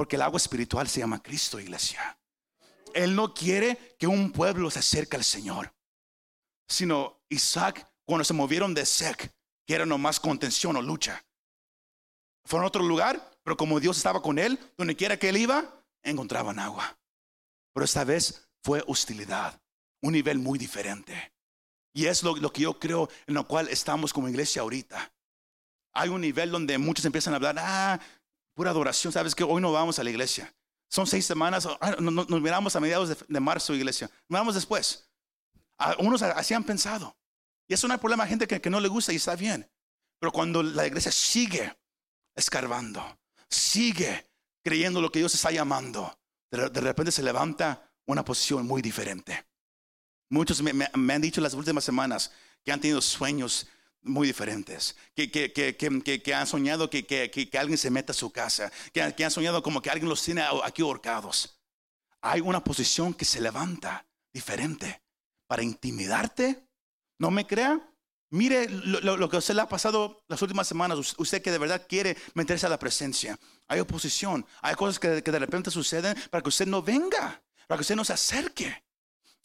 Porque 0.02 0.16
el 0.16 0.24
agua 0.24 0.38
espiritual 0.38 0.90
se 0.90 1.00
llama 1.00 1.22
Cristo, 1.22 1.60
iglesia. 1.60 2.20
Él 2.96 3.16
no 3.16 3.36
quiere 3.36 3.96
que 4.00 4.08
un 4.08 4.32
pueblo 4.32 4.72
se 4.72 4.80
acerque 4.80 5.16
al 5.16 5.24
Señor, 5.24 5.76
sino 6.68 7.22
Isaac, 7.30 7.88
cuando 8.04 8.24
se 8.24 8.34
movieron 8.34 8.74
de 8.74 8.84
Sec, 8.84 9.32
que 9.64 9.76
era 9.76 9.86
nomás 9.86 10.20
contención 10.20 10.76
o 10.76 10.82
lucha, 10.82 11.24
fueron 12.46 12.64
a 12.64 12.70
otro 12.70 12.82
lugar, 12.82 13.32
pero 13.44 13.56
como 13.56 13.80
Dios 13.80 13.98
estaba 13.98 14.24
con 14.24 14.40
él, 14.40 14.58
donde 14.76 14.96
quiera 14.96 15.18
que 15.18 15.30
él 15.30 15.38
iba, 15.38 15.72
encontraban 16.02 16.58
agua. 16.58 16.98
Pero 17.72 17.86
esta 17.86 18.04
vez 18.04 18.50
fue 18.64 18.84
hostilidad, 18.88 19.62
un 20.02 20.14
nivel 20.14 20.40
muy 20.40 20.58
diferente. 20.58 21.32
Y 21.94 22.08
es 22.08 22.24
lo, 22.24 22.34
que 22.52 22.64
yo 22.64 22.80
creo 22.80 23.08
en 23.28 23.36
lo 23.36 23.48
cual 23.48 23.68
estamos 23.68 24.14
como 24.14 24.30
iglesia 24.30 24.64
ahorita. 24.64 25.14
Hay 25.94 26.10
un 26.10 26.22
nivel 26.22 26.50
donde 26.50 26.80
muchos 26.80 27.06
empiezan 27.06 27.34
a 27.34 27.36
hablar, 27.36 27.56
ah, 27.60 28.00
pura 28.54 28.72
adoración, 28.72 29.14
sabes 29.14 29.36
que 29.36 29.44
hoy 29.44 29.62
no 29.62 29.72
vamos 29.72 30.00
a 30.00 30.04
la 30.04 30.10
iglesia. 30.10 30.54
Son 30.90 31.08
seis 31.08 31.26
semanas, 31.26 31.68
nos, 32.00 32.42
miramos 32.42 32.76
a 32.76 32.80
mediados 32.82 33.26
de, 33.28 33.40
marzo, 33.40 33.74
iglesia. 33.74 34.08
Nos 34.08 34.30
miramos 34.30 34.56
después. 34.56 35.10
Unos 36.00 36.22
así 36.22 36.54
han 36.54 36.66
pensado. 36.66 37.16
Y 37.68 37.74
eso 37.74 37.88
no 37.88 37.94
hay 37.94 38.00
problema, 38.00 38.28
gente 38.28 38.46
que, 38.48 38.70
no 38.70 38.82
le 38.82 38.90
gusta 38.90 39.14
y 39.14 39.16
está 39.16 39.36
bien. 39.38 39.70
Pero 40.20 40.34
cuando 40.34 40.62
la 40.62 40.86
iglesia 40.86 41.12
sigue 41.12 41.74
escarbando, 42.36 43.18
sigue 43.50 44.30
creyendo 44.64 45.02
lo 45.02 45.12
que 45.12 45.20
Dios 45.20 45.34
está 45.34 45.52
llamando, 45.52 46.20
de, 46.52 46.82
repente 46.82 47.12
se 47.12 47.24
levanta 47.24 47.90
una 48.06 48.26
posición 48.26 48.68
muy 48.68 48.82
diferente. 48.82 49.48
Muchos 50.30 50.62
me, 50.62 51.14
han 51.14 51.22
dicho 51.22 51.40
en 51.40 51.44
las 51.44 51.54
últimas 51.54 51.86
semanas 51.86 52.32
que 52.64 52.74
han 52.74 52.82
tenido 52.82 53.02
sueños 53.02 53.68
muy 54.04 54.28
diferentes, 54.28 54.96
que, 55.16 55.30
que, 55.32 56.34
han 56.34 56.48
soñado 56.48 56.90
que, 56.90 57.50
alguien 57.60 57.78
se 57.78 57.92
meta 57.92 58.12
a 58.12 58.16
su 58.16 58.32
casa, 58.32 58.72
que, 58.94 59.02
han 59.02 59.32
soñado 59.32 59.62
como 59.62 59.82
que 59.82 59.90
alguien 59.90 60.10
los 60.10 60.24
tiene 60.24 60.44
aquí 60.64 60.82
ahorcados. 60.82 61.60
Hay 62.22 62.42
una 62.42 62.64
posición 62.64 63.14
que 63.14 63.26
se 63.26 63.42
levanta 63.42 64.06
diferente 64.34 65.02
para 65.48 65.64
intimidarte. 65.64 66.68
¿No 67.18 67.32
me 67.32 67.46
crea? 67.46 67.80
Mire 68.30 68.70
lo, 68.70 69.30
que 69.30 69.36
a 69.36 69.40
usted 69.40 69.56
le 69.56 69.62
ha 69.62 69.68
pasado 69.68 70.24
las 70.30 70.42
últimas 70.42 70.66
semanas, 70.66 71.16
usted 71.18 71.42
que 71.42 71.52
de 71.52 71.58
verdad 71.58 71.86
quiere 71.88 72.16
meterse 72.34 72.66
a 72.66 72.70
la 72.70 72.80
presencia. 72.80 73.38
Hay 73.68 73.80
oposición, 73.82 74.46
hay 74.62 74.76
cosas 74.76 75.00
que, 75.00 75.22
de 75.22 75.40
repente 75.40 75.70
suceden 75.70 76.18
para 76.30 76.42
que 76.42 76.50
usted 76.50 76.66
no 76.66 76.82
venga, 76.82 77.44
para 77.68 77.78
que 77.78 77.82
usted 77.82 77.96
no 77.96 78.06
se 78.06 78.14
acerque. 78.14 78.84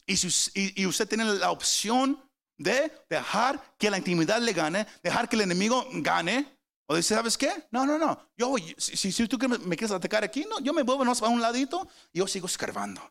Y, 0.06 0.86
usted 0.86 1.08
tiene 1.08 1.24
la 1.24 1.50
opción 1.50 2.22
de 2.56 2.92
dejar 3.08 3.60
que 3.78 3.90
la 3.90 3.98
intimidad 3.98 4.40
le 4.40 4.52
gane, 4.52 4.86
dejar 5.02 5.28
que 5.28 5.36
el 5.36 5.42
enemigo 5.42 5.86
gane. 5.92 6.56
O 6.88 6.94
dice, 6.94 7.14
¿sabes 7.14 7.36
qué? 7.36 7.50
No, 7.70 7.84
no, 7.84 7.98
no. 7.98 8.30
Yo, 8.36 8.54
si, 8.78 9.10
si 9.10 9.28
tú 9.28 9.38
me, 9.48 9.76
quieres 9.76 9.90
atacar 9.90 10.22
aquí, 10.22 10.46
no, 10.48 10.60
yo 10.60 10.72
me 10.72 10.82
vuelvo 10.82 11.04
a 11.04 11.28
un 11.28 11.40
ladito 11.40 11.88
y 12.12 12.18
yo 12.20 12.28
sigo 12.28 12.46
escarbando. 12.46 13.02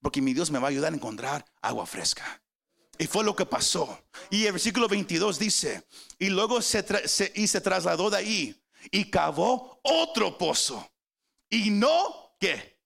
Porque 0.00 0.20
mi 0.20 0.34
Dios 0.34 0.50
me 0.50 0.58
va 0.58 0.68
a 0.68 0.70
ayudar 0.70 0.92
a 0.92 0.96
encontrar 0.96 1.44
agua 1.62 1.86
fresca. 1.86 2.42
Y 2.98 3.06
fue 3.06 3.24
lo 3.24 3.34
que 3.34 3.46
pasó. 3.46 3.98
Y 4.30 4.44
el 4.44 4.52
versículo 4.52 4.88
22 4.88 5.38
dice, 5.38 5.86
y 6.18 6.28
luego 6.28 6.60
se, 6.62 6.84
y 7.34 7.46
se 7.46 7.60
trasladó 7.60 8.10
de 8.10 8.18
ahí 8.18 8.64
y 8.90 9.10
cavó 9.10 9.80
otro 9.82 10.36
pozo. 10.38 10.86
Y 11.50 11.70
no, 11.70 12.36
¿qué? 12.38 12.78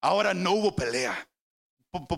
Ahora 0.00 0.34
no 0.34 0.52
hubo 0.52 0.74
pelea 0.74 1.28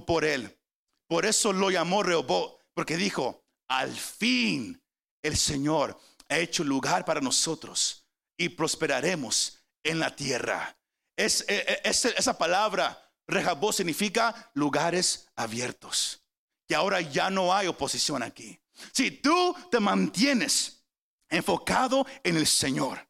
por, 0.07 0.25
él. 0.25 0.59
Por 1.07 1.25
eso 1.25 1.53
lo 1.53 1.71
llamó 1.71 2.03
Rehoboth, 2.03 2.60
porque 2.81 2.97
dijo, 2.97 3.45
al 3.69 3.95
fin 3.95 4.83
el 5.23 5.37
Señor 5.37 6.01
ha 6.31 6.39
hecho 6.39 6.65
lugar 6.65 7.05
para 7.05 7.21
nosotros 7.21 8.07
y 8.39 8.49
prosperaremos 8.49 9.59
en 9.83 9.99
la 9.99 10.17
tierra. 10.17 10.79
Es, 11.15 11.45
e, 11.47 11.59
e, 11.59 11.81
esa 11.85 12.39
palabra, 12.39 12.99
Rehoboth, 13.27 13.75
significa 13.75 14.51
lugares 14.55 15.29
abiertos 15.37 16.25
que 16.67 16.75
ahora 16.75 17.03
ya 17.03 17.29
no 17.29 17.53
hay 17.53 17.67
oposición 17.67 18.23
aquí. 18.23 18.59
Si 18.95 19.11
tú 19.11 19.55
te 19.71 19.79
mantienes 19.79 20.83
enfocado 21.29 22.07
en 22.25 22.39
el 22.39 22.47
Señor 22.47 23.07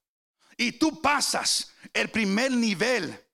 y 0.56 0.72
tú 0.72 1.00
pasas 1.00 1.70
el 1.92 2.10
primer 2.10 2.50
nivel 2.50 3.24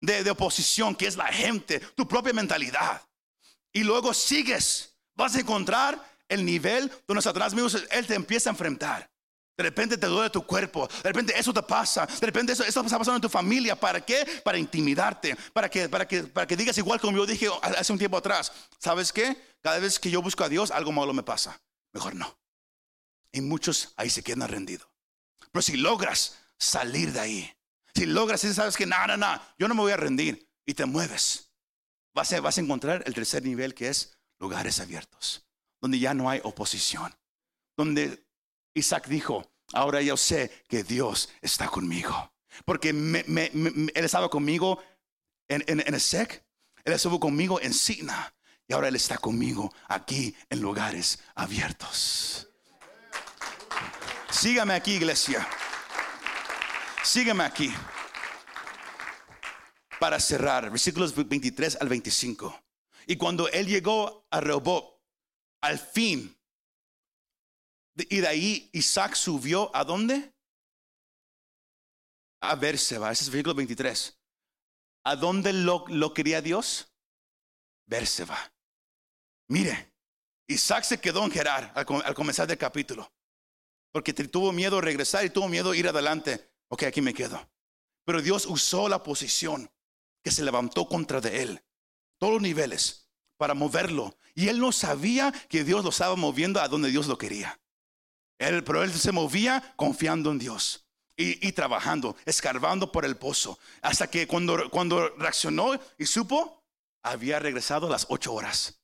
de, 0.00 0.30
oposición, 0.30 0.94
que 0.94 1.08
es 1.08 1.16
la 1.16 1.26
gente, 1.26 1.80
tu 1.96 2.06
propia 2.06 2.32
mentalidad, 2.32 3.02
y 3.72 3.82
luego 3.82 4.14
sigues, 4.14 4.91
vas 5.14 5.34
a 5.36 5.40
encontrar 5.40 6.02
el 6.28 6.44
nivel 6.44 6.90
donde 7.06 7.22
Satanás 7.22 7.54
mismo, 7.54 7.68
él 7.90 8.06
te 8.06 8.14
empieza 8.14 8.50
a 8.50 8.52
enfrentar. 8.52 9.10
De 9.56 9.64
repente 9.64 9.98
te 9.98 10.06
duele 10.06 10.30
tu 10.30 10.46
cuerpo, 10.46 10.88
de 10.88 11.10
repente 11.10 11.38
eso 11.38 11.52
te 11.52 11.62
pasa, 11.62 12.06
de 12.06 12.26
repente 12.26 12.52
eso, 12.52 12.64
está 12.64 12.82
pasando 12.82 13.16
en 13.16 13.20
tu 13.20 13.28
familia. 13.28 13.78
¿Para 13.78 14.00
qué? 14.00 14.26
Para 14.42 14.56
intimidarte, 14.56 15.36
para 15.52 15.68
que, 15.68 15.88
para 15.90 16.08
que, 16.08 16.22
para 16.22 16.46
que 16.46 16.56
digas 16.56 16.78
igual 16.78 17.00
como 17.00 17.18
yo 17.18 17.26
dije 17.26 17.48
hace 17.60 17.92
un 17.92 17.98
tiempo 17.98 18.16
atrás. 18.16 18.50
¿Sabes 18.78 19.12
qué? 19.12 19.36
Cada 19.60 19.78
vez 19.78 19.98
que 19.98 20.10
yo 20.10 20.22
busco 20.22 20.42
a 20.42 20.48
Dios, 20.48 20.70
algo 20.70 20.90
malo 20.90 21.12
me 21.12 21.22
pasa. 21.22 21.60
Mejor 21.92 22.14
no. 22.14 22.38
Y 23.30 23.42
muchos 23.42 23.92
ahí 23.96 24.08
se 24.08 24.22
quedan 24.22 24.48
rendidos. 24.48 24.88
Pero 25.52 25.62
si 25.62 25.76
logras 25.76 26.38
salir 26.58 27.12
de 27.12 27.20
ahí, 27.20 27.56
si 27.94 28.06
logras 28.06 28.42
y 28.44 28.54
sabes 28.54 28.76
que 28.76 28.86
nada, 28.86 29.18
nada, 29.18 29.54
yo 29.58 29.68
no 29.68 29.74
me 29.74 29.82
voy 29.82 29.92
a 29.92 29.96
rendir 29.98 30.48
y 30.64 30.72
te 30.72 30.86
mueves, 30.86 31.50
vas 32.14 32.32
a, 32.32 32.40
vas 32.40 32.56
a 32.56 32.62
encontrar 32.62 33.02
el 33.06 33.14
tercer 33.14 33.42
nivel 33.42 33.74
que 33.74 33.88
es 33.88 34.18
lugares 34.42 34.80
abiertos, 34.80 35.46
donde 35.80 35.98
ya 35.98 36.12
no 36.12 36.28
hay 36.28 36.40
oposición, 36.44 37.14
donde 37.76 38.26
Isaac 38.74 39.06
dijo, 39.06 39.50
ahora 39.72 40.02
yo 40.02 40.16
sé 40.18 40.64
que 40.68 40.84
Dios 40.84 41.30
está 41.40 41.68
conmigo, 41.68 42.32
porque 42.66 42.90
él 42.90 43.90
estaba 43.94 44.28
conmigo 44.28 44.82
en, 45.48 45.64
en, 45.66 45.80
en 45.80 45.94
él 46.84 46.92
estuvo 46.92 47.20
conmigo 47.20 47.60
en 47.60 47.72
Sina, 47.72 48.34
y 48.66 48.72
ahora 48.72 48.88
Él 48.88 48.96
está 48.96 49.18
conmigo 49.18 49.72
aquí 49.88 50.34
en 50.50 50.60
lugares 50.60 51.18
abiertos. 51.34 52.48
Sígame 54.30 54.74
aquí, 54.74 54.94
iglesia. 54.94 55.46
Sígame 57.04 57.44
aquí. 57.44 57.72
Para 60.00 60.18
cerrar, 60.18 60.70
versículos 60.70 61.14
23 61.14 61.78
al 61.80 61.88
25. 61.88 62.61
Y 63.06 63.16
cuando 63.16 63.48
Él 63.48 63.66
llegó 63.66 64.26
a 64.30 64.40
Rehoboth, 64.40 65.00
al 65.60 65.78
fin, 65.78 66.36
y 67.96 68.20
de 68.20 68.28
ahí 68.28 68.70
Isaac 68.72 69.14
subió 69.14 69.74
a 69.74 69.84
dónde? 69.84 70.34
A 72.40 72.54
Berseba. 72.56 73.12
Ese 73.12 73.22
es 73.22 73.28
el 73.28 73.32
versículo 73.32 73.54
23. 73.54 74.18
¿A 75.04 75.16
dónde 75.16 75.52
lo, 75.52 76.14
quería 76.14 76.40
Dios? 76.40 76.92
Berseba. 77.86 78.38
Mire, 79.48 79.92
Isaac 80.48 80.84
se 80.84 81.00
quedó 81.00 81.24
en 81.24 81.30
Gerar 81.30 81.72
al, 81.74 82.14
comenzar 82.14 82.46
del 82.46 82.58
capítulo. 82.58 83.12
Porque 83.92 84.14
tuvo 84.14 84.52
miedo 84.52 84.80
regresar 84.80 85.24
y 85.24 85.30
tuvo 85.30 85.48
miedo 85.48 85.74
ir 85.74 85.86
adelante. 85.88 86.50
Ok, 86.68 86.84
aquí 86.84 87.02
me 87.02 87.12
quedo. 87.12 87.50
Pero 88.04 88.22
Dios 88.22 88.46
usó 88.46 88.88
la 88.88 89.02
posición 89.02 89.70
que 90.24 90.30
se 90.30 90.42
levantó 90.42 90.88
contra 90.88 91.20
de 91.20 91.42
él. 91.42 91.64
Todos 92.22 92.34
los 92.34 92.42
niveles 92.42 93.08
para 93.36 93.52
moverlo. 93.52 94.16
Y 94.36 94.46
él 94.46 94.60
no 94.60 94.70
sabía 94.70 95.32
que 95.48 95.64
Dios 95.64 95.82
lo 95.82 95.90
estaba 95.90 96.14
moviendo 96.14 96.60
a 96.60 96.68
donde 96.68 96.88
Dios 96.88 97.08
lo 97.08 97.18
quería. 97.18 97.60
Él, 98.38 98.62
pero 98.62 98.84
él 98.84 98.92
se 98.92 99.10
movía 99.10 99.74
confiando 99.74 100.30
en 100.30 100.38
Dios. 100.38 100.86
Y, 101.16 101.50
trabajando, 101.50 102.14
escarbando 102.24 102.92
por 102.92 103.04
el 103.04 103.16
pozo. 103.16 103.58
Hasta 103.80 104.08
que 104.08 104.28
cuando, 104.28 104.70
cuando 104.70 105.08
reaccionó 105.16 105.72
y 105.98 106.06
supo, 106.06 106.62
había 107.02 107.40
regresado 107.40 107.88
las 107.88 108.06
ocho 108.08 108.32
horas. 108.32 108.80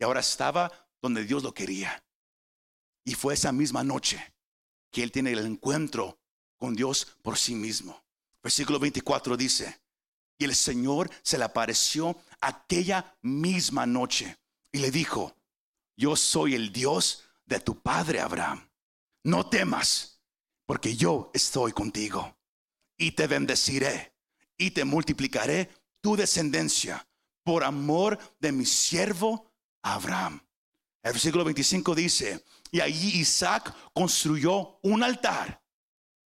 Y 0.00 0.02
ahora 0.02 0.18
estaba 0.18 0.72
donde 1.00 1.24
Dios 1.24 1.44
lo 1.44 1.54
quería. 1.54 2.02
Y 3.04 3.14
fue 3.14 3.34
esa 3.34 3.52
misma 3.52 3.84
noche 3.84 4.34
que 4.90 5.04
él 5.04 5.12
tiene 5.12 5.30
el 5.30 5.46
encuentro 5.46 6.18
con 6.56 6.74
Dios 6.74 7.16
por 7.22 7.38
sí 7.38 7.54
mismo. 7.54 8.02
Versículo 8.42 8.80
24 8.80 9.36
dice, 9.36 9.80
y 10.42 10.44
el 10.44 10.56
Señor 10.56 11.08
se 11.22 11.38
le 11.38 11.44
apareció 11.44 12.16
aquella 12.42 13.16
misma 13.22 13.86
noche 13.86 14.36
y 14.70 14.78
le 14.78 14.90
dijo, 14.90 15.34
yo 15.96 16.16
soy 16.16 16.54
el 16.54 16.72
Dios 16.72 17.24
de 17.46 17.60
tu 17.60 17.80
padre 17.80 18.20
Abraham. 18.20 18.68
No 19.24 19.48
temas, 19.48 20.20
porque 20.66 20.96
yo 20.96 21.30
estoy 21.32 21.72
contigo 21.72 22.36
y 22.96 23.12
te 23.12 23.26
bendeciré 23.26 24.14
y 24.56 24.72
te 24.72 24.84
multiplicaré 24.84 25.70
tu 26.00 26.16
descendencia 26.16 27.06
por 27.44 27.64
amor 27.64 28.18
de 28.40 28.52
mi 28.52 28.66
siervo 28.66 29.52
Abraham. 29.82 30.40
El 31.02 31.12
versículo 31.12 31.44
25 31.44 31.94
dice, 31.94 32.44
y 32.70 32.80
allí 32.80 33.20
Isaac 33.20 33.74
construyó 33.92 34.78
un 34.82 35.02
altar, 35.02 35.62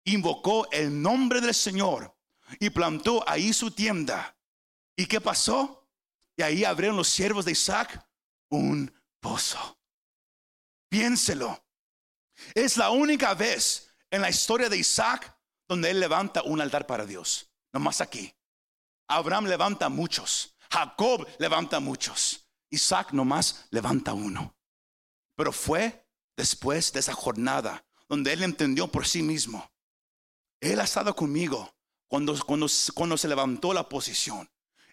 invocó 0.06 0.70
el 0.72 1.02
nombre 1.02 1.42
del 1.42 1.54
Señor 1.54 2.16
y 2.60 2.70
plantó 2.70 3.24
ahí 3.28 3.54
su 3.54 3.72
tienda. 3.72 4.38
¿Y 4.96 5.06
qué 5.06 5.20
pasó? 5.20 5.83
Y 6.36 6.42
ahí 6.42 6.66
abrieron 6.66 6.98
los 6.98 7.10
siervos 7.10 7.46
de 7.46 7.52
Isaac 7.52 8.06
un 8.50 8.92
pozo. 9.20 9.80
Piénselo. 10.90 11.64
Es 12.54 12.78
la 12.78 12.90
única 12.90 13.34
vez 13.34 13.90
en 14.10 14.22
la 14.22 14.30
historia 14.30 14.70
de 14.70 14.78
Isaac 14.78 15.38
donde 15.68 15.90
él 15.90 16.00
levanta 16.00 16.44
un 16.44 16.62
altar 16.62 16.86
para 16.86 17.06
Dios. 17.06 17.52
No 17.72 17.80
más 17.80 18.02
aquí. 18.02 18.34
Abraham 19.08 19.46
levanta 19.46 19.90
muchos. 19.90 20.56
Jacob 20.72 21.28
levanta 21.40 21.80
muchos. 21.80 22.48
Isaac 22.70 23.12
nomás 23.12 23.68
levanta 23.70 24.14
uno. 24.14 24.56
Pero 25.36 25.52
fue 25.52 26.08
después 26.36 26.92
de 26.94 27.00
esa 27.00 27.14
jornada 27.14 27.86
donde 28.08 28.34
él 28.34 28.44
entendió 28.44 28.88
por 28.88 29.08
sí 29.08 29.22
mismo. 29.22 29.72
Él 30.60 30.80
ha 30.80 30.84
estado 30.84 31.16
conmigo 31.16 31.76
cuando, 32.08 32.38
cuando, 32.46 32.68
cuando 32.94 33.18
se 33.18 33.28
levantó 33.28 33.74
la 33.74 33.90
posición. 33.90 34.50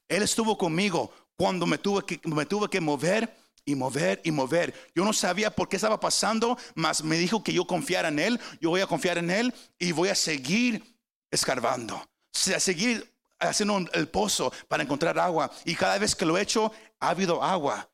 Él 0.08 0.22
estuvo 0.22 0.58
conmigo 0.58 1.12
cuando 1.40 1.64
me 1.64 1.78
tuve 1.78 2.04
que, 2.04 2.20
me 2.28 2.44
tuve 2.44 2.68
que 2.68 2.82
mover 2.82 3.34
y 3.64 3.74
mover 3.74 4.20
y 4.24 4.30
mover. 4.30 4.74
Yo 4.94 5.06
no 5.06 5.14
sabía 5.14 5.50
por 5.50 5.70
qué 5.70 5.76
estaba 5.76 5.98
pasando, 5.98 6.58
mas 6.74 7.02
me 7.02 7.16
dijo 7.16 7.42
que 7.42 7.54
yo 7.54 7.66
confiara 7.66 8.08
en 8.08 8.18
Él. 8.18 8.40
Yo 8.60 8.68
voy 8.68 8.82
a 8.82 8.86
confiar 8.86 9.16
en 9.16 9.30
Él 9.30 9.54
y 9.78 9.92
voy 9.92 10.10
a 10.10 10.14
seguir 10.14 10.84
escarbando, 11.30 11.96
a 11.96 12.60
seguir 12.60 13.10
haciendo 13.38 13.78
el 13.94 14.08
pozo 14.08 14.52
para 14.68 14.82
encontrar 14.82 15.18
agua. 15.18 15.50
Y 15.64 15.74
cada 15.76 15.96
vez 15.96 16.14
que 16.14 16.26
lo 16.26 16.36
he 16.36 16.42
hecho, 16.42 16.72
ha 16.98 17.08
habido 17.08 17.42
agua. 17.42 17.90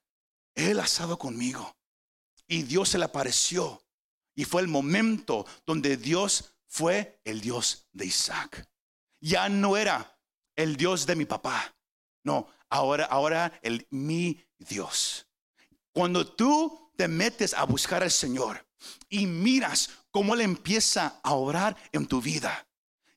Él 0.56 0.80
ha 0.80 0.84
estado 0.84 1.16
conmigo. 1.16 1.72
Y 2.48 2.64
Dios 2.64 2.88
se 2.88 2.98
le 2.98 3.04
apareció. 3.04 3.80
Y 4.34 4.44
fue 4.44 4.60
el 4.60 4.66
momento 4.66 5.46
donde 5.64 5.96
Dios 5.96 6.52
fue 6.66 7.20
el 7.22 7.40
Dios 7.40 7.86
de 7.92 8.06
Isaac. 8.06 8.68
Ya 9.20 9.48
no 9.48 9.76
era 9.76 10.18
el 10.56 10.76
Dios 10.76 11.06
de 11.06 11.14
mi 11.14 11.26
papá. 11.26 11.76
No, 12.24 12.48
ahora, 12.70 13.04
ahora 13.04 13.58
el 13.62 13.86
mi 13.90 14.44
Dios. 14.58 15.26
Cuando 15.92 16.26
tú 16.26 16.92
te 16.96 17.08
metes 17.08 17.54
a 17.54 17.64
buscar 17.64 18.02
al 18.02 18.10
Señor 18.10 18.66
y 19.08 19.26
miras 19.26 19.90
cómo 20.10 20.34
Él 20.34 20.42
empieza 20.42 21.20
a 21.22 21.34
orar 21.34 21.76
en 21.92 22.06
tu 22.06 22.20
vida, 22.20 22.66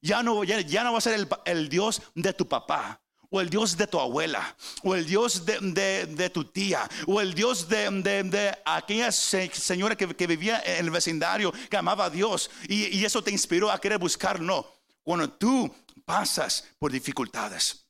ya 0.02 0.24
no, 0.24 0.44
ya, 0.44 0.84
no 0.84 0.94
va 0.94 0.98
a 0.98 1.02
ser 1.02 1.28
el, 1.46 1.70
Dios 1.70 2.02
de 2.16 2.34
tu 2.34 2.48
papá, 2.48 3.02
o 3.30 3.42
el 3.42 3.50
Dios 3.50 3.78
de 3.78 3.86
tu 3.86 4.00
abuela, 4.00 4.56
o 4.82 4.96
el 4.96 5.06
Dios 5.06 5.46
de, 5.46 6.32
tu 6.34 6.46
tía, 6.46 6.90
o 7.06 7.20
el 7.22 7.34
Dios 7.34 7.68
de, 7.68 8.58
aquella 8.66 9.12
señora 9.12 9.96
que, 9.96 10.28
vivía 10.28 10.62
en 10.66 10.86
el 10.86 10.92
vecindario, 10.92 11.52
que 11.70 11.78
amaba 11.78 12.06
a 12.06 12.10
Dios, 12.10 12.50
y, 12.68 12.98
y 12.98 13.06
eso 13.06 13.22
te 13.22 13.32
inspiró 13.32 13.70
a 13.70 13.80
querer 13.80 13.98
buscar. 13.98 14.40
No, 14.40 14.66
cuando 15.04 15.30
tú 15.30 15.70
pasas 16.06 16.66
por 16.80 16.92
dificultades, 16.92 17.89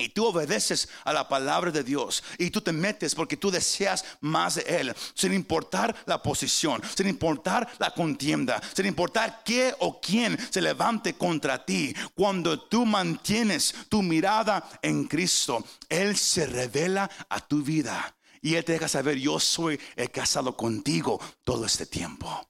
y 0.00 0.08
tú 0.08 0.26
obedeces 0.26 0.88
a 1.04 1.12
la 1.12 1.28
palabra 1.28 1.70
de 1.70 1.84
Dios 1.84 2.22
y 2.38 2.50
tú 2.50 2.60
te 2.60 2.72
metes 2.72 3.14
porque 3.14 3.36
tú 3.36 3.50
deseas 3.50 4.04
más 4.20 4.56
de 4.56 4.62
Él, 4.62 4.94
sin 5.14 5.32
importar 5.32 5.94
la 6.06 6.22
posición, 6.22 6.82
sin 6.96 7.08
importar 7.08 7.68
la 7.78 7.90
contienda, 7.92 8.60
sin 8.74 8.86
importar 8.86 9.42
qué 9.44 9.74
o 9.78 10.00
quién 10.00 10.38
se 10.50 10.60
levante 10.60 11.14
contra 11.14 11.64
ti. 11.64 11.94
Cuando 12.14 12.60
tú 12.60 12.86
mantienes 12.86 13.74
tu 13.88 14.02
mirada 14.02 14.68
en 14.82 15.04
Cristo, 15.04 15.64
Él 15.88 16.16
se 16.16 16.46
revela 16.46 17.10
a 17.28 17.40
tu 17.46 17.62
vida 17.62 18.16
y 18.42 18.54
Él 18.54 18.64
te 18.64 18.72
deja 18.72 18.88
saber, 18.88 19.18
yo 19.18 19.38
soy 19.38 19.78
el 19.96 20.10
casado 20.10 20.56
contigo 20.56 21.20
todo 21.44 21.64
este 21.66 21.86
tiempo. 21.86 22.46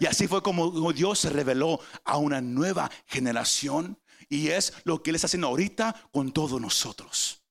Y 0.00 0.06
así 0.06 0.26
fue 0.26 0.42
como 0.42 0.92
Dios 0.92 1.20
se 1.20 1.30
reveló 1.30 1.80
a 2.04 2.16
una 2.16 2.40
nueva 2.40 2.90
generación 3.06 3.98
y 4.28 4.48
es 4.48 4.72
lo 4.84 5.02
que 5.02 5.10
Él 5.10 5.16
está 5.16 5.26
haciendo 5.26 5.48
ahorita 5.48 6.08
con 6.12 6.32
todos 6.32 6.60
nosotros. 6.60 7.42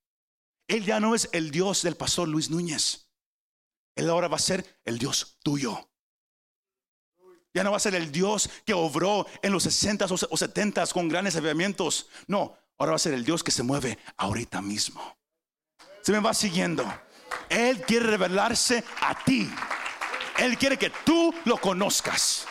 Él 0.67 0.85
ya 0.85 0.99
no 0.99 1.15
es 1.15 1.29
el 1.31 1.51
Dios 1.51 1.83
del 1.83 1.95
pastor 1.95 2.27
Luis 2.27 2.49
Núñez. 2.49 3.07
Él 3.95 4.09
ahora 4.09 4.27
va 4.27 4.37
a 4.37 4.39
ser 4.39 4.81
el 4.85 4.97
Dios 4.97 5.37
tuyo. 5.43 5.89
Ya 7.53 7.63
no 7.63 7.71
va 7.71 7.77
a 7.77 7.81
ser 7.81 7.93
el 7.93 8.11
Dios 8.11 8.49
que 8.65 8.73
obró 8.73 9.27
en 9.41 9.51
los 9.51 9.63
60 9.63 10.05
o 10.29 10.37
70 10.37 10.87
con 10.87 11.07
grandes 11.07 11.35
avivamientos. 11.35 12.07
No, 12.25 12.57
ahora 12.77 12.91
va 12.91 12.95
a 12.95 12.99
ser 12.99 13.13
el 13.13 13.23
Dios 13.23 13.43
que 13.43 13.51
se 13.51 13.61
mueve 13.61 13.99
ahorita 14.17 14.61
mismo. 14.61 15.15
Se 16.01 16.11
me 16.11 16.19
va 16.19 16.33
siguiendo. 16.33 16.83
Él 17.49 17.81
quiere 17.81 18.07
revelarse 18.07 18.83
a 19.01 19.23
ti. 19.23 19.49
Él 20.39 20.57
quiere 20.57 20.77
que 20.77 20.91
tú 21.05 21.33
lo 21.45 21.57
conozcas. 21.57 22.47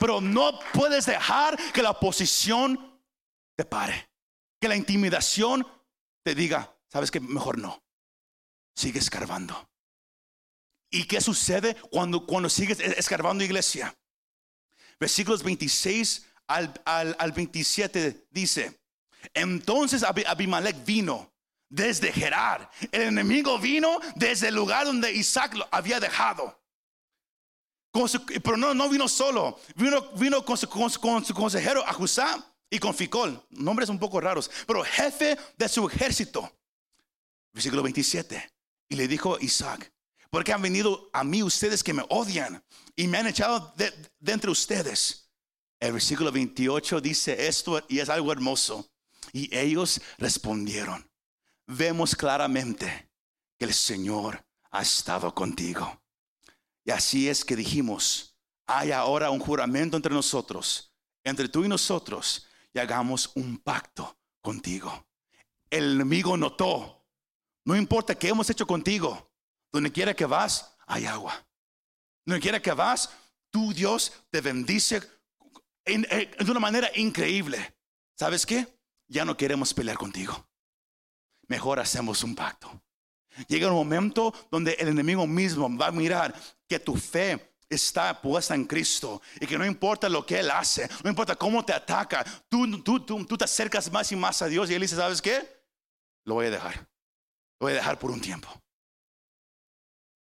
Pero 0.00 0.20
no 0.20 0.58
puedes 0.72 1.06
dejar 1.06 1.56
que 1.72 1.82
la 1.82 1.98
posición 1.98 2.93
te 3.56 3.64
pare. 3.64 4.10
Que 4.60 4.68
la 4.68 4.76
intimidación 4.76 5.66
te 6.22 6.34
diga, 6.34 6.74
sabes 6.90 7.10
que 7.10 7.20
mejor 7.20 7.58
no. 7.58 7.82
Sigue 8.74 8.98
escarbando. 8.98 9.68
¿Y 10.90 11.04
qué 11.04 11.20
sucede 11.20 11.76
cuando, 11.90 12.26
cuando 12.26 12.48
sigues 12.48 12.80
escarbando 12.80 13.44
iglesia? 13.44 13.94
Versículos 14.98 15.42
26 15.42 16.26
al, 16.46 16.80
al, 16.84 17.32
27 17.32 18.28
dice, 18.30 18.80
entonces 19.32 20.02
Abimelech 20.02 20.84
vino 20.84 21.32
desde 21.68 22.12
Gerar. 22.12 22.70
El 22.92 23.02
enemigo 23.02 23.58
vino 23.58 24.00
desde 24.14 24.48
el 24.48 24.54
lugar 24.54 24.86
donde 24.86 25.12
Isaac 25.12 25.54
lo 25.54 25.68
había 25.70 25.98
dejado. 25.98 26.62
pero 28.42 28.56
no, 28.56 28.72
no 28.72 28.88
vino 28.88 29.08
solo, 29.08 29.58
vino, 29.74 30.12
vino 30.12 30.44
con, 30.44 30.56
su, 30.56 30.68
con, 30.68 30.90
con 30.90 31.24
su 31.24 31.34
consejero 31.34 31.86
Ajusá 31.86 32.53
y 32.70 32.78
con 32.78 32.94
Ficol, 32.94 33.40
nombres 33.50 33.88
un 33.88 33.98
poco 33.98 34.20
raros, 34.20 34.50
pero 34.66 34.82
jefe 34.84 35.36
de 35.56 35.68
su 35.68 35.88
ejército. 35.88 36.50
Versículo 37.52 37.82
27. 37.82 38.52
Y 38.88 38.96
le 38.96 39.06
dijo 39.06 39.38
Isaac, 39.38 39.92
porque 40.30 40.52
han 40.52 40.62
venido 40.62 41.08
a 41.12 41.22
mí 41.22 41.42
ustedes 41.42 41.84
que 41.84 41.92
me 41.92 42.04
odian 42.08 42.62
y 42.96 43.06
me 43.06 43.18
han 43.18 43.28
echado 43.28 43.72
de, 43.76 43.92
entre 44.26 44.50
ustedes. 44.50 45.30
El 45.78 45.92
versículo 45.92 46.32
28 46.32 47.00
dice 47.00 47.46
esto 47.46 47.80
y 47.88 48.00
es 48.00 48.08
algo 48.08 48.32
hermoso. 48.32 48.90
Y 49.32 49.54
ellos 49.56 50.00
respondieron, 50.18 51.08
vemos 51.66 52.16
claramente 52.16 53.10
que 53.58 53.66
el 53.66 53.74
Señor 53.74 54.44
ha 54.72 54.82
estado 54.82 55.32
contigo. 55.32 56.02
Y 56.84 56.90
así 56.90 57.28
es 57.28 57.44
que 57.44 57.54
dijimos, 57.54 58.36
hay 58.66 58.90
ahora 58.90 59.30
un 59.30 59.38
juramento 59.38 59.96
entre 59.96 60.12
nosotros, 60.12 60.92
entre 61.22 61.48
tú 61.48 61.64
y 61.64 61.68
nosotros, 61.68 62.46
y 62.74 62.78
hagamos 62.80 63.30
un 63.36 63.58
pacto 63.58 64.18
contigo. 64.42 65.06
El 65.70 65.94
enemigo 65.94 66.36
notó, 66.36 67.06
no 67.64 67.76
importa 67.76 68.14
qué 68.14 68.28
hemos 68.28 68.50
hecho 68.50 68.66
contigo, 68.66 69.32
donde 69.72 69.92
quiera 69.92 70.14
que 70.14 70.26
vas, 70.26 70.76
hay 70.86 71.06
agua. 71.06 71.46
Donde 72.26 72.40
quiera 72.40 72.60
que 72.60 72.72
vas, 72.72 73.10
tu 73.50 73.72
Dios 73.72 74.12
te 74.30 74.40
bendice 74.40 75.00
de 75.86 76.50
una 76.50 76.60
manera 76.60 76.90
increíble. 76.96 77.76
¿Sabes 78.18 78.44
qué? 78.44 78.66
Ya 79.08 79.24
no 79.24 79.36
queremos 79.36 79.72
pelear 79.72 79.96
contigo. 79.96 80.48
Mejor 81.46 81.78
hacemos 81.78 82.24
un 82.24 82.34
pacto. 82.34 82.82
Llega 83.48 83.68
un 83.68 83.74
momento 83.74 84.32
donde 84.50 84.72
el 84.74 84.88
enemigo 84.88 85.26
mismo 85.26 85.74
va 85.76 85.88
a 85.88 85.92
mirar 85.92 86.34
que 86.68 86.78
tu 86.78 86.96
fe 86.96 87.53
está 87.74 88.20
puesta 88.20 88.54
en 88.54 88.64
Cristo 88.64 89.20
y 89.40 89.46
que 89.46 89.58
no 89.58 89.66
importa 89.66 90.08
lo 90.08 90.24
que 90.24 90.40
Él 90.40 90.50
hace, 90.50 90.88
no 91.02 91.10
importa 91.10 91.36
cómo 91.36 91.64
te 91.64 91.72
ataca, 91.72 92.24
tú, 92.48 92.82
tú, 92.82 93.00
tú, 93.00 93.36
te 93.36 93.44
acercas 93.44 93.90
más 93.90 94.10
y 94.12 94.16
más 94.16 94.42
a 94.42 94.46
Dios 94.46 94.70
y 94.70 94.74
Él 94.74 94.82
dice, 94.82 94.96
¿sabes 94.96 95.20
qué? 95.20 95.64
Lo 96.24 96.34
voy 96.34 96.46
a 96.46 96.50
dejar. 96.50 96.88
Lo 97.60 97.66
voy 97.66 97.72
a 97.72 97.76
dejar 97.76 97.98
por 97.98 98.10
un 98.10 98.20
tiempo. 98.20 98.48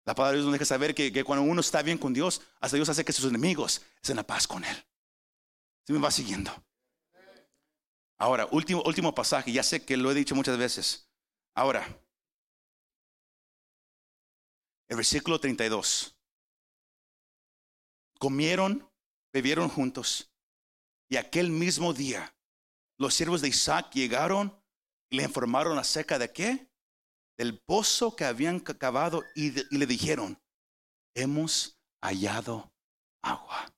La 0.06 0.16
palabra 0.16 0.32
de 0.32 0.38
Dios 0.38 0.46
nos 0.46 0.54
deja 0.54 0.66
saber 0.66 0.96
que, 0.96 1.12
que, 1.14 1.24
cuando 1.24 1.44
uno 1.44 1.62
está 1.62 1.82
bien 1.82 1.98
con 1.98 2.14
Dios, 2.14 2.42
hasta 2.60 2.76
Dios 2.76 2.90
hace 2.90 3.06
que 3.06 3.14
sus 3.14 3.26
enemigos 3.26 3.82
estén 4.02 4.18
en 4.18 4.26
paz 4.26 4.48
con 4.48 4.64
Él. 4.64 4.86
Si 5.86 5.94
me 5.94 6.00
va 6.00 6.12
siguiendo. 6.12 6.52
Ahora, 8.18 8.48
último, 8.52 8.84
último 8.86 9.16
pasaje, 9.16 9.52
ya 9.52 9.64
sé 9.64 9.84
que 9.84 9.98
lo 9.98 10.12
he 10.12 10.14
dicho 10.14 10.36
muchas 10.36 10.58
veces. 10.58 11.08
Ahora, 11.56 11.88
el 14.88 14.98
versículo 14.98 15.40
32 15.40 16.16
comieron, 18.22 18.88
bebieron 19.34 19.68
juntos. 19.68 20.32
Y 21.10 21.18
aquel 21.18 21.50
mismo 21.50 21.92
día, 21.92 22.36
los 23.00 23.16
siervos 23.16 23.42
de 23.42 23.48
Isaac 23.48 23.90
llegaron 23.94 24.56
y 25.10 25.18
le 25.18 25.24
informaron 25.24 25.80
acerca 25.80 26.20
de 26.20 26.32
qué? 26.32 26.70
Del 27.36 27.60
pozo 27.60 28.16
que 28.16 28.26
habían 28.26 28.60
cavado 28.60 29.24
y, 29.34 29.60
y 29.60 29.78
le 29.78 29.88
dijeron, 29.88 30.40
hemos 31.16 31.80
hallado 32.00 32.72
agua. 33.24 33.74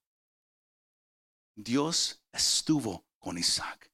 Dios 1.55 2.21
estuvo 2.33 3.05
con 3.19 3.37
Isaac. 3.37 3.93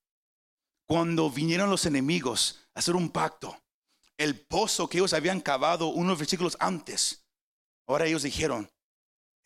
Cuando 0.88 1.30
vinieron 1.30 1.70
los 1.70 1.86
enemigos 1.86 2.68
a 2.74 2.80
hacer 2.80 2.96
un 2.96 3.12
pacto, 3.12 3.56
el 4.18 4.40
pozo 4.48 4.90
que 4.90 4.98
ellos 4.98 5.14
habían 5.14 5.42
cavado 5.42 5.90
unos 5.90 6.18
versículos 6.18 6.58
antes, 6.60 7.24
ahora 7.88 8.08
ellos 8.08 8.24
dijeron, 8.24 8.68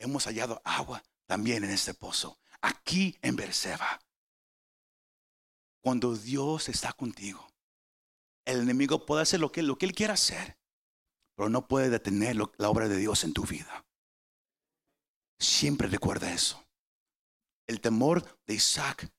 hemos 0.04 0.26
hallado 0.26 0.62
agua 0.64 1.04
también 1.26 1.64
en 1.64 1.72
este 1.72 1.94
pozo, 1.94 2.40
aquí 2.62 3.18
en 3.22 3.36
Berseba. 3.36 4.00
Cuando 5.82 6.16
Dios 6.16 6.70
está 6.70 6.94
contigo, 6.94 7.48
el 8.46 8.62
enemigo 8.62 9.06
puede 9.06 9.24
hacer 9.24 9.40
lo 9.40 9.52
que, 9.52 9.64
lo 9.64 9.78
que 9.78 9.86
él 9.86 9.94
quiera 9.94 10.14
hacer, 10.14 10.58
pero 11.36 11.50
no 11.50 11.68
puede 11.68 11.90
detener 11.90 12.36
la 12.36 12.70
obra 12.70 12.88
de 12.88 12.98
Dios 12.98 13.24
en 13.24 13.34
tu 13.34 13.44
vida. 13.44 13.86
Siempre 15.40 15.88
recuerda 15.88 16.32
eso. 16.32 16.64
El 17.68 17.82
temor 17.82 18.40
de 18.46 18.54
Isaac 18.54 19.12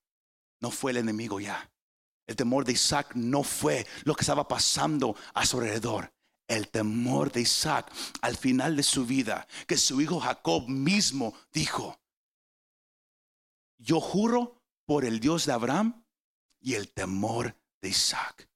no 0.60 0.70
fue 0.70 0.92
el 0.92 0.98
enemigo 0.98 1.40
ya, 1.40 1.70
El 2.26 2.36
temor 2.36 2.64
de 2.64 2.72
Isaac 2.72 3.14
no 3.14 3.42
fue 3.42 3.86
lo 4.04 4.14
que 4.14 4.22
estaba 4.22 4.48
pasando 4.48 5.14
a 5.34 5.44
su 5.44 5.58
alrededor. 5.58 6.13
El 6.46 6.68
temor 6.68 7.32
de 7.32 7.40
Isaac 7.40 7.90
al 8.20 8.36
final 8.36 8.76
de 8.76 8.82
su 8.82 9.06
vida, 9.06 9.46
que 9.66 9.76
su 9.76 10.00
hijo 10.00 10.20
Jacob 10.20 10.68
mismo 10.68 11.34
dijo, 11.52 12.00
yo 13.78 14.00
juro 14.00 14.62
por 14.86 15.04
el 15.04 15.20
Dios 15.20 15.46
de 15.46 15.52
Abraham 15.52 16.04
y 16.60 16.74
el 16.74 16.92
temor 16.92 17.56
de 17.80 17.88
Isaac. 17.88 18.48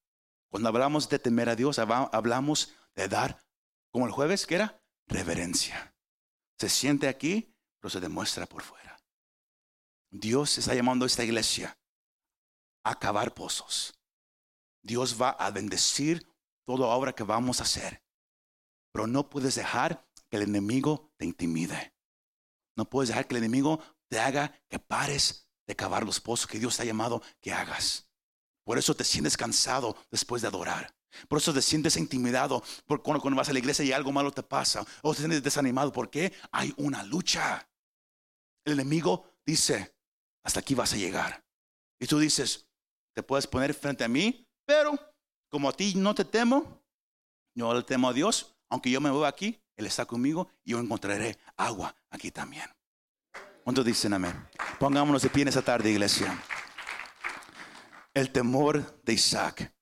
Cuando 0.49 0.69
hablamos 0.69 1.09
de 1.09 1.19
temer 1.19 1.49
a 1.49 1.57
Dios, 1.57 1.79
hablamos 1.79 2.75
de 2.95 3.09
dar, 3.09 3.45
como 3.91 4.07
el 4.07 4.13
jueves, 4.13 4.47
que 4.47 4.55
era 4.57 4.83
reverencia. 5.07 5.95
Se 6.59 6.69
siente 6.69 7.09
aquí, 7.09 7.55
pero 7.79 7.91
se 7.91 8.01
demuestra 8.01 8.47
por 8.47 8.63
fuera. 8.63 8.99
Dios 10.11 10.57
está 10.59 10.75
llamando 10.75 11.05
a 11.05 11.07
esta 11.07 11.25
iglesia 11.25 11.79
a 12.83 12.99
cavar 12.99 13.35
pozos. 13.35 13.95
Dios 14.83 15.21
va 15.21 15.31
a 15.31 15.51
bendecir 15.51 16.27
toda 16.69 16.87
obra 16.89 17.15
que 17.15 17.23
vamos 17.23 17.61
a 17.61 17.63
hacer. 17.63 18.03
Pero 18.93 19.07
no 19.07 19.31
puedes 19.31 19.55
dejar 19.55 20.07
que 20.29 20.37
el 20.37 20.43
enemigo 20.43 21.11
te 21.17 21.25
intimide. 21.25 21.95
No 22.77 22.85
puedes 22.85 23.09
dejar 23.09 23.27
que 23.27 23.35
el 23.37 23.43
enemigo 23.43 23.81
te 24.11 24.21
haga 24.21 24.53
que 24.69 24.79
pares 24.79 25.49
de 25.67 25.75
cavar 25.75 26.05
los 26.05 26.21
pozos 26.21 26.47
que 26.47 26.59
Dios 26.59 26.77
te 26.77 26.83
ha 26.83 26.85
llamado 26.85 27.23
que 27.41 27.55
hagas. 27.55 28.11
Por 28.65 28.77
eso 28.77 28.95
te 28.95 29.05
sientes 29.05 29.35
cansado 29.35 29.97
después 30.11 30.43
de 30.43 30.49
adorar. 30.49 30.95
Por 31.27 31.39
eso 31.39 31.55
te 31.55 31.63
sientes 31.63 31.97
intimidado 31.97 32.63
por 32.85 33.03
cuando, 33.03 33.23
cuando, 33.23 33.39
vas 33.39 33.49
a 33.49 33.55
la 33.55 33.61
iglesia 33.61 33.87
y 33.87 33.93
algo 33.93 34.13
malo 34.13 34.31
te 34.31 34.43
pasa. 34.43 34.85
O 35.01 35.15
te 35.15 35.21
sientes 35.21 35.43
desanimado. 35.43 35.91
porque 35.91 36.35
Hay 36.53 36.75
una 36.77 37.03
lucha. 37.03 37.67
El 38.67 38.75
enemigo 38.75 39.39
dice, 39.47 39.97
hasta 40.45 40.61
aquí 40.61 40.75
vas 40.75 40.93
a 40.93 40.97
llegar. 40.97 41.43
Y 41.99 42.07
tú 42.07 42.19
dices, 42.19 42.69
te 43.15 43.23
puedes 43.23 43.47
poner 43.47 43.73
frente 43.73 44.05
a 44.05 44.09
mí, 44.09 44.47
pero 44.67 44.99
como 45.49 45.69
a 45.69 45.73
ti 45.73 45.95
no 45.95 46.15
te 46.15 46.25
temo, 46.25 46.83
yo 47.55 47.75
le 47.75 47.83
temo 47.83 48.09
a 48.09 48.13
Dios. 48.13 48.55
Aunque 48.71 48.91
yo 48.91 49.01
me 49.01 49.11
voy 49.11 49.27
aquí, 49.27 49.59
Él 49.77 49.87
está 49.87 50.05
conmigo 50.05 50.49
y 50.63 50.73
yo 50.73 50.79
encontraré 50.79 51.39
agua 51.57 51.95
aquí 52.11 52.31
también. 52.31 52.67
¿Cuántos 53.65 53.85
dicen 53.85 54.13
amén? 54.13 54.49
Pongámonos 54.79 55.23
de 55.23 55.31
pie 55.31 55.43
en 55.43 55.49
esta 55.49 55.63
tarde, 55.63 55.91
iglesia. 55.91 56.43
El 58.15 58.31
temor 58.31 59.03
de 59.03 59.13
Isaac 59.15 59.75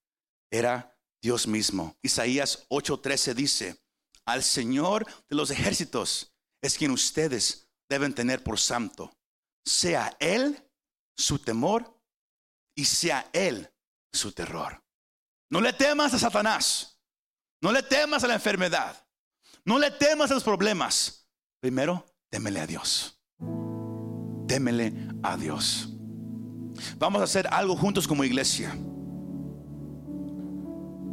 era 0.50 0.96
Dios 1.20 1.46
mismo. 1.46 1.96
Isaías 2.02 2.66
8:13 2.68 3.34
dice, 3.34 3.82
al 4.24 4.42
Señor 4.42 5.06
de 5.28 5.36
los 5.36 5.50
ejércitos 5.50 6.34
es 6.60 6.76
quien 6.76 6.90
ustedes 6.90 7.68
deben 7.88 8.14
tener 8.14 8.42
por 8.42 8.58
santo. 8.58 9.12
Sea 9.64 10.16
Él 10.20 10.68
su 11.16 11.38
temor 11.38 12.00
y 12.74 12.84
sea 12.84 13.28
Él 13.32 13.72
su 14.12 14.32
terror. 14.32 14.86
No 15.51 15.61
le 15.61 15.72
temas 15.72 16.14
a 16.14 16.18
Satanás. 16.18 17.01
No 17.61 17.72
le 17.72 17.82
temas 17.82 18.24
a 18.24 18.26
la 18.26 18.34
enfermedad. 18.34 18.97
No 19.64 19.78
le 19.78 19.90
temas 19.90 20.30
a 20.30 20.34
los 20.34 20.44
problemas. 20.44 21.28
Primero, 21.61 22.05
témele 22.30 22.61
a 22.61 22.66
Dios 22.66 23.16
témele 24.47 24.92
a 25.22 25.36
Dios. 25.36 25.88
Vamos 26.99 27.20
a 27.20 27.24
hacer 27.24 27.47
algo 27.51 27.76
juntos 27.76 28.07
como 28.07 28.24
iglesia. 28.24 28.76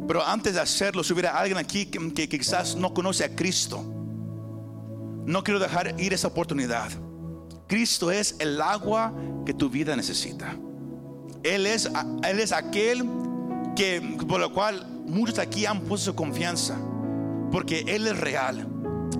Pero 0.06 0.24
antes 0.24 0.54
de 0.54 0.60
hacerlo, 0.60 1.02
si 1.02 1.12
hubiera 1.12 1.38
alguien 1.38 1.58
aquí 1.58 1.86
que, 1.86 2.28
quizás 2.28 2.76
no 2.76 2.92
conoce 2.92 3.24
a 3.24 3.34
Cristo, 3.34 3.82
no 5.26 5.42
quiero 5.42 5.58
dejar 5.58 5.98
ir 5.98 6.12
esa 6.12 6.28
oportunidad. 6.28 6.90
Cristo 7.66 8.10
es 8.10 8.36
el 8.38 8.60
agua 8.60 9.14
que 9.46 9.54
tu 9.54 9.70
vida 9.70 9.96
necesita. 9.96 10.56
Él 11.42 11.66
es, 11.66 11.90
él 12.22 12.40
es 12.40 12.52
aquel 12.52 13.04
que 13.74 14.00
por 14.28 14.40
lo 14.40 14.52
cual 14.52 14.86
muchos 15.06 15.38
aquí 15.38 15.66
han 15.66 15.80
puesto 15.80 16.12
su 16.12 16.14
confianza, 16.14 16.78
porque 17.50 17.80
Él 17.86 18.06
es 18.06 18.18
real. 18.18 18.68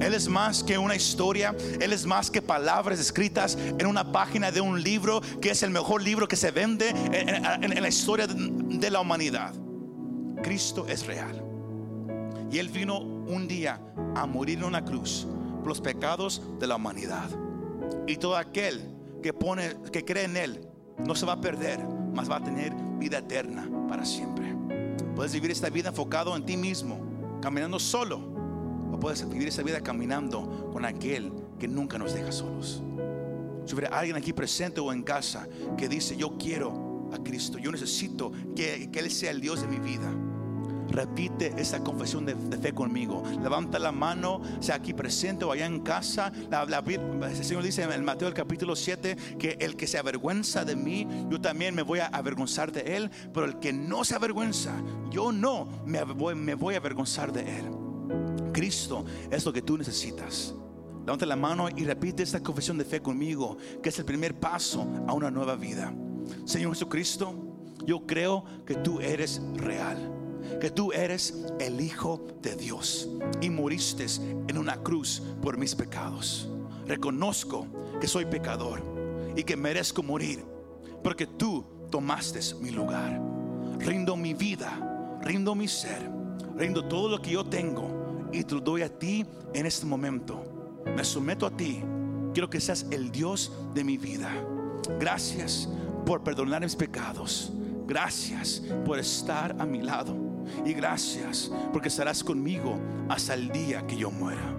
Él 0.00 0.12
es 0.12 0.28
más 0.28 0.64
que 0.64 0.76
una 0.76 0.96
historia, 0.96 1.54
Él 1.80 1.92
es 1.92 2.04
más 2.04 2.30
que 2.30 2.42
palabras 2.42 2.98
escritas 2.98 3.56
en 3.56 3.86
una 3.86 4.10
página 4.10 4.50
de 4.50 4.60
un 4.60 4.82
libro 4.82 5.20
que 5.40 5.50
es 5.50 5.62
el 5.62 5.70
mejor 5.70 6.02
libro 6.02 6.26
que 6.26 6.36
se 6.36 6.50
vende 6.50 6.88
en, 6.88 7.82
la 7.82 7.88
historia 7.88 8.26
de 8.26 8.90
la 8.90 9.00
humanidad. 9.00 9.54
Cristo 10.42 10.86
es 10.88 11.06
real. 11.06 11.42
Y 12.50 12.58
Él 12.58 12.68
vino 12.68 12.98
un 12.98 13.46
día 13.46 13.80
a 14.16 14.26
morir 14.26 14.58
en 14.58 14.64
una 14.64 14.84
cruz 14.84 15.26
por 15.60 15.68
los 15.68 15.80
pecados 15.80 16.42
de 16.58 16.66
la 16.66 16.76
humanidad. 16.76 17.30
Y 18.06 18.16
todo 18.16 18.36
aquel 18.36 18.94
que 19.22 19.32
pone, 19.32 19.76
que 19.92 20.04
cree 20.04 20.24
en 20.24 20.36
Él, 20.36 20.68
no 20.98 21.14
se 21.14 21.26
va 21.26 21.34
a 21.34 21.40
perder, 21.40 21.80
mas 22.14 22.30
va 22.30 22.36
a 22.36 22.44
tener 22.44 22.74
vida 22.98 23.18
eterna 23.18 23.68
para 23.88 24.04
siempre. 24.04 24.54
Puedes 25.14 25.32
vivir 25.32 25.50
esta 25.50 25.70
vida 25.70 25.90
enfocado 25.90 26.36
en 26.36 26.44
ti 26.44 26.56
mismo, 26.56 26.98
caminando 27.40 27.78
solo 27.78 28.34
puedes 29.04 29.28
vivir 29.28 29.48
esa 29.48 29.62
vida 29.62 29.82
caminando 29.82 30.70
con 30.72 30.84
aquel 30.86 31.30
que 31.58 31.68
nunca 31.68 31.98
nos 31.98 32.14
deja 32.14 32.32
solos. 32.32 32.82
Si 33.66 33.74
hubiera 33.74 33.98
alguien 33.98 34.16
aquí 34.16 34.32
presente 34.32 34.80
o 34.80 34.92
en 34.92 35.02
casa 35.02 35.46
que 35.76 35.88
dice, 35.88 36.16
yo 36.16 36.36
quiero 36.38 37.10
a 37.12 37.22
Cristo, 37.22 37.58
yo 37.58 37.70
necesito 37.70 38.32
que, 38.56 38.90
que 38.90 38.98
Él 38.98 39.10
sea 39.10 39.30
el 39.30 39.42
Dios 39.42 39.60
de 39.60 39.68
mi 39.68 39.78
vida. 39.78 40.10
Repite 40.88 41.54
esa 41.56 41.82
confesión 41.82 42.26
de, 42.26 42.34
fe 42.56 42.72
conmigo. 42.72 43.22
Levanta 43.42 43.78
la 43.78 43.92
mano, 43.92 44.40
sea 44.60 44.76
aquí 44.76 44.94
presente 44.94 45.44
o 45.44 45.52
allá 45.52 45.66
en 45.66 45.80
casa. 45.80 46.32
el 46.34 47.44
Señor 47.44 47.62
dice 47.62 47.82
en 47.82 48.04
Mateo 48.04 48.28
el 48.28 48.34
capítulo 48.34 48.76
7 48.76 49.16
que 49.38 49.56
el 49.60 49.76
que 49.76 49.86
se 49.86 49.98
avergüenza 49.98 50.64
de 50.64 50.76
mí, 50.76 51.06
yo 51.30 51.40
también 51.40 51.74
me 51.74 51.82
voy 51.82 52.00
a 52.00 52.06
avergonzar 52.06 52.72
de 52.72 52.96
él. 52.96 53.10
Pero 53.32 53.46
el 53.46 53.58
que 53.58 53.72
no 53.72 54.04
se 54.04 54.14
avergüenza, 54.14 54.72
yo 55.10 55.32
no 55.32 55.68
me 55.86 56.04
me 56.34 56.54
voy 56.54 56.74
a 56.74 56.78
avergonzar 56.78 57.32
de 57.32 57.58
él. 57.58 57.64
Cristo 58.52 59.04
es 59.30 59.44
lo 59.44 59.52
que 59.52 59.62
tú 59.62 59.76
necesitas. 59.76 60.54
Levanta 61.04 61.26
la 61.26 61.36
mano 61.36 61.68
y 61.68 61.84
repite 61.84 62.22
esta 62.22 62.42
confesión 62.42 62.78
de 62.78 62.84
fe 62.86 63.02
conmigo, 63.02 63.58
que 63.82 63.90
es 63.90 63.98
el 63.98 64.06
primer 64.06 64.40
paso 64.40 64.86
a 65.06 65.12
una 65.12 65.30
nueva 65.30 65.54
vida. 65.54 65.92
Señor 66.46 66.72
Jesucristo, 66.72 67.34
yo 67.84 68.06
creo 68.06 68.44
que 68.64 68.76
tú 68.76 69.00
eres 69.00 69.42
real, 69.54 70.13
que 70.60 70.70
tú 70.70 70.92
eres 70.92 71.44
el 71.58 71.80
Hijo 71.80 72.26
de 72.42 72.56
Dios 72.56 73.08
y 73.40 73.50
moriste 73.50 74.06
en 74.48 74.58
una 74.58 74.76
cruz 74.82 75.22
por 75.42 75.58
mis 75.58 75.74
pecados. 75.74 76.48
Reconozco 76.86 77.66
que 78.00 78.06
soy 78.06 78.26
pecador 78.26 78.82
y 79.36 79.42
que 79.42 79.56
merezco 79.56 80.02
morir, 80.02 80.44
porque 81.02 81.26
tú 81.26 81.64
tomaste 81.90 82.40
mi 82.60 82.70
lugar. 82.70 83.20
Rindo 83.78 84.16
mi 84.16 84.34
vida, 84.34 85.18
rindo 85.22 85.54
mi 85.54 85.68
ser, 85.68 86.10
rindo 86.56 86.84
todo 86.86 87.08
lo 87.08 87.20
que 87.20 87.30
yo 87.30 87.44
tengo 87.44 88.28
y 88.32 88.44
te 88.44 88.54
lo 88.54 88.60
doy 88.60 88.82
a 88.82 88.88
ti 88.88 89.24
en 89.52 89.66
este 89.66 89.86
momento. 89.86 90.42
Me 90.96 91.04
someto 91.04 91.46
a 91.46 91.50
ti. 91.50 91.82
Quiero 92.32 92.50
que 92.50 92.60
seas 92.60 92.86
el 92.90 93.10
Dios 93.10 93.52
de 93.74 93.84
mi 93.84 93.96
vida. 93.96 94.30
Gracias 94.98 95.68
por 96.04 96.22
perdonar 96.22 96.62
mis 96.62 96.76
pecados. 96.76 97.52
Gracias 97.86 98.62
por 98.84 98.98
estar 98.98 99.56
a 99.58 99.64
mi 99.64 99.82
lado. 99.82 100.23
Y 100.64 100.72
gracias 100.72 101.50
porque 101.72 101.88
estarás 101.88 102.22
conmigo 102.22 102.78
hasta 103.08 103.34
el 103.34 103.50
día 103.50 103.86
que 103.86 103.96
yo 103.96 104.10
muera. 104.10 104.54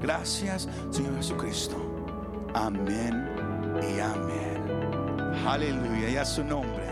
Gracias, 0.00 0.68
Señor 0.90 1.16
Jesucristo. 1.16 1.76
Amén 2.54 3.28
y 3.82 4.00
amén. 4.00 4.62
Aleluya. 5.46 6.10
Y 6.10 6.16
a 6.16 6.24
su 6.24 6.44
nombre. 6.44 6.84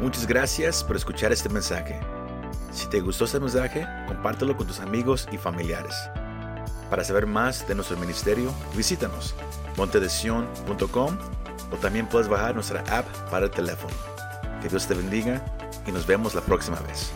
Muchas 0.00 0.26
gracias 0.26 0.84
por 0.84 0.96
escuchar 0.96 1.32
este 1.32 1.48
mensaje. 1.48 1.98
Si 2.70 2.88
te 2.88 3.00
gustó 3.00 3.24
este 3.24 3.40
mensaje, 3.40 3.86
compártelo 4.06 4.56
con 4.56 4.66
tus 4.66 4.80
amigos 4.80 5.28
y 5.32 5.38
familiares. 5.38 5.94
Para 6.90 7.04
saber 7.04 7.26
más 7.26 7.66
de 7.66 7.74
nuestro 7.74 7.96
ministerio, 7.96 8.52
visítanos 8.76 9.34
montedesion.com 9.76 11.18
o 11.70 11.76
también 11.76 12.06
puedes 12.06 12.28
bajar 12.28 12.54
nuestra 12.54 12.80
app 12.90 13.06
para 13.30 13.46
el 13.46 13.50
teléfono. 13.50 13.94
Que 14.62 14.68
Dios 14.68 14.86
te 14.86 14.94
bendiga 14.94 15.44
y 15.86 15.92
nos 15.92 16.06
vemos 16.06 16.34
la 16.34 16.40
próxima 16.40 16.78
vez. 16.80 17.12